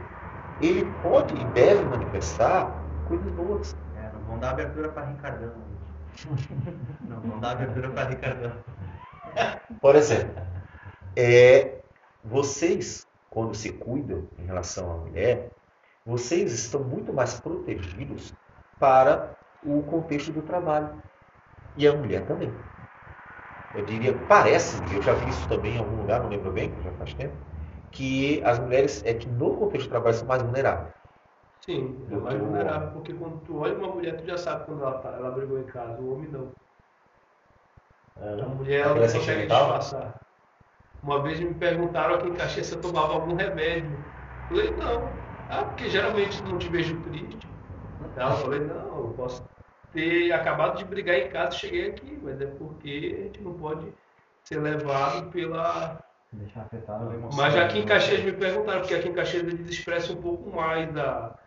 ele 0.60 0.84
pode 1.02 1.34
e 1.34 1.44
deve 1.46 1.84
manifestar 1.84 2.72
coisas 3.06 3.30
boas. 3.32 3.76
É, 3.96 4.10
não 4.12 4.20
vão 4.22 4.38
dar 4.38 4.50
abertura 4.50 4.88
para 4.88 5.06
Ricardão. 5.06 5.52
não 7.08 7.20
vão 7.20 7.40
dar 7.40 7.52
abertura 7.52 7.90
para 7.90 8.08
Ricardão. 8.08 8.52
Por 9.80 9.96
exemplo, 9.96 10.42
é, 11.16 11.80
vocês, 12.24 13.06
quando 13.30 13.54
se 13.54 13.72
cuidam 13.72 14.26
em 14.38 14.46
relação 14.46 14.90
à 14.90 14.96
mulher, 14.96 15.50
vocês 16.06 16.52
estão 16.52 16.82
muito 16.82 17.12
mais 17.12 17.40
protegidos 17.40 18.32
para 18.78 19.34
o 19.62 19.82
contexto 19.82 20.32
do 20.32 20.42
trabalho. 20.42 21.02
E 21.76 21.86
a 21.86 21.92
mulher 21.94 22.26
também. 22.26 22.52
Eu 23.74 23.84
diria, 23.84 24.12
parece, 24.26 24.80
eu 24.94 25.02
já 25.02 25.12
vi 25.14 25.28
isso 25.28 25.46
também 25.48 25.74
em 25.74 25.78
algum 25.78 25.96
lugar, 25.96 26.22
não 26.22 26.28
lembro 26.30 26.52
bem, 26.52 26.70
já 26.82 26.92
faz 26.92 27.12
tempo, 27.14 27.34
que 27.90 28.42
as 28.44 28.58
mulheres 28.58 29.04
é 29.04 29.12
que 29.12 29.28
no 29.28 29.56
contexto 29.56 29.86
do 29.86 29.90
trabalho 29.90 30.14
são 30.16 30.26
mais 30.26 30.42
vulneráveis. 30.42 30.94
Sim, 31.64 32.06
é 32.10 32.16
mais 32.16 32.38
vulnerável, 32.38 32.92
porque 32.92 33.12
quando 33.14 33.40
tu 33.40 33.56
olha 33.56 33.76
uma 33.76 33.88
mulher, 33.88 34.16
tu 34.16 34.26
já 34.26 34.36
sabe 34.38 34.66
quando 34.66 34.82
ela, 34.82 34.98
tá, 34.98 35.08
ela 35.10 35.30
brigou 35.30 35.58
em 35.58 35.64
casa, 35.66 36.00
o 36.00 36.12
homem 36.12 36.30
não. 36.30 36.52
É, 38.16 38.42
A 38.42 38.48
mulher 38.48 38.80
ela 38.80 38.94
não 38.94 39.00
consegue 39.12 39.46
disfarçar. 39.46 40.20
Uma 41.02 41.22
vez 41.22 41.40
me 41.40 41.54
perguntaram 41.54 42.14
aqui 42.14 42.28
em 42.28 42.34
Caxias 42.34 42.66
se 42.66 42.74
eu 42.74 42.80
tomava 42.80 43.12
algum 43.14 43.34
remédio. 43.34 44.04
Eu 44.50 44.56
falei, 44.56 44.70
não. 44.76 45.24
Ah, 45.48 45.64
porque 45.64 45.90
geralmente 45.90 46.42
não 46.42 46.58
te 46.58 46.68
vejo 46.68 47.02
triste. 47.02 47.46
Ela 48.16 48.32
falou, 48.36 48.58
não, 48.60 48.98
eu 48.98 49.14
posso 49.14 49.42
ter 49.94 50.32
acabado 50.32 50.76
de 50.76 50.84
brigar 50.84 51.16
em 51.16 51.28
casa 51.28 51.56
e 51.56 51.60
cheguei 51.60 51.88
aqui, 51.88 52.18
mas 52.20 52.40
é 52.40 52.46
porque 52.46 53.16
a 53.18 53.22
gente 53.22 53.40
não 53.40 53.54
pode 53.54 53.86
ser 54.42 54.58
levado 54.58 55.30
pela. 55.30 56.04
Deixar 56.32 56.62
afetado 56.62 57.08
a 57.08 57.14
emoção. 57.14 57.38
Mas 57.42 57.56
aqui 57.56 57.78
em 57.78 57.86
Caxias 57.86 58.22
me 58.22 58.32
perguntaram, 58.32 58.80
porque 58.80 58.94
aqui 58.94 59.08
em 59.08 59.14
Caxias 59.14 59.44
eles 59.44 59.70
expressam 59.70 60.16
um 60.16 60.20
pouco 60.20 60.50
mais 60.50 60.92
da, 60.92 61.38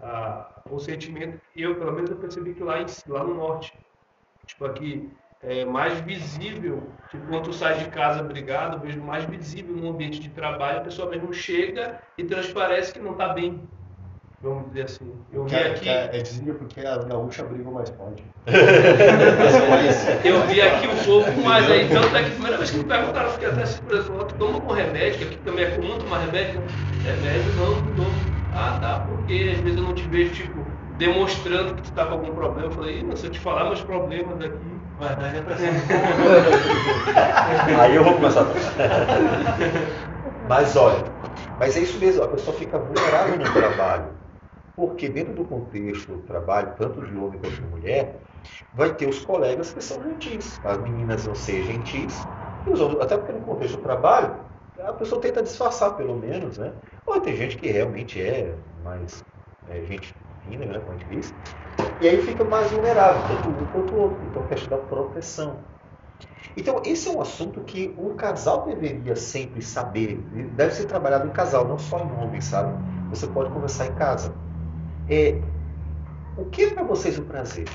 a, 0.00 0.62
o 0.70 0.78
sentimento. 0.78 1.38
Eu, 1.54 1.76
pelo 1.76 1.92
menos, 1.92 2.10
eu 2.10 2.16
percebi 2.16 2.54
que 2.54 2.62
lá, 2.62 2.80
em, 2.80 2.86
lá 3.06 3.22
no 3.22 3.34
norte, 3.34 3.72
tipo 4.46 4.64
aqui, 4.64 5.12
é 5.42 5.64
mais 5.64 6.00
visível. 6.00 6.82
Tipo, 7.10 7.26
quando 7.26 7.44
tu 7.44 7.52
sai 7.52 7.78
de 7.78 7.90
casa 7.90 8.22
brigado, 8.22 8.76
eu 8.76 8.80
vejo 8.80 9.00
mais 9.00 9.24
visível 9.24 9.76
no 9.76 9.90
ambiente 9.90 10.20
de 10.20 10.30
trabalho, 10.30 10.78
a 10.78 10.84
pessoa 10.84 11.10
mesmo 11.10 11.32
chega 11.34 12.00
e 12.16 12.24
transparece 12.24 12.94
que 12.94 12.98
não 12.98 13.12
está 13.12 13.28
bem. 13.28 13.68
Vamos 14.42 14.68
dizer 14.68 14.84
assim. 14.84 15.12
Eu 15.30 15.44
vi 15.44 15.54
aqui. 15.54 15.86
É, 15.86 16.16
é 16.16 16.22
dizia 16.22 16.54
porque 16.54 16.80
a 16.80 16.96
gaúcha 16.96 17.44
briga 17.44 17.70
mais 17.70 17.90
forte. 17.90 18.24
Eu 20.24 20.46
vi 20.46 20.62
aqui 20.62 20.88
um 20.88 20.96
pouco 21.04 21.30
mais 21.42 21.70
aí, 21.70 21.86
tanto 21.88 22.16
é 22.16 22.22
que 22.22 22.28
a 22.28 22.32
primeira 22.32 22.56
vez 22.56 22.70
que 22.70 22.78
me 22.78 22.84
perguntaram, 22.84 23.26
eu 23.26 23.32
fiquei 23.32 23.48
até 23.48 23.66
surpreso, 23.66 24.10
tu 24.10 24.34
toma 24.36 24.58
com 24.60 24.72
remédio, 24.72 25.18
que 25.18 25.24
aqui 25.24 25.36
também 25.44 25.66
é 25.66 25.70
comum 25.72 25.98
tomar 25.98 26.20
remédio? 26.20 26.62
Remédio 27.04 27.52
não, 27.56 27.74
não. 27.96 28.06
Ah, 28.54 28.78
tá, 28.80 29.00
porque 29.00 29.52
às 29.54 29.60
vezes 29.60 29.76
eu 29.76 29.84
não 29.84 29.92
te 29.94 30.08
vejo, 30.08 30.32
tipo, 30.32 30.64
demonstrando 30.96 31.74
que 31.74 31.82
tu 31.82 31.92
tá 31.92 32.06
com 32.06 32.14
algum 32.14 32.32
problema. 32.34 32.68
Eu 32.68 32.72
falei, 32.72 33.02
não, 33.02 33.14
se 33.16 33.26
eu 33.26 33.30
te 33.30 33.38
falar 33.38 33.64
meus 33.64 33.82
problemas 33.82 34.40
aqui, 34.40 34.80
vai 34.98 35.14
dar 35.16 35.32
depressão. 35.32 35.68
Aí 37.78 37.94
eu 37.94 38.04
vou 38.04 38.14
começar 38.14 38.40
a 38.40 38.44
Mas 40.48 40.74
olha, 40.76 41.04
mas 41.58 41.76
é 41.76 41.80
isso 41.80 41.98
mesmo, 41.98 42.24
a 42.24 42.28
pessoa 42.28 42.56
fica 42.56 42.78
vulnerável 42.78 43.36
no 43.38 43.52
trabalho. 43.52 44.19
Porque 44.80 45.10
dentro 45.10 45.34
do 45.34 45.44
contexto 45.44 46.14
do 46.14 46.22
trabalho, 46.22 46.74
tanto 46.78 47.04
de 47.04 47.14
homem 47.14 47.38
quanto 47.38 47.54
de 47.54 47.66
mulher, 47.66 48.22
vai 48.72 48.94
ter 48.94 49.06
os 49.06 49.22
colegas 49.22 49.74
que 49.74 49.80
são 49.82 50.02
gentis. 50.02 50.58
As 50.64 50.78
meninas 50.78 51.26
vão 51.26 51.34
ser 51.34 51.62
gentis, 51.64 52.26
e 52.66 52.70
os 52.70 52.80
homens, 52.80 53.00
até 53.00 53.18
porque 53.18 53.32
no 53.32 53.42
contexto 53.42 53.76
do 53.76 53.82
trabalho, 53.82 54.36
a 54.78 54.94
pessoa 54.94 55.20
tenta 55.20 55.42
disfarçar 55.42 55.98
pelo 55.98 56.16
menos, 56.16 56.56
né? 56.56 56.72
Ou 57.06 57.20
tem 57.20 57.36
gente 57.36 57.58
que 57.58 57.70
realmente 57.70 58.22
é 58.22 58.54
mais 58.82 59.22
é, 59.68 59.84
gente 59.84 60.14
fina, 60.42 60.64
né, 60.64 60.78
como 60.78 60.92
a 60.92 60.96
gente 60.96 61.10
diz, 61.10 61.34
e 62.00 62.08
aí 62.08 62.22
fica 62.22 62.42
mais 62.42 62.70
vulnerável, 62.70 63.36
tanto 63.36 63.50
um 63.50 63.66
quanto 63.66 63.94
o 63.94 63.98
outro. 63.98 64.26
Então, 64.30 64.46
questão 64.46 64.78
da 64.78 64.78
proteção. 64.78 65.58
Então, 66.56 66.80
esse 66.86 67.06
é 67.06 67.12
um 67.12 67.20
assunto 67.20 67.60
que 67.60 67.94
um 67.98 68.16
casal 68.16 68.64
deveria 68.64 69.14
sempre 69.14 69.60
saber. 69.60 70.16
Deve 70.54 70.74
ser 70.74 70.86
trabalhado 70.86 71.28
em 71.28 71.32
casal, 71.32 71.68
não 71.68 71.78
só 71.78 71.98
em 71.98 72.10
homem, 72.12 72.40
sabe? 72.40 72.72
Você 73.10 73.26
pode 73.26 73.50
conversar 73.50 73.86
em 73.86 73.94
casa. 73.94 74.34
É, 75.10 75.42
o 76.36 76.50
que 76.50 76.64
é 76.64 76.74
para 76.74 76.84
vocês 76.84 77.18
o 77.18 77.26
prazer? 77.26 77.68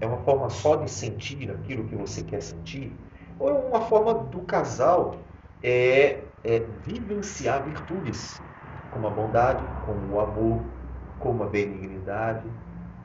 É 0.00 0.06
uma 0.06 0.22
forma 0.24 0.48
só 0.50 0.76
de 0.76 0.90
sentir 0.90 1.50
aquilo 1.50 1.86
que 1.88 1.96
você 1.96 2.22
quer 2.22 2.42
sentir? 2.42 3.00
Ou 3.38 3.48
é 3.50 3.52
uma 3.52 3.80
forma 3.82 4.14
do 4.14 4.42
casal 4.44 5.30
é, 5.62 6.32
é 6.42 6.60
vivenciar 6.60 7.64
virtudes, 7.64 8.40
como 8.90 9.06
a 9.06 9.10
bondade, 9.10 9.68
como 9.80 10.14
o 10.14 10.20
amor, 10.20 10.72
como 11.18 11.42
a 11.42 11.48
benignidade, 11.48 12.50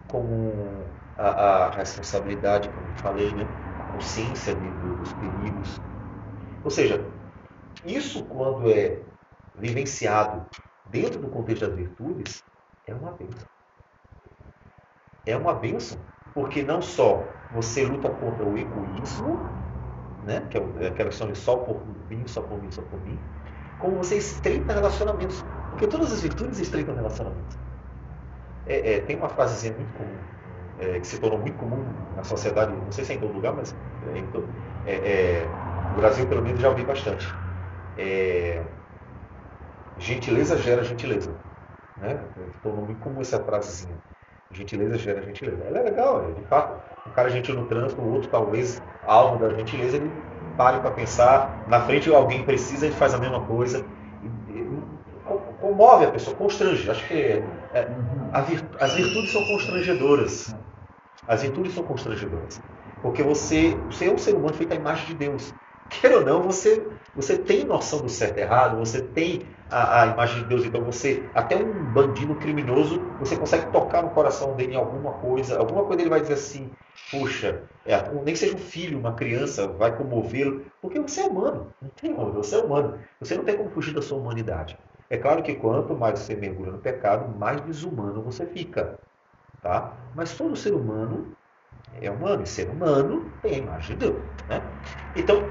como 0.07 0.99
a, 1.17 1.67
a 1.67 1.71
responsabilidade, 1.71 2.69
como 2.71 2.89
eu 2.89 2.95
falei, 2.95 3.33
né? 3.33 3.43
a 3.77 3.83
consciência 3.85 4.55
de, 4.55 4.71
dos 4.71 5.13
perigos, 5.13 5.81
Ou 6.63 6.71
seja, 6.71 7.11
isso 7.85 8.25
quando 8.27 8.71
é 8.71 9.05
vivenciado 9.55 10.49
dentro 10.85 11.19
do 11.21 11.29
contexto 11.29 11.67
das 11.67 11.75
virtudes, 11.75 12.43
é 12.91 12.95
uma 12.95 13.11
bênção. 13.11 13.47
É 15.25 15.37
uma 15.37 15.53
bênção, 15.53 15.97
porque 16.33 16.63
não 16.63 16.81
só 16.81 17.23
você 17.53 17.85
luta 17.85 18.09
contra 18.09 18.45
o 18.45 18.57
egoísmo, 18.57 19.37
né, 20.25 20.41
que 20.49 20.57
é 20.57 20.87
aquela 20.87 21.09
questão 21.09 21.31
de 21.31 21.37
só 21.37 21.57
por 21.57 21.85
mim, 22.09 22.27
só 22.27 22.41
por 22.41 22.61
mim, 22.61 22.71
só 22.71 22.81
por 22.81 22.99
mim, 23.01 23.17
como 23.79 23.97
você 23.97 24.17
estreita 24.17 24.73
relacionamentos. 24.73 25.41
Porque 25.71 25.87
todas 25.87 26.11
as 26.11 26.21
virtudes 26.21 26.59
estreitam 26.59 26.95
relacionamentos. 26.95 27.57
É, 28.67 28.93
é, 28.93 28.99
tem 29.01 29.15
uma 29.17 29.29
frasezinha 29.29 29.73
muito 29.73 29.93
comum, 29.93 30.17
é, 30.79 30.99
que 30.99 31.07
se 31.07 31.19
tornou 31.19 31.39
muito 31.39 31.57
comum 31.57 31.83
na 32.15 32.23
sociedade, 32.23 32.71
não 32.73 32.91
sei 32.91 33.05
se 33.05 33.13
é 33.13 33.15
em 33.15 33.19
todo 33.19 33.33
lugar, 33.33 33.53
mas 33.55 33.73
é, 34.85 34.91
é, 34.91 35.43
é, 35.43 35.45
no 35.89 36.01
Brasil 36.01 36.27
pelo 36.27 36.41
menos 36.41 36.59
já 36.59 36.69
ouvi 36.69 36.83
bastante. 36.83 37.27
gentileza 39.97 40.57
gera 40.57 40.83
gentileza. 40.83 41.50
Né? 42.01 42.19
Tornou 42.63 42.85
muito 42.85 42.99
comum 42.99 43.21
essa 43.21 43.39
frasezinha. 43.39 43.95
Gentileza 44.51 44.97
gera 44.97 45.21
gentileza. 45.21 45.63
Ela 45.63 45.79
é 45.79 45.83
legal, 45.83 46.33
de 46.33 46.43
fato. 46.43 46.81
Um 47.07 47.11
cara 47.11 47.29
gentil 47.29 47.55
no 47.55 47.65
trânsito, 47.67 48.01
o 48.01 48.13
outro 48.13 48.29
talvez 48.29 48.81
alvo 49.05 49.39
da 49.39 49.53
gentileza, 49.55 49.97
ele 49.97 50.11
pare 50.57 50.79
para 50.81 50.91
pensar. 50.91 51.65
Na 51.67 51.79
frente 51.81 52.13
alguém 52.13 52.43
precisa, 52.43 52.85
ele 52.85 52.95
faz 52.95 53.13
a 53.13 53.17
mesma 53.17 53.45
coisa 53.45 53.85
comove 55.61 56.05
a 56.05 56.11
pessoa, 56.11 56.35
constrange. 56.35 56.89
Acho 56.89 57.07
que 57.07 57.13
é, 57.13 57.43
é 57.73 57.87
as 58.79 58.93
virtudes 58.93 59.31
são 59.31 59.45
constrangedoras. 59.45 60.55
As 61.27 61.43
virtudes 61.43 61.73
são 61.73 61.83
constrangedoras. 61.83 62.59
Porque 63.01 63.23
você, 63.23 63.77
você 63.89 64.07
é 64.07 64.11
um 64.11 64.17
ser 64.17 64.35
humano 64.35 64.53
feito 64.53 64.73
à 64.73 64.75
imagem 64.75 65.07
de 65.07 65.13
Deus. 65.13 65.53
Quer 65.89 66.15
ou 66.15 66.25
não, 66.25 66.41
você, 66.41 66.85
você 67.15 67.37
tem 67.37 67.63
noção 67.63 67.99
do 67.99 68.09
certo 68.09 68.37
e 68.37 68.41
errado, 68.41 68.77
você 68.77 69.01
tem 69.01 69.41
a, 69.71 70.03
a, 70.03 70.07
imagem 70.07 70.43
de 70.43 70.49
Deus, 70.49 70.65
então 70.65 70.83
você, 70.83 71.29
até 71.33 71.55
um 71.55 71.73
bandido 71.73 72.35
criminoso, 72.35 73.01
você 73.19 73.35
consegue 73.35 73.71
tocar 73.71 74.03
no 74.03 74.09
coração 74.09 74.55
dele 74.55 74.73
em 74.73 74.77
alguma 74.77 75.13
coisa, 75.13 75.57
alguma 75.57 75.85
coisa 75.85 76.01
ele 76.01 76.09
vai 76.09 76.21
dizer 76.21 76.33
assim, 76.33 76.69
puxa, 77.09 77.63
é, 77.85 77.97
nem 78.11 78.33
que 78.33 78.37
seja 78.37 78.55
um 78.55 78.59
filho, 78.59 78.99
uma 78.99 79.13
criança, 79.13 79.67
vai 79.67 79.95
comovê-lo, 79.95 80.65
porque 80.81 80.99
você 80.99 81.21
é 81.21 81.25
humano, 81.25 81.73
não 81.81 81.89
tem 81.89 82.13
como, 82.13 82.33
você 82.33 82.55
é 82.55 82.59
humano, 82.59 82.99
você 83.19 83.35
não 83.35 83.43
tem 83.43 83.57
como 83.57 83.69
fugir 83.69 83.93
da 83.93 84.01
sua 84.01 84.17
humanidade. 84.17 84.77
É 85.09 85.17
claro 85.17 85.43
que 85.43 85.55
quanto 85.55 85.93
mais 85.95 86.19
você 86.19 86.35
mergulha 86.35 86.71
no 86.71 86.77
pecado, 86.77 87.37
mais 87.37 87.59
desumano 87.61 88.21
você 88.21 88.45
fica. 88.45 88.97
Tá? 89.61 89.93
Mas 90.15 90.35
todo 90.37 90.55
ser 90.55 90.73
humano 90.73 91.35
é 92.01 92.09
humano, 92.09 92.43
e 92.43 92.47
ser 92.47 92.69
humano 92.69 93.29
tem 93.41 93.55
a 93.55 93.57
imagem 93.57 93.97
de 93.97 94.05
Deus. 94.05 94.23
Né? 94.47 94.61
Então, 95.15 95.43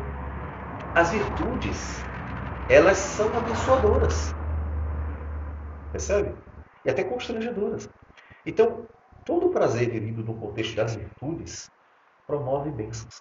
as 0.94 1.10
virtudes, 1.10 2.02
elas 2.70 2.96
são 2.96 3.26
abençoadoras. 3.36 4.32
Percebe? 5.90 6.34
E 6.84 6.90
até 6.90 7.02
constrangedoras. 7.02 7.88
Então, 8.46 8.86
todo 9.24 9.50
prazer 9.50 9.90
vivido 9.90 10.22
no 10.22 10.34
contexto 10.34 10.76
das 10.76 10.94
virtudes 10.94 11.68
promove 12.26 12.70
bênçãos. 12.70 13.20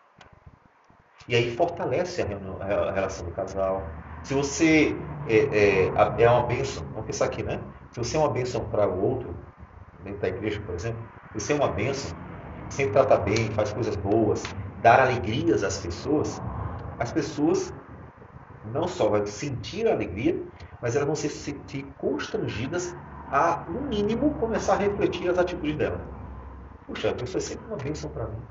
E 1.28 1.36
aí 1.36 1.56
fortalece 1.56 2.22
a 2.22 2.92
relação 2.94 3.26
do 3.26 3.32
casal, 3.32 3.84
se 4.24 4.34
você 4.34 4.96
é, 5.28 5.38
é, 5.38 6.24
é 6.24 6.30
uma 6.30 6.44
bênção, 6.44 6.86
vamos 6.90 7.06
pensar 7.06 7.26
aqui, 7.26 7.42
né? 7.42 7.60
Se 7.92 8.00
você 8.00 8.18
é 8.18 8.20
uma 8.20 8.30
bênção 8.30 8.64
para 8.70 8.88
o 8.88 9.02
outro, 9.02 9.36
dentro 10.04 10.20
da 10.20 10.28
igreja, 10.28 10.62
por 10.62 10.76
exemplo, 10.76 11.02
você 11.34 11.54
é 11.54 11.56
uma 11.56 11.70
bênção, 11.70 12.16
sempre 12.70 12.94
trata 12.94 13.18
bem, 13.18 13.50
faz 13.52 13.74
coisas 13.74 13.96
boas, 13.96 14.44
dar 14.82 15.00
alegrias 15.00 15.64
às 15.64 15.78
pessoas, 15.78 16.40
as 17.00 17.12
pessoas 17.12 17.74
não 18.74 18.88
só 18.88 19.10
vão 19.10 19.26
sentir 19.26 19.88
a 19.88 19.94
alegria, 19.94 20.42
mas 20.82 20.96
elas 20.96 21.06
vão 21.06 21.16
se 21.16 21.30
sentir 21.30 21.84
constrangidas 21.98 22.96
a, 23.32 23.66
no 23.70 23.82
mínimo, 23.82 24.34
começar 24.36 24.74
a 24.74 24.78
refletir 24.78 25.30
as 25.30 25.38
atitudes 25.38 25.76
dela. 25.76 26.00
Puxa, 26.88 27.14
pessoa 27.14 27.40
é 27.40 27.42
sempre 27.42 27.66
uma 27.68 27.78
bênção 27.78 28.10
para 28.10 28.26
mim. 28.26 28.42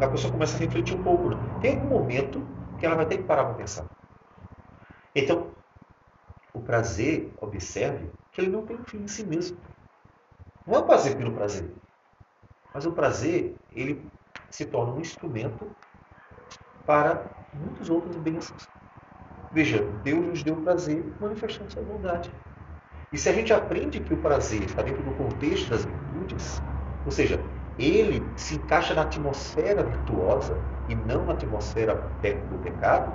A 0.00 0.08
pessoa 0.08 0.32
começa 0.32 0.56
a 0.56 0.60
refletir 0.60 0.94
um 0.94 1.02
pouco. 1.02 1.30
Tem 1.60 1.76
algum 1.76 1.88
momento 1.88 2.42
que 2.78 2.86
ela 2.86 2.96
vai 2.96 3.06
ter 3.06 3.18
que 3.18 3.24
parar 3.24 3.44
para 3.44 3.54
pensar. 3.54 3.86
Então, 5.14 5.48
o 6.52 6.60
prazer, 6.60 7.32
observe 7.40 8.10
que 8.32 8.40
ele 8.40 8.50
não 8.50 8.64
tem 8.64 8.76
um 8.76 8.84
fim 8.84 8.98
em 8.98 9.08
si 9.08 9.24
mesmo. 9.24 9.56
Não 10.66 10.74
é 10.74 10.78
o 10.78 10.84
prazer 10.84 11.16
pelo 11.16 11.32
prazer. 11.32 11.70
Mas 12.74 12.86
o 12.86 12.92
prazer, 12.92 13.56
ele 13.72 14.04
se 14.50 14.66
torna 14.66 14.92
um 14.92 15.00
instrumento 15.00 15.70
para 16.86 17.39
muitos 17.54 17.90
outros 17.90 18.16
bênçãos. 18.16 18.68
Veja, 19.52 19.84
Deus 20.04 20.24
nos 20.26 20.42
deu 20.42 20.56
prazer 20.56 21.04
manifestando 21.20 21.72
sua 21.72 21.82
bondade. 21.82 22.30
E 23.12 23.18
se 23.18 23.28
a 23.28 23.32
gente 23.32 23.52
aprende 23.52 23.98
que 24.00 24.14
o 24.14 24.16
prazer 24.16 24.62
está 24.62 24.82
dentro 24.82 25.02
do 25.02 25.10
contexto 25.16 25.70
das 25.70 25.84
virtudes, 25.84 26.62
ou 27.04 27.10
seja, 27.10 27.40
ele 27.78 28.22
se 28.36 28.54
encaixa 28.54 28.94
na 28.94 29.02
atmosfera 29.02 29.82
virtuosa 29.82 30.56
e 30.88 30.94
não 30.94 31.24
na 31.24 31.32
atmosfera 31.32 31.94
do 31.94 32.58
pecado, 32.62 33.12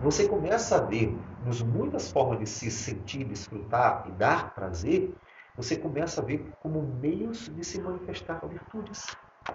você 0.00 0.26
começa 0.26 0.76
a 0.76 0.80
ver 0.80 1.16
nos 1.44 1.62
muitas 1.62 2.10
formas 2.10 2.40
de 2.40 2.46
se 2.46 2.70
sentir, 2.70 3.24
desfrutar 3.24 4.04
e 4.08 4.12
dar 4.12 4.54
prazer, 4.54 5.14
você 5.56 5.76
começa 5.76 6.20
a 6.20 6.24
ver 6.24 6.50
como 6.60 6.82
meios 7.00 7.48
de 7.48 7.64
se 7.64 7.80
manifestar 7.80 8.40
virtudes, 8.46 9.06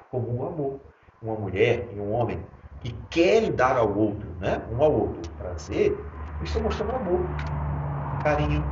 como 0.09 0.27
o 0.33 0.47
amor. 0.47 0.79
Uma 1.21 1.35
mulher 1.35 1.89
e 1.93 1.99
um 1.99 2.11
homem 2.11 2.43
que 2.85 2.93
querem 3.09 3.51
dar 3.51 3.77
ao 3.77 3.97
outro, 3.97 4.27
né? 4.39 4.61
um 4.71 4.83
ao 4.83 4.91
outro 4.91 5.31
prazer, 5.37 5.97
estão 6.43 6.61
mostrando 6.61 6.95
amor, 6.95 7.21
carinho. 8.23 8.63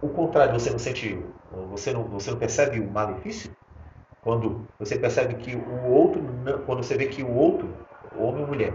O 0.00 0.08
contrário, 0.08 0.58
você 0.58 0.70
não 0.70 0.78
sente, 0.78 1.22
você 1.70 1.92
não, 1.92 2.04
você 2.04 2.30
não 2.30 2.38
percebe 2.38 2.80
o 2.80 2.90
malefício? 2.90 3.50
Quando 4.22 4.66
você 4.78 4.96
percebe 4.96 5.34
que 5.34 5.54
o 5.54 5.92
outro, 5.92 6.22
quando 6.64 6.82
você 6.82 6.96
vê 6.96 7.06
que 7.06 7.22
o 7.22 7.34
outro, 7.34 7.68
homem 8.18 8.40
ou 8.40 8.46
mulher, 8.46 8.72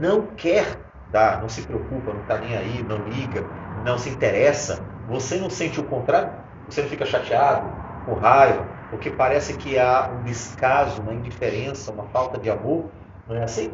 não 0.00 0.26
quer 0.26 0.76
dar, 1.10 1.40
não 1.40 1.48
se 1.48 1.62
preocupa, 1.62 2.12
não 2.12 2.22
está 2.22 2.38
nem 2.38 2.56
aí, 2.56 2.82
não 2.82 2.96
liga, 3.08 3.44
não 3.84 3.98
se 3.98 4.10
interessa, 4.10 4.82
você 5.08 5.36
não 5.36 5.48
sente 5.48 5.80
o 5.80 5.84
contrário? 5.84 6.32
Você 6.68 6.82
não 6.82 6.88
fica 6.88 7.06
chateado, 7.06 7.68
com 8.04 8.14
raiva, 8.14 8.66
porque 8.90 9.10
parece 9.10 9.54
que 9.54 9.78
há 9.78 10.10
um 10.12 10.24
descaso, 10.24 11.02
uma 11.02 11.14
indiferença, 11.14 11.92
uma 11.92 12.04
falta 12.04 12.38
de 12.38 12.50
amor? 12.50 12.90
Não 13.28 13.36
é 13.36 13.44
assim? 13.44 13.70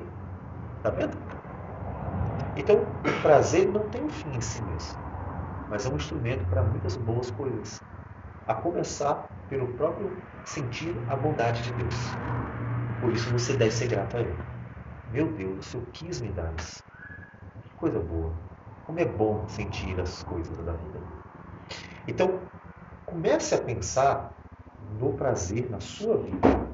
Está 0.78 0.90
vendo? 0.90 1.16
Então, 2.56 2.76
o 2.76 3.22
prazer 3.22 3.68
não 3.68 3.88
tem 3.88 4.04
um 4.04 4.08
fim 4.08 4.34
em 4.34 4.40
si 4.40 4.62
mesmo, 4.62 4.98
mas 5.70 5.86
é 5.86 5.88
um 5.88 5.96
instrumento 5.96 6.44
para 6.50 6.62
muitas 6.62 6.96
boas 6.96 7.30
coisas. 7.30 7.80
A 8.46 8.54
começar 8.54 9.28
pelo 9.48 9.66
próprio 9.74 10.10
sentir 10.44 10.94
a 11.08 11.16
bondade 11.16 11.62
de 11.62 11.72
Deus. 11.72 11.94
Por 13.00 13.12
isso 13.12 13.30
você 13.30 13.56
deve 13.56 13.70
ser 13.70 13.88
grato 13.88 14.16
a 14.16 14.20
Ele. 14.20 14.36
Meu 15.12 15.26
Deus, 15.32 15.58
o 15.58 15.62
Senhor 15.62 15.86
quis 15.92 16.20
me 16.20 16.28
dar 16.28 16.52
isso. 16.58 16.82
Que 17.62 17.74
coisa 17.76 17.98
boa. 18.00 18.32
Como 18.86 18.98
é 18.98 19.04
bom 19.04 19.46
sentir 19.48 19.98
as 20.00 20.22
coisas 20.24 20.56
da 20.58 20.72
vida. 20.72 20.98
Então, 22.06 22.40
comece 23.06 23.54
a 23.54 23.58
pensar 23.58 24.32
no 24.98 25.12
prazer 25.14 25.70
na 25.70 25.80
sua 25.80 26.16
vida 26.18 26.68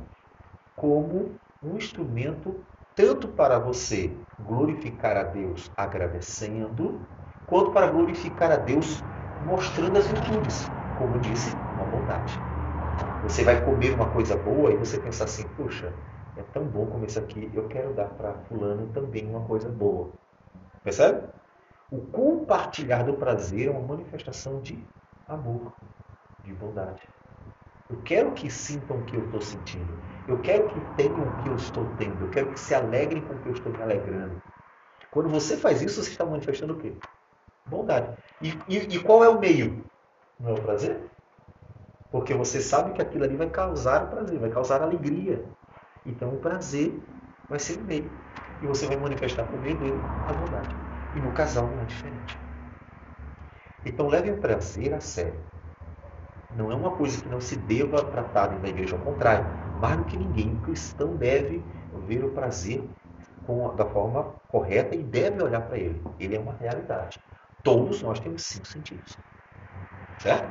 como 0.76 1.34
um 1.64 1.76
instrumento 1.76 2.54
tanto 2.94 3.28
para 3.28 3.58
você 3.58 4.10
glorificar 4.40 5.16
a 5.16 5.24
Deus 5.24 5.70
agradecendo, 5.76 7.00
quanto 7.46 7.72
para 7.72 7.88
glorificar 7.88 8.52
a 8.52 8.56
Deus 8.56 9.02
mostrando 9.44 9.98
as 9.98 10.06
virtudes, 10.06 10.64
como 10.98 11.18
disse, 11.18 11.56
uma 11.74 11.84
bondade. 11.84 12.38
Você 13.22 13.42
vai 13.42 13.64
comer 13.64 13.94
uma 13.94 14.08
coisa 14.10 14.36
boa 14.36 14.70
e 14.70 14.76
você 14.76 14.98
pensa 14.98 15.24
assim, 15.24 15.42
puxa, 15.56 15.92
é 16.36 16.42
tão 16.52 16.64
bom 16.64 16.86
comer 16.86 17.06
isso 17.06 17.18
aqui, 17.18 17.50
eu 17.54 17.66
quero 17.68 17.92
dar 17.94 18.08
para 18.10 18.34
fulano 18.44 18.86
também 18.92 19.26
uma 19.26 19.46
coisa 19.46 19.68
boa. 19.68 20.12
Percebe? 20.82 21.26
O 21.90 21.98
compartilhar 22.12 23.02
do 23.04 23.14
prazer 23.14 23.68
é 23.68 23.70
uma 23.70 23.80
manifestação 23.80 24.60
de 24.60 24.84
amor, 25.28 25.72
de 26.44 26.52
bondade. 26.52 27.13
Eu 27.88 28.02
quero 28.02 28.32
que 28.32 28.50
sintam 28.50 28.98
o 28.98 29.04
que 29.04 29.16
eu 29.16 29.24
estou 29.26 29.40
sentindo. 29.40 29.92
Eu 30.26 30.40
quero 30.40 30.68
que 30.68 30.80
tenham 30.96 31.28
o 31.28 31.36
que 31.36 31.48
eu 31.48 31.56
estou 31.56 31.84
tendo. 31.96 32.24
Eu 32.24 32.30
quero 32.30 32.52
que 32.52 32.60
se 32.60 32.74
alegrem 32.74 33.22
com 33.22 33.34
o 33.34 33.40
que 33.42 33.48
eu 33.48 33.52
estou 33.52 33.72
me 33.72 33.82
alegrando. 33.82 34.40
Quando 35.10 35.28
você 35.28 35.56
faz 35.56 35.82
isso, 35.82 36.02
você 36.02 36.10
está 36.10 36.24
manifestando 36.24 36.74
o 36.74 36.78
quê? 36.78 36.92
Bondade. 37.68 38.16
E, 38.42 38.48
e, 38.68 38.96
e 38.96 39.02
qual 39.02 39.24
é 39.24 39.28
o 39.28 39.40
meio? 39.40 39.84
Não 40.40 40.50
é 40.50 40.54
o 40.54 40.62
prazer? 40.62 41.10
Porque 42.10 42.32
você 42.34 42.60
sabe 42.60 42.92
que 42.94 43.02
aquilo 43.02 43.24
ali 43.24 43.36
vai 43.36 43.50
causar 43.50 44.08
prazer, 44.10 44.38
vai 44.38 44.50
causar 44.50 44.82
alegria. 44.82 45.44
Então 46.06 46.34
o 46.34 46.40
prazer 46.40 47.02
vai 47.48 47.58
ser 47.58 47.78
o 47.78 47.84
meio. 47.84 48.10
E 48.62 48.66
você 48.66 48.86
vai 48.86 48.96
manifestar 48.96 49.44
por 49.44 49.60
meio 49.60 49.78
dele 49.78 50.02
a 50.26 50.32
bondade. 50.32 50.74
E 51.14 51.20
no 51.20 51.32
casal 51.32 51.66
não 51.68 51.80
é 51.82 51.84
diferente. 51.84 52.38
Então 53.84 54.08
leve 54.08 54.30
o 54.32 54.40
prazer 54.40 54.92
a 54.94 55.00
sério. 55.00 55.53
Não 56.56 56.70
é 56.70 56.74
uma 56.74 56.92
coisa 56.92 57.20
que 57.20 57.28
não 57.28 57.40
se 57.40 57.56
deva 57.56 58.02
tratar 58.04 58.46
da 58.46 58.68
igreja, 58.68 58.96
ao 58.96 59.02
contrário. 59.02 59.44
Mais 59.80 59.96
do 59.96 60.04
que 60.04 60.16
ninguém, 60.16 60.54
o 60.54 60.60
cristão 60.60 61.16
deve 61.16 61.62
ver 62.06 62.24
o 62.24 62.30
prazer 62.30 62.82
com, 63.46 63.74
da 63.74 63.84
forma 63.84 64.22
correta 64.48 64.94
e 64.94 65.02
deve 65.02 65.42
olhar 65.42 65.62
para 65.62 65.78
ele. 65.78 66.00
Ele 66.18 66.36
é 66.36 66.38
uma 66.38 66.52
realidade. 66.54 67.18
Todos 67.62 68.02
nós 68.02 68.20
temos 68.20 68.42
cinco 68.42 68.68
sentidos. 68.68 69.16
Certo? 70.20 70.48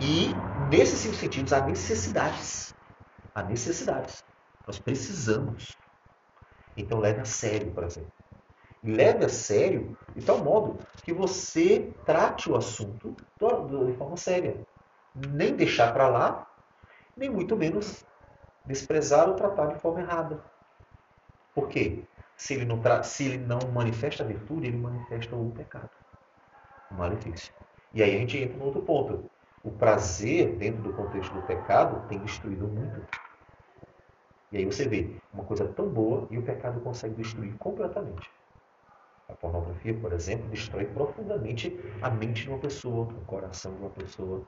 E 0.00 0.34
nesses 0.68 0.98
cinco 0.98 1.14
sentidos 1.14 1.52
há 1.52 1.64
necessidades. 1.64 2.74
Há 3.34 3.42
necessidades. 3.42 4.24
Nós 4.66 4.78
precisamos. 4.78 5.76
Então 6.76 6.98
leve 6.98 7.20
a 7.20 7.24
sério, 7.24 7.72
exemplo. 7.84 8.12
E 8.82 8.92
leve 8.92 9.24
a 9.24 9.28
sério 9.28 9.96
de 10.14 10.24
tal 10.24 10.38
modo 10.38 10.78
que 11.04 11.12
você 11.12 11.92
trate 12.04 12.50
o 12.50 12.56
assunto 12.56 13.14
de 13.40 13.92
forma 13.96 14.16
séria. 14.16 14.56
Nem 15.28 15.54
deixar 15.54 15.92
para 15.92 16.08
lá, 16.08 16.46
nem 17.16 17.28
muito 17.28 17.56
menos 17.56 18.04
desprezar 18.64 19.28
ou 19.28 19.34
tratar 19.34 19.66
de 19.66 19.80
forma 19.80 20.00
errada. 20.00 20.42
Por 21.54 21.68
quê? 21.68 22.04
Se 22.36 22.54
ele 22.54 22.64
não, 22.64 22.80
se 23.02 23.24
ele 23.24 23.38
não 23.38 23.58
manifesta 23.72 24.22
a 24.22 24.26
virtude, 24.26 24.68
ele 24.68 24.76
manifesta 24.76 25.34
o 25.34 25.50
pecado, 25.50 25.90
o 26.90 26.94
malefício. 26.94 27.52
E 27.92 28.02
aí 28.02 28.14
a 28.14 28.18
gente 28.18 28.38
entra 28.38 28.56
no 28.58 28.66
outro 28.66 28.82
ponto. 28.82 29.28
O 29.64 29.72
prazer, 29.72 30.54
dentro 30.56 30.82
do 30.82 30.92
contexto 30.92 31.34
do 31.34 31.42
pecado, 31.42 32.06
tem 32.08 32.18
destruído 32.20 32.68
muito. 32.68 33.04
E 34.52 34.58
aí 34.58 34.64
você 34.64 34.88
vê 34.88 35.16
uma 35.32 35.44
coisa 35.44 35.66
tão 35.66 35.88
boa 35.88 36.26
e 36.30 36.38
o 36.38 36.42
pecado 36.42 36.80
consegue 36.80 37.16
destruir 37.16 37.56
completamente. 37.58 38.30
A 39.28 39.34
pornografia, 39.34 39.92
por 39.94 40.12
exemplo, 40.12 40.48
destrói 40.48 40.86
profundamente 40.86 41.78
a 42.00 42.08
mente 42.08 42.44
de 42.44 42.48
uma 42.48 42.58
pessoa, 42.58 43.04
o 43.08 43.24
coração 43.26 43.74
de 43.74 43.80
uma 43.80 43.90
pessoa. 43.90 44.42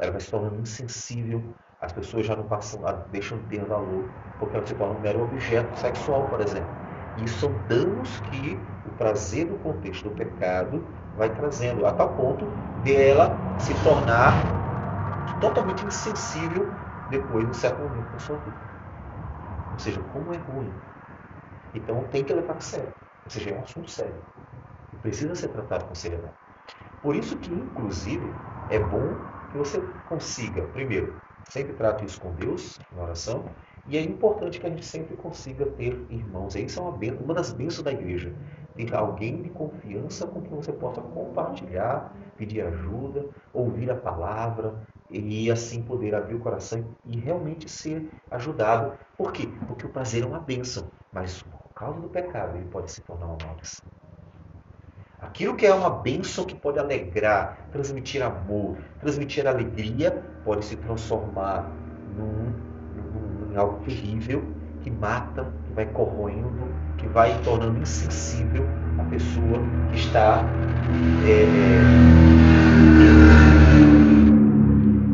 Ela 0.00 0.12
vai 0.12 0.20
se 0.20 0.30
tornando 0.30 0.60
insensível, 0.60 1.54
as 1.78 1.92
pessoas 1.92 2.26
já 2.26 2.36
não 2.36 2.46
passam, 2.48 2.80
deixam 3.10 3.38
de 3.38 3.48
ter 3.48 3.64
valor, 3.64 4.10
porque 4.38 4.56
ela 4.56 4.66
se 4.66 4.74
torna 4.74 4.94
um 4.98 5.00
mero 5.00 5.22
objeto 5.22 5.78
sexual, 5.78 6.28
por 6.28 6.40
exemplo. 6.40 6.74
E 7.16 7.28
são 7.28 7.58
danos 7.66 8.20
que 8.20 8.66
o 8.84 8.92
prazer 8.92 9.46
do 9.46 9.58
contexto 9.58 10.08
do 10.08 10.14
pecado 10.14 10.94
vai 11.14 11.32
trazendo, 11.34 11.84
a 11.84 11.92
tal 11.92 12.16
ponto 12.16 12.56
de 12.78 12.94
ela 12.94 13.38
se 13.58 13.74
tornar 13.74 14.48
totalmente 15.40 15.84
insensível 15.84 16.74
depois, 17.08 17.44
de 17.44 17.50
um 17.50 17.54
certo 17.54 17.82
momento 17.82 18.10
da 18.10 18.18
sua 18.18 18.38
vida. 18.38 18.56
Ou 19.72 19.78
seja, 19.78 20.02
como 20.02 20.32
é 20.32 20.38
ruim. 20.38 20.72
Então 21.74 22.08
tem 22.08 22.24
que 22.24 22.32
levar 22.32 22.56
a 22.56 22.60
sério. 22.60 22.92
Ou 23.24 23.30
seja, 23.30 23.50
é 23.50 23.54
um 23.58 23.62
assunto 23.62 23.90
sério. 23.90 24.22
E 24.92 24.98
precisa 24.98 25.34
ser 25.34 25.48
tratado 25.48 25.86
com 25.86 25.94
seriedade. 25.94 26.34
Por 27.00 27.16
isso 27.16 27.38
que, 27.38 27.52
inclusive, 27.52 28.34
é 28.68 28.78
bom 28.78 29.30
que 29.50 29.58
você 29.58 29.80
consiga, 30.08 30.62
primeiro, 30.68 31.14
sempre 31.48 31.72
trate 31.74 32.04
isso 32.04 32.20
com 32.20 32.32
Deus, 32.32 32.78
na 32.94 33.02
oração, 33.02 33.44
e 33.86 33.96
é 33.96 34.02
importante 34.02 34.60
que 34.60 34.66
a 34.66 34.70
gente 34.70 34.84
sempre 34.84 35.16
consiga 35.16 35.66
ter 35.66 36.06
irmãos. 36.08 36.54
Isso 36.54 36.78
é 36.78 36.82
uma, 36.82 36.92
benção, 36.92 37.24
uma 37.24 37.34
das 37.34 37.52
bênçãos 37.52 37.82
da 37.82 37.92
igreja. 37.92 38.32
Ter 38.76 38.94
alguém 38.94 39.42
de 39.42 39.50
confiança 39.50 40.26
com 40.26 40.40
quem 40.42 40.54
você 40.54 40.72
possa 40.72 41.00
compartilhar, 41.00 42.14
pedir 42.36 42.60
ajuda, 42.60 43.26
ouvir 43.52 43.90
a 43.90 43.96
palavra 43.96 44.80
e 45.10 45.50
assim 45.50 45.82
poder 45.82 46.14
abrir 46.14 46.36
o 46.36 46.40
coração 46.40 46.84
e 47.04 47.18
realmente 47.18 47.68
ser 47.68 48.08
ajudado. 48.30 48.96
Por 49.16 49.32
quê? 49.32 49.48
Porque 49.66 49.86
o 49.86 49.90
prazer 49.90 50.22
é 50.22 50.26
uma 50.26 50.40
bênção, 50.40 50.88
mas 51.12 51.42
por 51.42 51.74
causa 51.74 52.00
do 52.00 52.08
pecado 52.08 52.56
ele 52.56 52.68
pode 52.68 52.92
se 52.92 53.02
tornar 53.02 53.26
uma 53.26 53.38
maldição. 53.44 53.99
Aquilo 55.22 55.54
que 55.54 55.66
é 55.66 55.74
uma 55.74 55.90
bênção 55.90 56.44
que 56.44 56.54
pode 56.54 56.78
alegrar, 56.78 57.58
transmitir 57.70 58.22
amor, 58.22 58.78
transmitir 59.00 59.46
alegria, 59.46 60.22
pode 60.44 60.64
se 60.64 60.76
transformar 60.76 61.70
num, 62.16 62.52
num, 62.96 63.52
em 63.52 63.56
algo 63.56 63.84
terrível 63.84 64.42
que 64.82 64.90
mata, 64.90 65.52
que 65.66 65.74
vai 65.74 65.84
corroendo, 65.86 66.66
que 66.96 67.06
vai 67.06 67.38
tornando 67.42 67.78
insensível 67.80 68.64
a 68.98 69.04
pessoa 69.04 69.58
que 69.90 69.98
está. 69.98 70.42
É, 71.28 71.80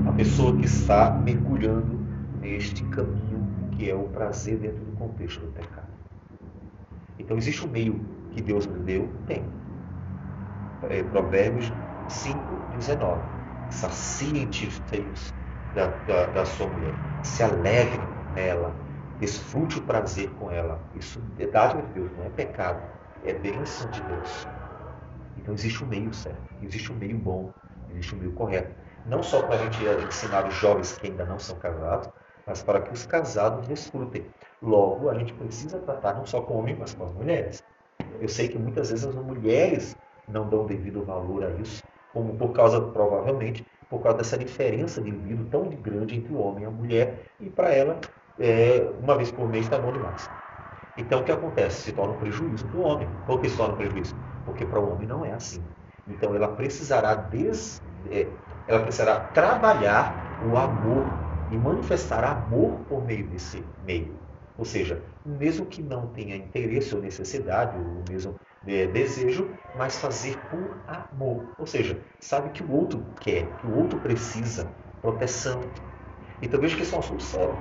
a 0.08 0.12
pessoa 0.12 0.56
que 0.56 0.66
está 0.66 1.10
mergulhando 1.10 1.98
neste 2.40 2.84
caminho 2.84 3.44
que 3.72 3.90
é 3.90 3.94
o 3.94 4.04
prazer 4.04 4.56
dentro 4.58 4.84
do 4.84 4.92
contexto 4.92 5.40
do 5.40 5.52
pecado. 5.52 5.88
Então 7.18 7.36
existe 7.36 7.66
um 7.66 7.70
meio 7.70 8.00
que 8.32 8.40
Deus 8.40 8.66
nos 8.66 8.80
deu? 8.80 9.08
Tem 9.26 9.44
é, 10.88 11.02
Provérbios 11.02 11.72
5, 12.08 12.38
19. 12.76 13.22
Saciem-te 13.70 14.70
seios 14.88 15.34
da, 15.74 15.88
da, 16.06 16.26
da 16.26 16.44
sua 16.44 16.68
mulher. 16.68 16.94
Se 17.22 17.42
alegre 17.42 18.00
nela. 18.34 18.74
Desfrute 19.18 19.78
o 19.78 19.82
prazer 19.82 20.30
com 20.38 20.50
ela. 20.50 20.78
Isso 20.94 21.20
é 21.38 21.46
dádiva 21.46 21.82
de 21.82 21.92
Deus, 21.94 22.10
não 22.18 22.26
é 22.26 22.30
pecado. 22.30 22.82
É 23.24 23.32
bênção 23.32 23.90
de 23.90 24.02
Deus. 24.02 24.46
Então 25.38 25.54
existe 25.54 25.82
um 25.82 25.86
meio 25.86 26.12
certo. 26.12 26.38
Existe 26.62 26.92
um 26.92 26.96
meio 26.96 27.18
bom. 27.18 27.50
Existe 27.90 28.14
um 28.14 28.18
meio 28.18 28.32
correto. 28.32 28.74
Não 29.06 29.22
só 29.22 29.42
para 29.42 29.54
a 29.54 29.58
gente 29.58 29.78
ensinar 30.06 30.46
os 30.46 30.54
jovens 30.54 30.98
que 30.98 31.06
ainda 31.06 31.24
não 31.24 31.38
são 31.38 31.56
casados, 31.58 32.08
mas 32.46 32.62
para 32.62 32.80
que 32.80 32.92
os 32.92 33.06
casados 33.06 33.66
desfrutem. 33.66 34.26
Logo, 34.60 35.08
a 35.08 35.14
gente 35.14 35.32
precisa 35.34 35.78
tratar 35.78 36.14
não 36.14 36.26
só 36.26 36.40
com 36.42 36.58
homens, 36.58 36.78
mas 36.78 36.94
com 36.94 37.04
as 37.04 37.12
mulheres. 37.12 37.64
Eu 38.20 38.28
sei 38.28 38.48
que 38.48 38.58
muitas 38.58 38.90
vezes 38.90 39.06
as 39.06 39.14
mulheres 39.14 39.96
não 40.28 40.48
dão 40.48 40.66
devido 40.66 41.04
valor 41.04 41.44
a 41.44 41.50
isso, 41.60 41.82
como 42.12 42.36
por 42.36 42.52
causa, 42.52 42.80
provavelmente, 42.80 43.66
por 43.88 44.02
causa 44.02 44.18
dessa 44.18 44.38
diferença 44.38 45.00
de 45.00 45.10
libido 45.10 45.44
tão 45.46 45.68
grande 45.68 46.16
entre 46.16 46.32
o 46.32 46.38
homem 46.38 46.64
e 46.64 46.66
a 46.66 46.70
mulher, 46.70 47.26
e 47.40 47.50
para 47.50 47.70
ela, 47.72 47.98
é, 48.38 48.90
uma 49.02 49.16
vez 49.16 49.30
por 49.30 49.48
mês 49.48 49.64
está 49.64 49.78
bom 49.78 49.92
demais. 49.92 50.28
Então 50.98 51.20
o 51.20 51.24
que 51.24 51.32
acontece? 51.32 51.82
Se 51.82 51.92
torna 51.92 52.14
um 52.14 52.18
prejuízo 52.18 52.66
para 52.66 52.80
o 52.80 52.82
homem. 52.82 53.08
Por 53.26 53.40
que 53.40 53.48
se 53.48 53.56
torna 53.56 53.74
um 53.74 53.76
prejuízo? 53.76 54.14
Porque 54.46 54.64
para 54.64 54.80
o 54.80 54.92
homem 54.92 55.06
não 55.06 55.24
é 55.24 55.32
assim. 55.32 55.62
Então 56.08 56.34
ela 56.34 56.48
precisará, 56.48 57.14
des, 57.14 57.82
é, 58.10 58.26
ela 58.66 58.80
precisará 58.80 59.20
trabalhar 59.20 60.40
o 60.50 60.56
amor 60.56 61.04
e 61.50 61.56
manifestar 61.56 62.24
amor 62.24 62.78
por 62.88 63.04
meio 63.04 63.26
desse 63.28 63.62
meio. 63.84 64.16
Ou 64.58 64.64
seja, 64.64 65.02
mesmo 65.24 65.66
que 65.66 65.82
não 65.82 66.06
tenha 66.08 66.34
interesse 66.34 66.94
ou 66.94 67.02
necessidade, 67.02 67.76
ou 67.76 68.02
mesmo 68.08 68.34
é, 68.66 68.86
desejo, 68.86 69.48
mas 69.76 69.98
fazer 69.98 70.36
por 70.50 70.76
amor. 70.86 71.44
Ou 71.58 71.66
seja, 71.66 71.98
sabe 72.20 72.50
que 72.50 72.62
o 72.62 72.72
outro 72.72 73.04
quer, 73.20 73.46
que 73.58 73.66
o 73.66 73.76
outro 73.76 73.98
precisa, 74.00 74.68
proteção. 75.00 75.60
Então 76.42 76.60
veja 76.60 76.76
que 76.76 76.82
isso 76.82 76.94
é 76.94 76.96
um 76.96 77.00
assunto 77.00 77.22
sério. 77.22 77.56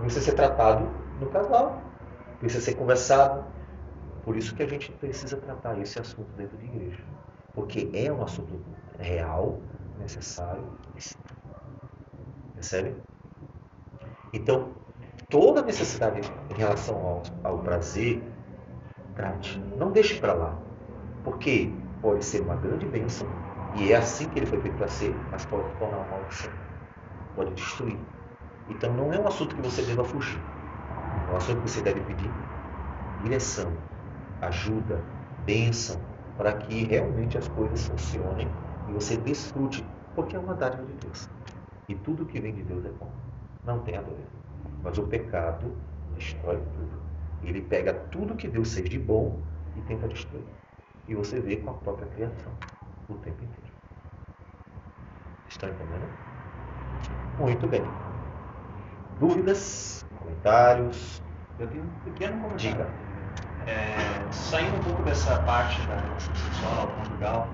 Precisa 0.00 0.24
ser 0.24 0.32
tratado 0.32 0.88
no 1.20 1.26
casal, 1.26 1.82
precisa 2.38 2.64
ser 2.64 2.74
conversado. 2.74 3.44
Por 4.24 4.36
isso 4.36 4.54
que 4.54 4.62
a 4.62 4.66
gente 4.66 4.92
precisa 4.92 5.36
tratar 5.36 5.78
esse 5.80 5.98
assunto 5.98 6.28
dentro 6.36 6.56
de 6.58 6.66
igreja. 6.66 7.02
Porque 7.54 7.90
é 7.94 8.12
um 8.12 8.22
assunto 8.22 8.60
real, 8.98 9.58
necessário. 9.98 10.64
Percebe? 12.54 12.94
Então, 14.32 14.74
toda 15.30 15.62
necessidade 15.62 16.20
em 16.50 16.54
relação 16.54 16.96
ao, 16.96 17.22
ao 17.52 17.58
prazer 17.60 18.22
trate. 19.18 19.60
Não 19.76 19.90
deixe 19.90 20.18
para 20.20 20.32
lá. 20.32 20.56
Porque 21.24 21.70
pode 22.00 22.24
ser 22.24 22.40
uma 22.40 22.54
grande 22.54 22.86
bênção, 22.86 23.26
e 23.74 23.92
é 23.92 23.96
assim 23.96 24.28
que 24.28 24.38
ele 24.38 24.46
foi 24.46 24.60
feito 24.60 24.76
para 24.76 24.88
ser, 24.88 25.14
mas 25.30 25.44
pode 25.44 25.68
tornar 25.78 25.98
uma 25.98 26.08
maldição. 26.16 26.50
Pode 27.34 27.52
destruir. 27.52 27.98
Então 28.70 28.94
não 28.94 29.12
é 29.12 29.18
um 29.18 29.26
assunto 29.26 29.54
que 29.54 29.62
você 29.62 29.82
deva 29.82 30.04
fugir. 30.04 30.40
É 31.28 31.32
um 31.32 31.36
assunto 31.36 31.60
que 31.62 31.70
você 31.70 31.82
deve 31.82 32.00
pedir 32.00 32.30
direção, 33.22 33.72
ajuda, 34.40 35.02
bênção, 35.44 36.00
para 36.36 36.52
que 36.52 36.84
realmente 36.84 37.36
as 37.36 37.48
coisas 37.48 37.86
funcionem 37.86 38.48
e 38.88 38.92
você 38.92 39.16
desfrute, 39.16 39.84
porque 40.14 40.36
é 40.36 40.38
uma 40.38 40.54
dádiva 40.54 40.84
de 40.84 40.92
Deus. 40.94 41.28
E 41.88 41.94
tudo 41.96 42.24
que 42.24 42.40
vem 42.40 42.54
de 42.54 42.62
Deus 42.62 42.84
é 42.84 42.90
bom. 42.90 43.10
Não 43.66 43.80
tenha 43.80 44.00
dúvida. 44.00 44.28
Mas 44.82 44.96
o 44.98 45.02
pecado 45.02 45.72
destrói 46.14 46.56
tudo. 46.56 47.07
Ele 47.42 47.62
pega 47.62 47.94
tudo 47.94 48.34
que 48.34 48.48
Deus 48.48 48.74
fez 48.74 48.88
de 48.88 48.98
bom 48.98 49.40
e 49.76 49.80
tenta 49.82 50.08
destruir. 50.08 50.44
E 51.06 51.14
você 51.14 51.40
vê 51.40 51.56
com 51.56 51.70
a 51.70 51.74
própria 51.74 52.06
criação 52.08 52.52
o 53.08 53.14
tempo 53.14 53.42
inteiro. 53.42 53.72
Estão 55.48 55.68
entendendo? 55.68 56.06
Muito 57.38 57.66
bem. 57.66 57.82
Dúvidas? 59.18 60.04
Comentários? 60.18 61.22
Eu 61.58 61.66
tenho 61.68 61.84
um 61.84 61.90
pequeno 62.04 62.42
comentário. 62.42 62.58
Diga. 62.58 63.08
É, 63.66 64.32
saindo 64.32 64.76
um 64.76 64.84
pouco 64.84 65.02
dessa 65.02 65.42
parte 65.42 65.80
da 65.86 65.96
relação 65.96 66.34
sexual, 66.34 66.88
conjugal, 66.88 67.48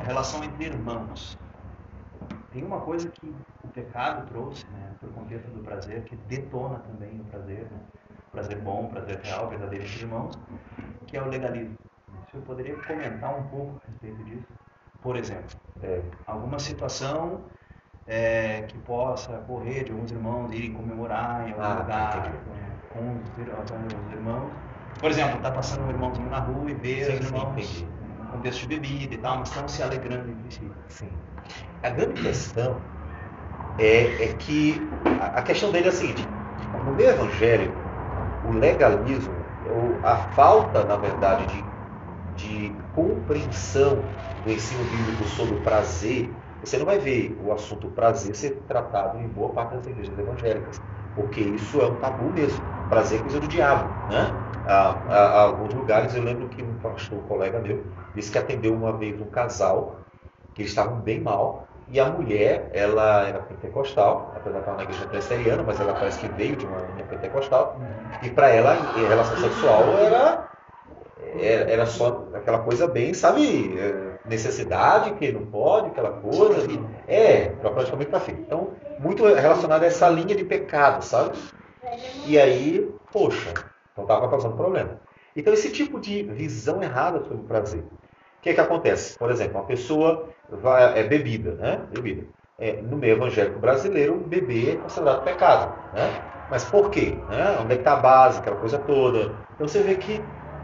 a 0.00 0.04
relação 0.04 0.44
entre 0.44 0.66
irmãos. 0.66 1.38
Tem 2.52 2.62
uma 2.64 2.80
coisa 2.80 3.08
que 3.08 3.34
o 3.64 3.68
pecado 3.68 4.26
trouxe, 4.28 4.66
né, 4.68 4.94
por 5.00 5.10
contexto 5.12 5.48
do 5.50 5.62
prazer, 5.62 6.04
que 6.04 6.16
detona 6.16 6.78
também 6.80 7.20
o 7.20 7.24
prazer, 7.24 7.66
né? 7.70 7.80
Prazer 8.32 8.58
bom, 8.58 8.88
prazer 8.88 9.20
real, 9.20 9.48
verdadeiro 9.48 9.84
entre 9.84 10.00
irmãos, 10.00 10.38
que 11.06 11.16
é 11.16 11.22
o 11.22 11.28
legalismo. 11.28 11.76
Se 12.30 12.36
eu 12.36 12.42
poderia 12.42 12.74
comentar 12.76 13.38
um 13.38 13.48
pouco 13.48 13.78
a 13.84 13.86
respeito 13.90 14.24
disso? 14.24 14.46
Por 15.02 15.16
exemplo, 15.16 15.56
é, 15.82 16.00
alguma 16.26 16.58
situação 16.58 17.44
é, 18.06 18.62
que 18.62 18.78
possa 18.78 19.38
ocorrer 19.40 19.84
de 19.84 19.92
alguns 19.92 20.10
irmãos 20.10 20.52
irem 20.52 20.72
comemorar 20.72 21.48
em 21.48 21.52
algum 21.52 21.62
Ah, 21.62 21.74
lugar 21.82 22.32
né, 22.32 22.78
com, 22.88 23.20
os, 23.22 23.30
com 23.68 24.06
os 24.06 24.12
irmãos 24.12 24.52
Por 25.00 25.10
exemplo, 25.10 25.40
tá 25.42 25.50
passando 25.50 25.84
um 25.86 25.90
irmãozinho 25.90 26.30
na 26.30 26.38
rua 26.40 26.70
e 26.70 26.74
vê 26.74 27.04
Sim, 27.04 27.14
os 27.14 27.20
irmãos 27.26 27.52
entendi. 27.52 27.86
em 28.20 28.26
contexto 28.30 28.60
de 28.60 28.66
bebida 28.68 29.14
e 29.14 29.18
tal, 29.18 29.38
mas 29.38 29.48
estão 29.48 29.68
se 29.68 29.82
alegrando 29.82 30.30
entre 30.30 30.50
si. 30.50 30.70
Sim. 30.88 31.10
A 31.82 31.90
grande 31.90 32.22
questão 32.22 32.80
é, 33.78 34.24
é 34.24 34.34
que 34.36 34.74
a, 35.20 35.40
a 35.40 35.42
questão 35.42 35.72
dele 35.72 35.86
é 35.86 35.88
a 35.88 35.92
seguinte: 35.92 36.22
no 36.84 36.92
meio 36.94 37.10
evangélico, 37.10 37.81
o 38.42 38.52
legalismo, 38.52 39.56
ou 39.64 40.00
a 40.04 40.16
falta, 40.16 40.84
na 40.84 40.96
verdade, 40.96 41.46
de, 41.46 41.74
de 42.34 42.78
compreensão 42.92 44.16
do 44.42 44.50
ensino 44.50 44.84
bíblico 44.84 45.24
sobre 45.24 45.56
o 45.56 45.62
prazer, 45.62 46.42
você 46.60 46.78
não 46.78 46.86
vai 46.86 46.98
ver 46.98 47.36
o 47.40 47.52
assunto 47.52 47.90
prazer 47.90 48.34
ser 48.36 48.64
tratado 48.66 49.18
em 49.18 49.28
boa 49.28 49.52
parte 49.54 49.76
das 49.76 49.86
igrejas 49.86 50.18
evangélicas, 50.18 50.80
porque 51.14 51.40
isso 51.40 51.80
é 51.80 51.86
um 51.86 51.98
tabu 51.98 52.30
mesmo. 52.32 52.66
Prazer 52.88 53.20
é 53.20 53.22
coisa 53.22 53.40
do 53.40 53.48
diabo, 53.48 53.96
né? 54.06 54.44
Há, 54.64 54.90
há- 54.90 55.28
há 55.38 55.42
alguns 55.42 55.74
lugares, 55.74 56.14
eu 56.14 56.22
lembro 56.22 56.48
que 56.48 56.62
um 56.62 56.78
pastor, 56.78 57.18
um 57.20 57.26
colega 57.26 57.60
meu, 57.60 57.92
disse 58.14 58.30
que 58.30 58.38
atendeu 58.38 58.74
uma 58.74 58.96
vez 58.96 59.20
um 59.20 59.30
casal 59.30 60.02
que 60.54 60.62
eles 60.62 60.72
estavam 60.72 61.00
bem 61.00 61.20
mal 61.20 61.71
e 61.86 62.00
a 62.00 62.10
mulher, 62.10 62.70
ela 62.72 63.26
era 63.28 63.42
pentecostal, 63.42 64.32
apesar 64.36 64.58
de 64.58 64.62
estar 64.64 64.76
na 64.76 64.82
igreja 64.84 65.06
presbiteriana, 65.06 65.62
mas 65.62 65.80
ela 65.80 65.94
parece 65.94 66.18
que 66.18 66.28
veio 66.28 66.56
de 66.56 66.66
uma 66.66 66.80
linha 66.82 67.04
pentecostal 67.04 67.80
e 68.20 68.30
para 68.30 68.48
ela 68.50 68.90
em 68.94 69.04
relação 69.06 69.36
sexual 69.36 69.98
era 69.98 70.48
era, 71.16 71.86
só 71.86 72.28
aquela 72.34 72.62
coisa 72.64 72.86
bem, 72.86 73.14
sabe, 73.14 73.78
é, 73.78 74.18
necessidade 74.24 75.14
que 75.14 75.32
não 75.32 75.46
pode, 75.50 75.88
aquela 75.88 76.12
coisa, 76.20 76.64
e, 76.70 76.88
é, 77.06 77.50
pra- 77.56 77.70
praticamente 77.70 78.10
para 78.10 78.20
filho. 78.20 78.40
Então, 78.40 78.76
muito 78.98 79.24
relacionado 79.24 79.82
a 79.82 79.86
essa 79.86 80.08
linha 80.08 80.34
de 80.34 80.44
pecado, 80.44 81.02
sabe? 81.04 81.38
E 82.22 82.38
aí, 82.38 82.80
poxa, 83.10 83.64
então 83.92 84.04
estava 84.04 84.28
causando 84.30 84.56
problema. 84.56 85.00
Então, 85.36 85.52
esse 85.52 85.72
tipo 85.72 86.00
de 86.00 86.22
visão 86.24 86.82
errada 86.82 87.20
sobre 87.24 87.44
o 87.44 87.46
prazer. 87.46 87.88
O 88.42 88.44
que 88.44 88.54
que 88.54 88.60
acontece? 88.60 89.16
Por 89.16 89.30
exemplo, 89.30 89.60
uma 89.60 89.66
pessoa 89.66 90.28
vai, 90.50 90.98
é 90.98 91.04
bebida, 91.04 91.54
né? 91.54 91.80
Bebida. 91.92 92.26
É, 92.58 92.82
no 92.82 92.96
meio 92.96 93.12
evangélico 93.12 93.60
brasileiro, 93.60 94.16
beber 94.16 94.74
é 94.74 94.76
considerado 94.78 95.22
pecado, 95.22 95.72
né? 95.94 96.10
Mas 96.50 96.64
por 96.64 96.90
quê? 96.90 97.16
Né? 97.28 97.58
Onde 97.60 97.74
é 97.74 97.76
que 97.76 97.82
está 97.82 97.92
a 97.92 98.00
base, 98.00 98.40
aquela 98.40 98.56
coisa 98.56 98.80
toda? 98.80 99.32
Então 99.54 99.68
você 99.68 99.80
vê 99.80 99.94
que 99.94 100.20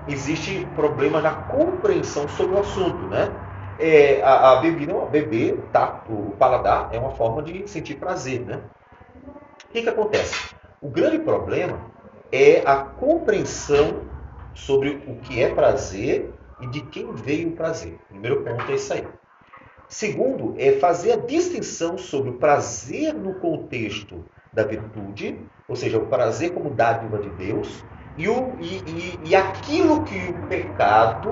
existe 0.09 0.67
problema 0.75 1.21
na 1.21 1.31
compreensão 1.31 2.27
sobre 2.27 2.57
o 2.57 2.59
assunto, 2.59 3.07
né? 3.07 3.31
É, 3.79 4.21
a, 4.23 4.55
a 4.55 4.57
bebida, 4.57 4.93
beber, 5.07 5.57
tato, 5.73 6.13
o 6.13 6.35
paladar 6.37 6.89
é 6.93 6.99
uma 6.99 7.13
forma 7.13 7.45
de 7.45 7.69
sentir 7.69 7.95
prazer, 7.95 8.41
né? 8.41 8.61
O 9.25 9.73
que, 9.73 9.83
que 9.83 9.89
acontece? 9.89 10.53
O 10.83 10.89
grande 10.89 11.21
problema 11.21 11.79
é 12.33 12.61
a 12.67 12.75
compreensão 12.75 14.01
sobre 14.53 15.01
o 15.07 15.15
que 15.21 15.41
é 15.41 15.55
prazer 15.55 16.35
e 16.61 16.67
de 16.67 16.81
quem 16.83 17.13
veio 17.13 17.49
o 17.49 17.53
prazer. 17.53 17.99
Primeiro 18.09 18.43
ponto 18.43 18.71
é 18.71 18.75
isso 18.75 18.93
aí. 18.93 19.07
Segundo, 19.89 20.55
é 20.59 20.73
fazer 20.73 21.13
a 21.13 21.17
distinção 21.17 21.97
sobre 21.97 22.31
o 22.31 22.35
prazer 22.35 23.15
no 23.15 23.35
contexto 23.35 24.25
da 24.53 24.63
virtude, 24.63 25.39
ou 25.67 25.77
seja, 25.77 25.99
o 25.99 26.07
prazer 26.07 26.53
como 26.53 26.71
dádiva 26.71 27.19
de 27.19 27.31
Deus, 27.31 27.85
e, 28.17 28.29
o, 28.29 28.55
e, 28.61 28.79
e, 28.87 29.19
e 29.31 29.35
aquilo 29.35 30.03
que 30.05 30.31
o 30.31 30.47
pecado 30.49 31.31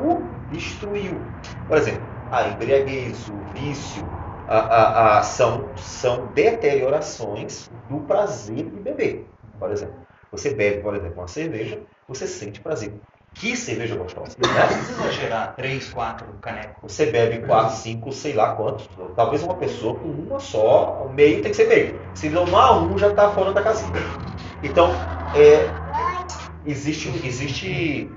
destruiu. 0.50 1.20
Por 1.66 1.76
exemplo, 1.76 2.06
a 2.30 2.48
embriaguez, 2.48 3.28
o 3.28 3.36
vício, 3.52 4.02
a, 4.48 4.58
a, 4.58 5.18
a, 5.18 5.22
são, 5.22 5.68
são 5.76 6.26
deteriorações 6.28 7.68
do 7.90 7.98
prazer 8.00 8.64
de 8.64 8.80
beber. 8.80 9.26
Por 9.58 9.70
exemplo, 9.70 9.96
você 10.30 10.54
bebe, 10.54 10.82
por 10.82 10.94
exemplo, 10.94 11.18
uma 11.18 11.28
cerveja, 11.28 11.80
você 12.08 12.26
sente 12.26 12.60
prazer. 12.60 12.92
Que 13.38 13.54
cerveja 13.54 13.96
gostosa. 13.96 14.34
Não 14.38 14.66
precisa 14.66 14.92
exagerar, 15.02 15.54
três, 15.56 15.90
quatro 15.92 16.26
canecos. 16.40 16.92
Você 16.92 17.06
bebe 17.06 17.46
4, 17.46 17.76
5, 17.76 18.10
sei 18.12 18.32
lá 18.32 18.54
quantos. 18.54 18.88
Talvez 19.14 19.42
uma 19.42 19.54
pessoa 19.54 19.94
com 19.94 20.08
uma 20.08 20.40
só, 20.40 21.04
o 21.04 21.12
meio 21.12 21.42
tem 21.42 21.50
que 21.50 21.56
ser 21.56 21.68
meio. 21.68 22.00
Se 22.14 22.30
tomar 22.30 22.78
um, 22.78 22.96
já 22.96 23.08
está 23.08 23.30
fora 23.30 23.52
da 23.52 23.62
casinha. 23.62 23.92
Então, 24.62 24.88
é, 25.34 25.68
existe, 26.66 27.08
existe 27.26 28.08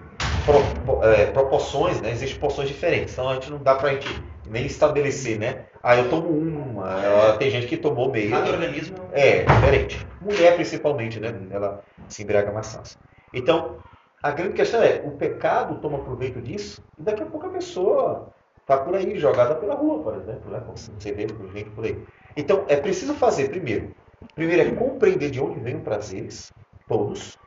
pro- 0.45 1.03
é, 1.03 1.25
proporções, 1.27 1.99
né? 2.01 2.11
Existem 2.11 2.39
porções 2.39 2.69
diferentes. 2.69 3.13
Então 3.13 3.27
a 3.29 3.33
gente 3.33 3.51
não 3.51 3.57
dá 3.61 3.75
pra 3.75 3.91
gente 3.91 4.07
nem 4.49 4.65
estabelecer, 4.65 5.37
né? 5.37 5.65
Ah, 5.83 5.97
eu 5.97 6.09
tomo 6.09 6.29
uma. 6.29 7.33
Tem 7.37 7.49
gente 7.51 7.67
que 7.67 7.75
tomou 7.77 8.09
meio. 8.11 8.31
Cada 8.31 8.51
organismo 8.51 8.95
É, 9.11 9.43
diferente. 9.43 10.07
Mulher, 10.21 10.55
principalmente, 10.55 11.19
né? 11.19 11.33
Ela 11.51 11.83
se 12.07 12.23
embriaga 12.23 12.51
mais 12.51 12.73
fácil. 12.73 12.97
Então, 13.33 13.79
a 14.21 14.31
grande 14.31 14.53
questão 14.53 14.81
é, 14.81 15.01
o 15.05 15.11
pecado 15.11 15.79
toma 15.79 15.99
proveito 15.99 16.41
disso 16.41 16.83
e 16.97 17.03
daqui 17.03 17.23
a 17.23 17.25
pouco 17.25 17.47
a 17.47 17.51
pessoa 17.51 18.33
está 18.59 18.77
por 18.77 18.93
aí, 18.95 19.17
jogada 19.17 19.55
pela 19.55 19.75
rua, 19.75 20.03
por 20.03 20.15
exemplo, 20.15 20.51
né? 20.51 20.61
Você 20.75 21.11
vê 21.11 21.25
por 21.25 21.51
gente 21.51 21.69
por 21.71 21.85
aí. 21.85 22.05
Então, 22.35 22.65
é 22.67 22.75
preciso 22.75 23.15
fazer, 23.15 23.49
primeiro, 23.49 23.95
primeiro 24.35 24.61
é 24.61 24.75
compreender 24.75 25.31
de 25.31 25.41
onde 25.41 25.59
vêm 25.59 25.77
os 25.77 25.83
prazeres, 25.83 26.51
todos. 26.87 27.37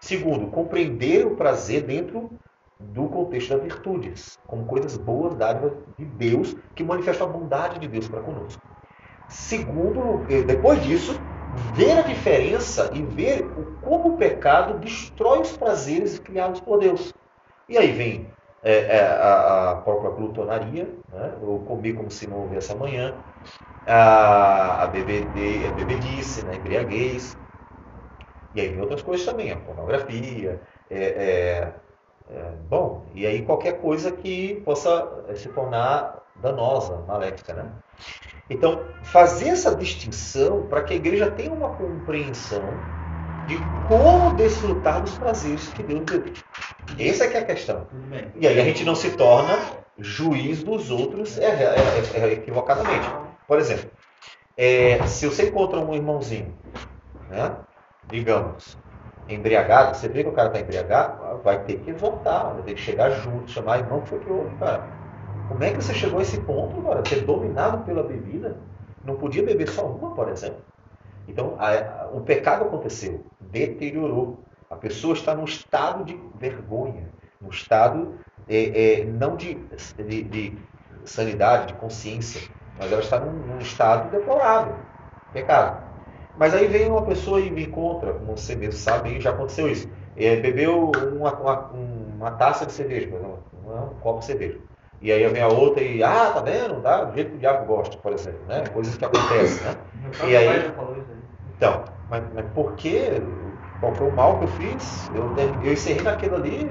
Segundo, 0.00 0.48
compreender 0.48 1.26
o 1.26 1.36
prazer 1.36 1.82
dentro 1.82 2.30
do 2.80 3.06
contexto 3.08 3.50
das 3.50 3.62
virtudes, 3.62 4.38
como 4.46 4.64
coisas 4.64 4.96
boas 4.96 5.34
dadas 5.34 5.72
de 5.98 6.04
Deus, 6.06 6.56
que 6.74 6.82
manifestam 6.82 7.28
a 7.28 7.30
bondade 7.30 7.78
de 7.78 7.86
Deus 7.86 8.08
para 8.08 8.22
conosco. 8.22 8.62
Segundo, 9.28 10.26
eh, 10.28 10.42
depois 10.42 10.82
disso, 10.82 11.20
ver 11.74 11.98
a 11.98 12.02
diferença 12.02 12.90
e 12.94 13.02
ver 13.02 13.46
como 13.82 14.14
o 14.14 14.16
pecado 14.16 14.78
destrói 14.78 15.40
os 15.40 15.56
prazeres 15.56 16.18
criados 16.18 16.60
por 16.60 16.78
Deus. 16.78 17.12
E 17.68 17.78
aí 17.78 17.92
vem 17.92 18.26
eh, 18.62 18.86
eh, 18.88 19.06
a, 19.06 19.70
a 19.70 19.76
própria 19.76 20.10
glutonaria, 20.10 20.88
né? 21.12 21.32
ou 21.42 21.60
comer 21.60 21.94
como 21.94 22.10
se 22.10 22.26
não 22.26 22.42
houvesse 22.42 22.72
amanhã, 22.72 23.14
a, 23.86 24.84
a, 24.84 24.86
bebede, 24.86 25.66
a 25.66 25.72
bebedice, 25.72 26.44
né? 26.44 26.56
embriaguez, 26.56 27.36
e 28.54 28.60
aí 28.60 28.68
vem 28.68 28.80
outras 28.80 29.02
coisas 29.02 29.24
também, 29.24 29.52
a 29.52 29.56
pornografia, 29.56 30.60
é, 30.90 31.04
é, 31.04 31.72
é, 32.32 32.52
bom, 32.68 33.04
e 33.14 33.26
aí 33.26 33.42
qualquer 33.42 33.80
coisa 33.80 34.10
que 34.10 34.60
possa 34.64 35.34
se 35.36 35.48
tornar 35.50 36.20
danosa, 36.42 37.02
maléfica, 37.06 37.54
né? 37.54 37.66
Então, 38.48 38.82
fazer 39.04 39.50
essa 39.50 39.74
distinção 39.74 40.66
para 40.66 40.82
que 40.82 40.92
a 40.92 40.96
igreja 40.96 41.30
tenha 41.30 41.52
uma 41.52 41.70
compreensão 41.70 42.62
de 43.46 43.56
como 43.88 44.34
desfrutar 44.34 45.02
dos 45.02 45.16
prazeres 45.18 45.68
que 45.68 45.82
Deus 45.82 46.00
deu. 46.04 46.24
Essa 46.98 47.24
é 47.24 47.34
é 47.34 47.38
a 47.38 47.44
questão. 47.44 47.86
E 48.34 48.46
aí 48.46 48.60
a 48.60 48.64
gente 48.64 48.84
não 48.84 48.94
se 48.94 49.10
torna 49.12 49.58
juiz 49.98 50.62
dos 50.62 50.90
outros 50.90 51.38
é, 51.38 51.46
é, 51.46 51.74
é, 52.14 52.20
é, 52.20 52.32
equivocadamente. 52.32 53.08
Por 53.46 53.58
exemplo, 53.58 53.90
é, 54.56 55.04
se 55.06 55.26
você 55.26 55.48
encontra 55.48 55.78
um 55.78 55.94
irmãozinho, 55.94 56.54
né, 57.28 57.56
digamos, 58.08 58.76
embriagado, 59.28 59.96
você 59.96 60.08
vê 60.08 60.22
que 60.22 60.28
o 60.28 60.32
cara 60.32 60.48
está 60.48 60.60
embriagado, 60.60 61.40
vai 61.42 61.62
ter 61.64 61.78
que 61.80 61.90
exortar, 61.90 62.54
vai 62.54 62.62
ter 62.62 62.74
que 62.74 62.80
chegar 62.80 63.10
junto, 63.10 63.50
chamar 63.50 63.78
irmão, 63.78 64.04
foi 64.04 64.18
que 64.18 64.30
houve, 64.30 64.54
cara? 64.56 64.99
Como 65.50 65.64
é 65.64 65.70
que 65.72 65.82
você 65.82 65.92
chegou 65.94 66.20
a 66.20 66.22
esse 66.22 66.40
ponto, 66.42 66.80
cara? 66.82 67.04
Ser 67.04 67.24
dominado 67.26 67.84
pela 67.84 68.02
bebida? 68.04 68.62
Não 69.02 69.16
podia 69.16 69.42
beber 69.42 69.68
só 69.68 69.86
uma, 69.86 70.14
por 70.14 70.28
exemplo. 70.28 70.62
Então, 71.26 71.56
a- 71.58 72.02
a- 72.04 72.10
o 72.12 72.22
pecado 72.22 72.64
aconteceu, 72.66 73.26
deteriorou. 73.40 74.46
A 74.70 74.76
pessoa 74.76 75.14
está 75.14 75.34
num 75.34 75.44
estado 75.44 76.04
de 76.04 76.16
vergonha, 76.36 77.14
num 77.40 77.50
estado 77.50 78.18
é, 78.48 79.00
é, 79.02 79.04
não 79.06 79.36
de, 79.36 79.54
de- 79.98 80.24
de 80.24 80.58
sanidade, 81.04 81.68
de 81.68 81.74
consciência, 81.80 82.42
mas 82.76 82.92
ela 82.92 83.00
está 83.02 83.20
num, 83.20 83.32
num 83.32 83.58
estado 83.58 84.10
deplorável. 84.10 84.86
Pecado. 85.32 85.88
Mas 86.36 86.54
aí 86.54 86.68
vem 86.68 86.90
uma 86.90 87.04
pessoa 87.06 87.40
e 87.40 87.50
me 87.50 87.64
encontra, 87.66 88.14
como 88.14 88.36
você 88.36 88.56
mesmo 88.56 88.80
sabe, 88.80 89.20
já 89.20 89.30
aconteceu 89.30 89.68
isso. 89.68 89.88
É, 90.16 90.36
bebeu 90.36 90.90
uma, 90.90 91.32
uma- 91.40 91.70
uma 91.72 92.32
taça 92.32 92.66
de 92.66 92.72
cerveja, 92.72 93.08
exemplo, 93.16 93.44
um 93.92 94.00
copo 94.00 94.20
de 94.20 94.26
cerveja. 94.26 94.60
E 95.00 95.10
aí 95.10 95.26
vem 95.28 95.42
a 95.42 95.48
outra 95.48 95.82
e, 95.82 96.02
ah, 96.02 96.30
tá 96.30 96.40
vendo? 96.40 96.80
Tá? 96.82 97.04
Do 97.04 97.14
jeito 97.14 97.30
que 97.30 97.36
o 97.36 97.40
diabo 97.40 97.66
gosta, 97.66 97.96
por 97.96 98.12
exemplo. 98.12 98.40
Né? 98.46 98.64
Coisas 98.72 98.96
que 98.96 99.04
acontecem. 99.04 99.66
Né? 99.66 99.76
Meu 100.20 100.28
E 100.28 100.36
aí-. 100.36 100.72
Então, 101.56 101.84
mas, 102.08 102.22
mas 102.34 102.44
por 102.54 102.74
que? 102.74 103.22
Qual 103.80 103.94
foi 103.94 104.08
o 104.08 104.12
mal 104.12 104.38
que 104.38 104.44
eu 104.44 104.48
fiz? 104.48 105.10
Eu, 105.14 105.34
eu 105.64 105.72
encerrei 105.72 106.02
naquilo 106.02 106.36
ali, 106.36 106.70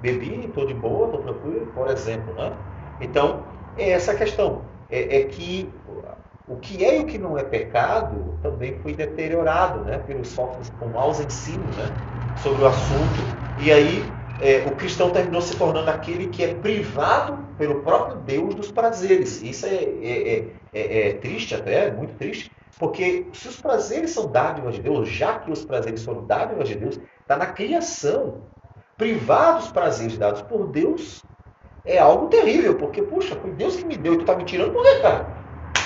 bebi, 0.00 0.46
estou 0.46 0.66
de 0.66 0.74
boa, 0.74 1.06
estou 1.06 1.22
tranquilo, 1.22 1.66
por 1.66 1.88
exemplo. 1.88 2.34
Né? 2.34 2.52
Então, 3.00 3.44
é 3.76 3.90
essa 3.90 4.12
a 4.12 4.16
questão. 4.16 4.62
É, 4.90 5.20
é 5.20 5.24
que 5.24 5.72
o 6.48 6.56
que 6.56 6.84
é 6.84 6.98
e 6.98 7.02
o 7.02 7.06
que 7.06 7.18
não 7.18 7.38
é 7.38 7.44
pecado 7.44 8.38
também 8.42 8.78
foi 8.80 8.92
deteriorado 8.92 9.84
né? 9.84 9.98
pelos 9.98 10.34
falsos, 10.34 10.68
com 10.78 10.88
maus 10.88 11.20
ensinos 11.20 11.76
né? 11.76 11.86
sobre 12.42 12.62
o 12.62 12.66
assunto. 12.66 13.22
E 13.60 13.70
aí 13.70 14.04
é, 14.42 14.66
o 14.66 14.76
cristão 14.76 15.10
terminou 15.12 15.40
se 15.42 15.56
tornando 15.56 15.90
aquele 15.90 16.28
que 16.28 16.42
é 16.44 16.54
privado 16.54 17.54
pelo 17.56 17.82
próprio 17.82 18.16
Deus 18.22 18.54
dos 18.54 18.70
prazeres. 18.72 19.40
Isso 19.42 19.66
é, 19.66 19.74
é- 19.74 20.38
é- 20.38 20.56
é- 20.72 21.08
é 21.10 21.14
triste 21.14 21.54
até, 21.54 21.86
é 21.88 21.90
muito 21.92 22.14
triste, 22.16 22.52
porque 22.78 23.30
se 23.34 23.48
os 23.48 23.60
prazeres 23.60 24.10
são 24.10 24.30
dádivas 24.30 24.74
de 24.76 24.82
Deus, 24.82 25.08
já 25.08 25.38
que 25.38 25.50
os 25.50 25.64
prazeres 25.64 26.04
foram 26.04 26.26
dádivas 26.26 26.68
de 26.68 26.74
Deus, 26.76 26.98
está 27.20 27.36
na 27.36 27.46
criação 27.46 28.50
privar 28.96 29.56
dos 29.56 29.70
prazeres 29.70 30.18
dados 30.18 30.42
por 30.42 30.68
Deus 30.68 31.24
é 31.84 31.98
algo 31.98 32.28
terrível, 32.28 32.76
porque, 32.76 33.02
puxa, 33.02 33.36
foi 33.36 33.52
Deus 33.52 33.76
que 33.76 33.84
me 33.84 33.96
deu 33.96 34.14
e 34.14 34.18
tu 34.18 34.24
tá 34.24 34.36
me 34.36 34.44
tirando 34.44 34.72
por 34.72 34.82
quê, 34.82 35.00
cara? 35.00 35.36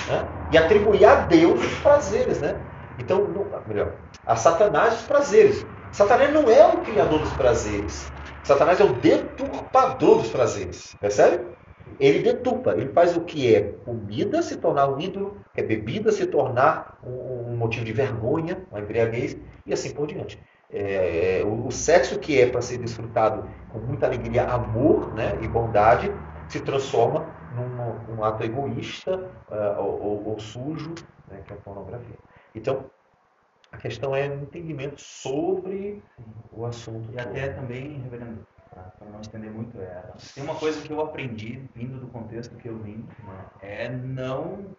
Né? 0.07 0.29
E 0.49 0.57
atribuir 0.57 1.05
a 1.05 1.15
Deus 1.25 1.59
os 1.65 1.79
prazeres, 1.79 2.41
né? 2.41 2.65
Então, 2.97 3.27
melhor, 3.67 3.99
a 4.25 4.35
Satanás 4.35 5.01
os 5.01 5.03
prazeres. 5.07 5.65
Satanás 5.91 6.33
não 6.33 6.49
é 6.49 6.67
o 6.67 6.81
criador 6.81 7.19
dos 7.19 7.33
prazeres. 7.33 8.13
Satanás 8.47 8.79
é 8.79 8.83
o 8.85 8.93
deturpador 8.93 10.19
dos 10.19 10.29
prazeres. 10.29 10.95
Percebe? 11.01 11.45
Ele 11.99 12.19
deturpa, 12.19 12.71
ele 12.71 12.93
faz 12.93 13.17
o 13.17 13.21
que 13.21 13.53
é 13.53 13.61
comida 13.83 14.41
se 14.41 14.55
tornar 14.55 14.87
um 14.87 14.97
ídolo, 15.01 15.35
é 15.53 15.61
bebida 15.61 16.13
se 16.13 16.25
tornar 16.27 16.97
um, 17.03 17.57
motivo 17.57 17.83
de 17.83 17.91
vergonha, 17.91 18.65
uma 18.71 18.79
embriaguez, 18.79 19.35
e 19.65 19.73
assim 19.73 19.93
por 19.93 20.07
diante. 20.07 20.41
É, 20.71 21.41
o, 21.45 21.67
o, 21.67 21.71
sexo 21.71 22.19
que 22.19 22.39
é 22.39 22.47
para 22.47 22.61
ser 22.61 22.77
desfrutado 22.77 23.49
com 23.69 23.79
muita 23.79 24.05
alegria, 24.05 24.45
amor 24.45 25.13
né, 25.13 25.37
e 25.41 25.47
bondade, 25.47 26.09
se 26.47 26.61
transforma 26.61 27.25
num, 27.53 28.23
ato 28.23 28.45
egoísta 28.45 29.29
uh, 29.51 29.81
ou, 29.81 30.29
ou, 30.29 30.39
sujo, 30.39 30.93
né, 31.29 31.41
que 31.45 31.51
é 31.51 31.55
a 31.55 31.59
pornografia. 31.59 32.15
Então, 32.55 32.85
a 33.71 33.77
questão 33.77 34.15
é 34.15 34.29
um 34.29 34.43
entendimento 34.43 34.99
sobre 35.01 36.03
o 36.51 36.65
assunto. 36.65 37.11
E 37.13 37.19
até 37.19 37.49
também, 37.49 37.99
reverendo, 38.01 38.45
para 38.69 39.09
não 39.09 39.21
estender 39.21 39.51
muito, 39.51 39.79
é, 39.79 40.03
tem 40.33 40.43
uma 40.43 40.55
coisa 40.55 40.81
que 40.81 40.91
eu 40.91 41.01
aprendi, 41.01 41.69
vindo 41.75 41.99
do 41.99 42.07
contexto 42.07 42.55
que 42.55 42.69
eu 42.69 42.77
vim, 42.79 43.05
né, 43.23 43.45
é 43.61 43.89
não 43.89 44.75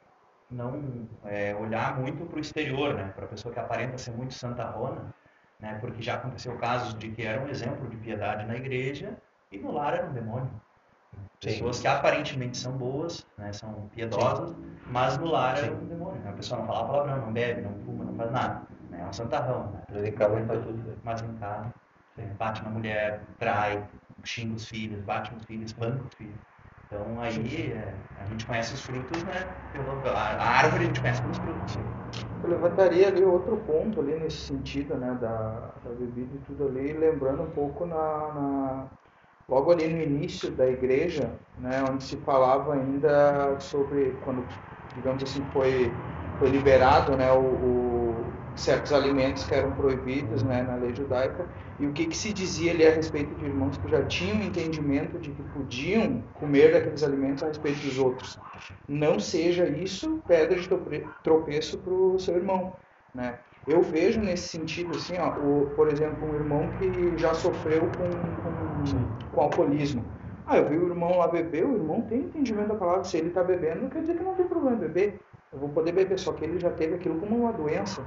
não 0.51 1.07
é, 1.25 1.55
olhar 1.55 2.01
muito 2.01 2.25
para 2.25 2.39
o 2.39 2.41
exterior, 2.41 2.95
né, 2.95 3.13
para 3.15 3.27
a 3.27 3.29
pessoa 3.29 3.53
que 3.53 3.61
aparenta 3.61 3.99
ser 3.99 4.13
muito 4.13 4.33
santarrona, 4.33 5.15
né, 5.61 5.77
porque 5.79 6.01
já 6.01 6.15
aconteceu 6.15 6.57
casos 6.57 6.95
de 6.95 7.11
que 7.11 7.23
era 7.23 7.43
um 7.43 7.49
exemplo 7.49 7.87
de 7.87 7.97
piedade 7.99 8.47
na 8.47 8.57
igreja 8.57 9.15
e 9.53 9.59
no 9.59 9.71
lar 9.71 9.93
era 9.93 10.07
um 10.09 10.13
demônio. 10.15 10.51
Pessoas 11.39 11.77
Sim. 11.77 11.83
que 11.83 11.89
aparentemente 11.89 12.57
são 12.57 12.73
boas, 12.73 13.27
né, 13.37 13.53
são 13.53 13.91
piedosas, 13.95 14.51
Sim. 14.51 14.77
mas 14.87 15.19
no 15.19 15.27
lar 15.27 15.59
era 15.59 15.75
um 15.75 15.87
demônio. 15.87 16.27
A 16.27 16.33
pessoa 16.33 16.61
não 16.61 16.67
fala 16.67 16.87
palavrão, 16.87 17.27
não 17.27 17.33
bebe, 17.33 17.61
não 17.61 17.75
fuma, 17.85 18.05
não 18.05 18.15
faz 18.15 18.33
nada. 18.33 18.67
Um 19.09 19.13
santarrão. 19.13 19.73
Né? 19.91 20.11
Casa 20.13 20.45
faz 20.47 20.63
tudo. 20.65 20.99
Mas 21.03 21.23
em 21.23 21.35
casa 21.35 21.73
bate 22.39 22.63
na 22.65 22.71
mulher, 22.71 23.21
trai, 23.39 23.83
xinga 24.25 24.55
os 24.55 24.67
filhos, 24.67 25.01
bate 25.03 25.33
nos 25.33 25.45
filhos, 25.45 25.67
espanca 25.67 26.03
os 26.05 26.15
filhos. 26.15 26.35
Então 26.87 27.21
aí 27.21 27.73
é, 27.73 27.95
a 28.21 28.25
gente 28.27 28.47
conhece 28.47 28.75
os 28.75 28.81
frutos, 28.81 29.23
né? 29.25 29.47
Pelo, 29.73 30.17
a, 30.17 30.21
a, 30.21 30.49
árvore 30.61 30.85
a 30.85 30.87
gente 30.87 31.01
conhece 31.01 31.21
pelos 31.23 31.39
frutos. 31.39 31.79
Eu 32.43 32.51
levantaria 32.51 33.09
ali 33.09 33.23
outro 33.25 33.57
ponto 33.59 34.01
ali 34.01 34.19
nesse 34.19 34.39
sentido, 34.39 34.95
né? 34.95 35.17
Da, 35.21 35.71
da 35.85 35.91
bebida 35.91 36.35
e 36.35 36.39
tudo 36.47 36.67
ali, 36.67 36.93
lembrando 36.95 37.43
um 37.43 37.51
pouco 37.51 37.85
na, 37.85 37.97
na 37.97 38.87
logo 39.49 39.71
ali 39.73 39.89
no 39.89 40.01
início 40.03 40.51
da 40.51 40.67
igreja, 40.67 41.31
né? 41.59 41.85
Onde 41.91 42.05
se 42.05 42.17
falava 42.19 42.73
ainda 42.73 43.61
sobre 43.61 44.17
quando, 44.25 44.47
digamos 44.95 45.23
assim, 45.23 45.45
foi, 45.53 45.93
foi 46.39 46.49
liberado, 46.49 47.17
né? 47.17 47.31
o, 47.33 47.39
o 47.39 47.88
certos 48.59 48.93
alimentos 48.93 49.45
que 49.45 49.55
eram 49.55 49.71
proibidos 49.73 50.43
né, 50.43 50.63
na 50.63 50.75
lei 50.77 50.95
judaica, 50.95 51.47
e 51.79 51.87
o 51.87 51.93
que, 51.93 52.07
que 52.07 52.17
se 52.17 52.33
dizia 52.33 52.73
ali 52.73 52.87
a 52.87 52.91
respeito 52.91 53.35
de 53.37 53.45
irmãos 53.45 53.79
que 53.79 53.89
já 53.89 54.05
tinham 54.05 54.43
entendimento 54.43 55.19
de 55.19 55.31
que 55.31 55.43
podiam 55.55 56.23
comer 56.35 56.73
daqueles 56.73 57.03
alimentos 57.03 57.43
a 57.43 57.47
respeito 57.47 57.81
dos 57.81 57.99
outros. 57.99 58.39
Não 58.89 59.21
seja 59.21 59.69
isso 59.69 60.21
pedra 60.27 60.59
de 60.59 60.69
tropeço 61.23 61.79
para 61.79 61.93
o 61.93 62.19
seu 62.19 62.37
irmão. 62.37 62.75
Né? 63.15 63.39
Eu 63.67 63.83
vejo 63.83 64.21
nesse 64.21 64.49
sentido, 64.49 64.97
assim, 64.97 65.15
ó, 65.19 65.39
o, 65.39 65.71
por 65.77 65.89
exemplo, 65.89 66.29
um 66.29 66.35
irmão 66.35 66.69
que 66.79 67.17
já 67.19 67.35
sofreu 67.35 67.81
com, 67.81 68.11
com, 68.43 69.31
com 69.31 69.41
alcoolismo. 69.41 70.05
Ah, 70.47 70.57
eu 70.57 70.67
vi 70.67 70.79
o 70.79 70.89
irmão 70.89 71.19
lá 71.19 71.29
beber, 71.29 71.67
o 71.67 71.75
irmão 71.75 72.01
tem 72.03 72.21
entendimento 72.21 72.69
da 72.69 72.75
palavra, 72.75 73.05
se 73.05 73.19
ele 73.19 73.29
está 73.29 73.45
bebendo, 73.45 73.83
não 73.83 73.91
quer 73.91 74.01
dizer 74.01 74.17
que 74.17 74.25
não 74.25 74.35
tem 74.35 74.47
problema 74.47 74.77
beber. 74.77 75.21
Eu 75.53 75.59
vou 75.59 75.69
poder 75.69 75.93
beber, 75.93 76.19
só 76.19 76.33
que 76.33 76.45
ele 76.45 76.59
já 76.59 76.71
teve 76.71 76.95
aquilo 76.95 77.21
como 77.21 77.37
uma 77.37 77.53
doença. 77.53 78.03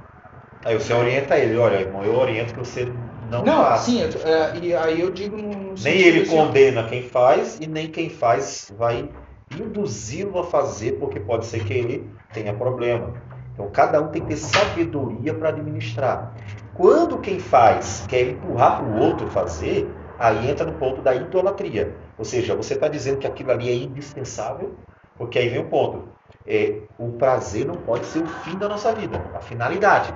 Aí 0.64 0.78
você 0.78 0.92
orienta 0.92 1.36
ele, 1.36 1.56
olha, 1.56 1.80
irmão, 1.80 2.04
eu 2.04 2.14
oriento 2.14 2.54
que 2.54 2.60
você 2.60 2.86
não, 3.30 3.44
não 3.44 3.56
faça. 3.64 3.90
Sim, 3.90 4.02
é, 4.02 4.56
e 4.58 4.74
aí 4.74 5.00
eu 5.00 5.10
digo 5.10 5.36
no 5.36 5.74
Nem 5.82 6.00
ele 6.00 6.22
assim, 6.22 6.36
condena 6.36 6.84
quem 6.84 7.02
faz 7.02 7.58
e 7.60 7.66
nem 7.66 7.88
quem 7.88 8.08
faz 8.08 8.72
vai 8.76 9.08
induzi-lo 9.50 10.38
a 10.38 10.44
fazer, 10.44 10.92
porque 10.92 11.18
pode 11.20 11.46
ser 11.46 11.64
que 11.64 11.72
ele 11.72 12.10
tenha 12.32 12.54
problema. 12.54 13.12
Então 13.54 13.68
cada 13.70 14.00
um 14.00 14.08
tem 14.08 14.22
que 14.22 14.28
ter 14.28 14.36
sabedoria 14.36 15.34
para 15.34 15.48
administrar. 15.48 16.32
Quando 16.74 17.18
quem 17.18 17.38
faz 17.38 18.06
quer 18.08 18.22
empurrar 18.30 18.78
para 18.78 18.86
o 18.86 19.00
outro 19.00 19.26
fazer, 19.28 19.86
aí 20.18 20.48
entra 20.48 20.64
no 20.64 20.72
ponto 20.78 21.02
da 21.02 21.14
idolatria. 21.14 21.94
Ou 22.16 22.24
seja, 22.24 22.54
você 22.54 22.74
está 22.74 22.88
dizendo 22.88 23.18
que 23.18 23.26
aquilo 23.26 23.50
ali 23.50 23.68
é 23.68 23.74
indispensável, 23.74 24.78
porque 25.18 25.38
aí 25.38 25.48
vem 25.48 25.60
o 25.60 25.68
ponto. 25.68 26.08
É, 26.46 26.82
o 26.98 27.12
prazer 27.12 27.66
não 27.66 27.74
pode 27.74 28.06
ser 28.06 28.22
o 28.22 28.26
fim 28.26 28.56
da 28.56 28.68
nossa 28.68 28.92
vida, 28.94 29.18
a 29.34 29.40
finalidade. 29.40 30.12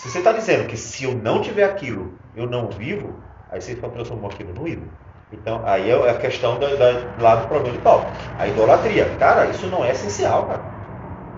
Se 0.00 0.10
você 0.10 0.18
está 0.18 0.32
dizendo 0.32 0.66
que 0.66 0.78
se 0.78 1.04
eu 1.04 1.14
não 1.14 1.42
tiver 1.42 1.64
aquilo, 1.64 2.18
eu 2.34 2.48
não 2.48 2.70
vivo, 2.70 3.12
aí 3.50 3.60
você 3.60 3.74
transformou 3.76 4.30
aquilo 4.30 4.54
no 4.54 4.66
ídolo. 4.66 4.90
Então, 5.30 5.60
aí 5.66 5.90
é 5.90 6.10
a 6.10 6.18
questão 6.18 6.54
do, 6.58 6.66
do 6.66 7.22
lado 7.22 7.42
do 7.42 7.48
problema 7.48 7.76
de 7.76 7.82
Paulo. 7.84 8.06
A 8.38 8.46
idolatria. 8.48 9.04
Cara, 9.18 9.44
isso 9.50 9.66
não 9.66 9.84
é 9.84 9.90
essencial, 9.90 10.46
cara. 10.46 10.62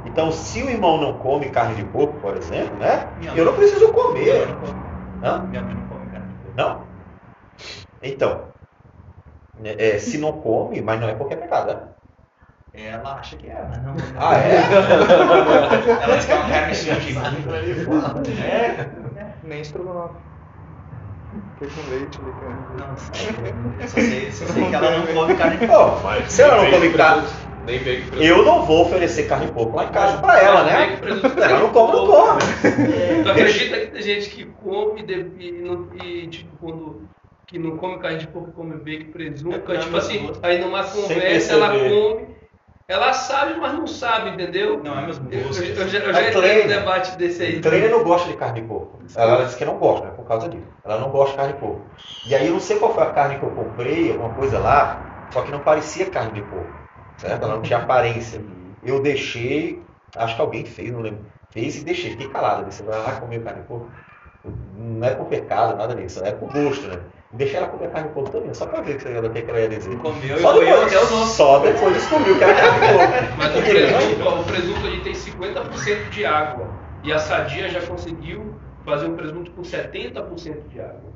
Então, 0.07 0.31
se 0.31 0.63
o 0.63 0.71
irmão 0.71 1.01
não 1.01 1.19
come 1.19 1.51
carne 1.51 1.75
de 1.75 1.85
porco, 1.91 2.21
por 2.21 2.37
exemplo, 2.37 2.77
né? 2.79 3.09
Minha 3.19 3.35
eu 3.35 3.45
não 3.45 3.55
preciso 3.55 3.93
comer. 3.93 4.47
Não 5.21 5.47
Minha 5.49 5.63
mãe 5.63 5.75
não 5.75 5.89
come 5.89 6.07
carne 6.13 6.29
de 6.29 6.35
porco. 6.41 6.57
Não? 6.57 6.87
Então, 8.01 8.53
é, 9.65 9.99
se 9.99 10.19
não 10.19 10.41
come, 10.41 10.81
mas 10.81 11.01
não 11.01 11.09
é 11.09 11.15
porque 11.17 11.35
é 11.35 11.37
pecado, 11.37 11.75
né? 11.75 11.92
Ela 12.75 13.17
acha 13.17 13.37
que 13.37 13.49
é, 13.49 13.67
mas 13.69 13.83
não. 13.83 13.95
Ah, 14.17 14.35
é? 14.39 14.57
ela 16.03 16.17
diz 16.17 16.25
que 16.25 16.33
é 16.33 16.35
uma 16.35 16.49
carne 16.49 16.75
suja. 16.75 17.21
É, 18.43 18.89
nem 19.45 19.61
estrogonofe. 19.61 20.15
Foi 21.59 21.69
com 21.69 21.91
leite 21.91 22.19
ali, 22.23 22.33
cara. 22.33 22.55
Não, 22.79 22.89
eu 23.81 23.89
só 23.89 23.95
sei, 24.01 24.33
só 24.33 24.47
sei 24.47 24.69
que 24.69 24.75
ela 24.75 24.91
não 24.91 25.07
come 25.07 25.35
carne 25.35 25.57
de 25.59 25.67
porco. 25.67 26.01
Se 26.29 26.43
ela 26.43 26.63
não 26.63 26.71
come 26.71 26.93
carne. 26.95 27.27
Nem 27.65 28.27
eu 28.27 28.45
não 28.45 28.65
vou 28.65 28.83
oferecer 28.83 29.29
carne 29.29 29.47
de 29.47 29.53
porco 29.53 29.77
lá 29.77 29.85
em 29.85 29.93
casa 29.93 30.19
pra 30.19 30.43
ela, 30.43 30.65
né? 30.65 30.99
Ela 31.37 31.61
não 31.61 31.71
come, 31.71 31.93
não 31.93 32.07
come. 32.07 32.41
Tu 33.23 33.31
acredita 33.31 33.79
que 33.81 33.87
tem 33.87 34.03
gente 34.03 34.31
que 34.31 34.45
come 34.47 35.05
e, 35.39 35.53
não, 35.53 35.89
e 36.03 36.27
tipo, 36.27 36.57
quando 36.59 37.09
que 37.47 37.59
não 37.59 37.77
come 37.77 37.99
carne 37.99 38.19
de 38.19 38.27
porco, 38.29 38.51
come 38.53 38.77
bacon, 38.77 39.13
presunto, 39.13 39.73
é, 39.73 39.79
tipo 39.79 39.97
assim, 39.97 40.33
aí 40.43 40.59
numa 40.59 40.83
conversa 40.83 41.53
ela 41.53 41.69
come 41.69 42.33
ela 42.93 43.13
sabe, 43.15 43.59
mas 43.59 43.73
não 43.73 43.87
sabe, 43.87 44.31
entendeu? 44.31 44.83
Não 44.83 44.99
é 44.99 45.07
mesmo 45.07 45.25
gosto. 45.25 45.63
Eu, 45.63 45.77
eu, 45.77 45.89
já, 45.89 45.99
eu 45.99 46.13
já 46.13 46.29
entrei 46.29 46.63
no 46.63 46.69
debate 46.69 47.17
desse 47.17 47.43
aí. 47.43 47.61
Treina 47.61 47.89
não 47.89 48.05
gosta 48.05 48.29
de 48.29 48.37
carne 48.37 48.61
de 48.61 48.69
porco. 48.69 48.99
Ela 49.17 49.45
disse 49.45 49.57
que 49.57 49.65
não 49.65 49.79
gosta, 49.79 50.07
né, 50.07 50.13
por 50.15 50.27
causa 50.27 50.47
disso. 50.49 50.67
Ela 50.85 51.01
não 51.01 51.11
gosta 51.11 51.31
de 51.31 51.37
carne 51.39 51.53
de 51.55 51.59
porco. 51.59 51.81
E 52.27 52.35
aí 52.35 52.47
eu 52.47 52.53
não 52.53 52.61
sei 52.61 52.79
qual 52.79 52.93
foi 52.93 53.03
a 53.03 53.11
carne 53.11 53.39
que 53.39 53.45
eu 53.45 53.51
comprei, 53.51 54.13
alguma 54.13 54.35
coisa 54.35 54.59
lá, 54.59 55.01
só 55.33 55.41
que 55.41 55.51
não 55.51 55.61
parecia 55.61 56.05
carne 56.11 56.33
de 56.33 56.43
porco. 56.43 56.69
Certo? 57.17 57.43
Ela 57.43 57.55
não 57.55 57.63
tinha 57.63 57.79
aparência. 57.79 58.43
Eu 58.85 59.01
deixei, 59.01 59.83
acho 60.15 60.37
que 60.37 60.43
alguém 60.43 60.67
fez, 60.67 60.93
não 60.93 61.01
lembro. 61.01 61.25
Fez 61.51 61.77
e 61.77 61.85
deixei, 61.85 62.11
fiquei 62.11 62.29
calado. 62.29 62.71
Você 62.71 62.83
vai 62.83 62.99
lá 62.99 63.13
comer 63.13 63.43
carne 63.43 63.63
de 63.63 63.69
porco. 63.69 63.91
Não 64.45 65.07
é 65.07 65.15
por 65.15 65.27
pecado, 65.27 65.77
nada 65.77 65.95
disso, 65.95 66.25
é 66.25 66.33
por 66.33 66.53
gosto, 66.53 66.89
né? 66.89 66.99
Deixa 67.33 67.59
ela 67.59 67.69
comer 67.69 67.91
carne 67.91 68.09
de 68.09 68.15
porco 68.15 68.31
também, 68.31 68.53
só 68.53 68.67
pra 68.67 68.83
ver 68.83 68.97
o 68.97 68.99
que 68.99 69.51
ela 69.51 69.61
ia 69.61 69.69
dizer. 69.69 69.97
Comeu 69.99 70.39
só 70.39 70.57
e 70.57 70.67
depois, 70.67 70.83
até 70.83 70.99
o 70.99 71.11
nosso. 71.11 71.37
Só 71.37 71.59
depois 71.61 71.95
descobriu 71.95 72.37
que 72.37 72.45
era 72.45 72.55
carne 72.55 72.81
de. 72.89 73.37
Mas 73.39 73.57
o 73.57 73.63
presunto, 73.63 74.29
o 74.29 74.45
presunto 74.45 74.87
ele 74.87 75.01
tem 75.01 75.13
50% 75.13 76.09
de 76.11 76.27
água. 76.27 76.69
E 77.05 77.13
a 77.13 77.19
Sadia 77.19 77.69
já 77.69 77.81
conseguiu 77.87 78.55
fazer 78.85 79.07
um 79.07 79.17
presunto 79.17 79.51
com 79.53 79.63
70% 79.63 80.69
de 80.69 80.81
água. 80.81 81.13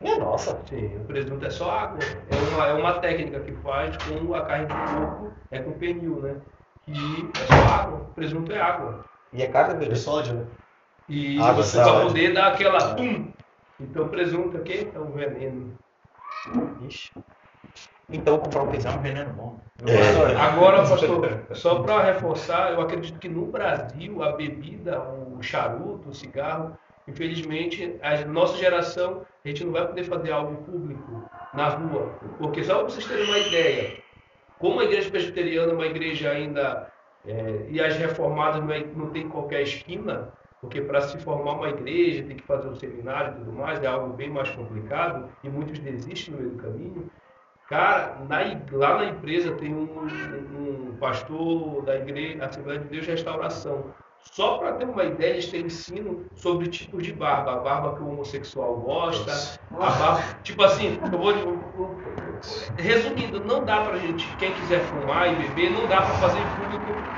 É, 0.00 0.18
nossa. 0.18 0.58
Sim, 0.68 0.96
o 0.96 1.04
presunto 1.04 1.44
é 1.46 1.50
só 1.50 1.70
água. 1.70 1.98
É 2.30 2.54
uma, 2.54 2.66
é 2.66 2.72
uma 2.72 2.92
técnica 2.94 3.38
que 3.40 3.52
faz 3.62 3.96
com 3.98 4.34
a 4.34 4.44
carne 4.44 4.66
de 4.66 4.74
porco, 4.74 5.32
é 5.50 5.58
com 5.58 5.72
pernil, 5.72 6.20
né? 6.20 6.36
Que 6.84 7.30
é 7.40 7.46
só 7.46 7.74
água. 7.74 7.98
O 8.10 8.14
presunto 8.14 8.52
é 8.52 8.60
água. 8.60 9.04
E 9.32 9.42
é 9.42 9.46
carne 9.46 9.86
de 9.86 9.96
sódio, 9.96 10.34
né? 10.34 10.46
E 11.10 11.40
água, 11.40 11.64
você 11.64 11.76
vai 11.76 12.02
poder 12.02 12.32
dar 12.32 12.52
aquela. 12.52 12.94
Pum, 12.94 13.32
então 13.80 14.08
presunto 14.08 14.56
aqui 14.56 14.88
é 14.94 14.98
um 14.98 15.10
veneno. 15.10 15.76
Ixi. 16.86 17.10
Então 18.08 18.38
comprar 18.38 18.62
um 18.62 18.72
é 18.72 18.90
um 18.90 19.02
veneno 19.02 19.32
bom. 19.32 19.60
É. 19.86 20.36
Agora, 20.36 20.78
pastor, 20.78 21.46
só 21.52 21.80
para 21.80 22.02
reforçar, 22.04 22.72
eu 22.72 22.80
acredito 22.80 23.18
que 23.18 23.28
no 23.28 23.46
Brasil 23.46 24.22
a 24.22 24.32
bebida, 24.32 25.00
o 25.00 25.42
charuto, 25.42 26.10
o 26.10 26.14
cigarro, 26.14 26.78
infelizmente, 27.08 27.98
a 28.02 28.24
nossa 28.24 28.56
geração, 28.56 29.26
a 29.44 29.48
gente 29.48 29.64
não 29.64 29.72
vai 29.72 29.86
poder 29.86 30.04
fazer 30.04 30.30
algo 30.30 30.62
público 30.62 31.28
na 31.52 31.70
rua. 31.70 32.14
Porque 32.38 32.62
só 32.62 32.76
para 32.76 32.84
vocês 32.84 33.06
terem 33.06 33.24
uma 33.24 33.38
ideia, 33.38 33.96
como 34.60 34.80
a 34.80 34.84
igreja 34.84 35.10
presbiteriana 35.10 35.72
é 35.72 35.74
uma 35.74 35.86
igreja 35.86 36.30
ainda, 36.30 36.88
é, 37.26 37.66
e 37.68 37.80
as 37.80 37.96
reformadas 37.96 38.62
não, 38.62 38.72
é, 38.72 38.84
não 38.94 39.10
tem 39.10 39.28
qualquer 39.28 39.62
esquina, 39.62 40.32
Porque 40.60 40.80
para 40.82 41.00
se 41.00 41.18
formar 41.18 41.52
uma 41.52 41.70
igreja, 41.70 42.22
tem 42.22 42.36
que 42.36 42.42
fazer 42.42 42.68
um 42.68 42.74
seminário 42.74 43.32
e 43.32 43.36
tudo 43.36 43.52
mais, 43.52 43.82
é 43.82 43.86
algo 43.86 44.12
bem 44.12 44.28
mais 44.28 44.50
complicado 44.50 45.28
e 45.42 45.48
muitos 45.48 45.78
desistem 45.78 46.34
no 46.34 46.40
meio 46.40 46.50
do 46.52 46.62
caminho. 46.62 47.10
Cara, 47.68 48.18
na 48.28 48.40
lá 48.72 48.98
na 48.98 49.04
empresa 49.06 49.52
tem 49.52 49.72
um, 49.72 49.84
um 49.84 50.96
pastor 50.98 51.82
da 51.82 51.96
igreja, 51.96 52.44
Assembleia 52.44 52.80
de 52.80 52.88
Deus 52.88 53.04
de 53.04 53.12
Restauração. 53.12 53.94
Só 54.22 54.58
para 54.58 54.72
ter 54.72 54.84
uma 54.84 55.04
ideia, 55.04 55.32
eles 55.32 55.48
têm 55.48 55.64
ensino 55.64 56.26
sobre 56.34 56.68
tipos 56.68 57.04
de 57.04 57.12
barba. 57.12 57.52
A 57.52 57.56
barba 57.56 57.96
que 57.96 58.02
o 58.02 58.08
homossexual 58.08 58.76
gosta, 58.76 59.32
a 59.70 59.76
barba. 59.76 60.22
Tipo 60.42 60.62
assim, 60.64 60.98
eu 61.10 61.18
vou. 61.18 61.32
Resumindo, 62.76 63.42
não 63.44 63.64
dá 63.64 63.82
pra 63.82 63.98
gente, 63.98 64.26
quem 64.36 64.52
quiser 64.52 64.80
fumar 64.80 65.32
e 65.32 65.36
beber, 65.36 65.70
não 65.70 65.86
dá 65.86 65.98
pra 65.98 66.14
fazer 66.16 66.38
em 66.38 66.64
público 66.64 67.00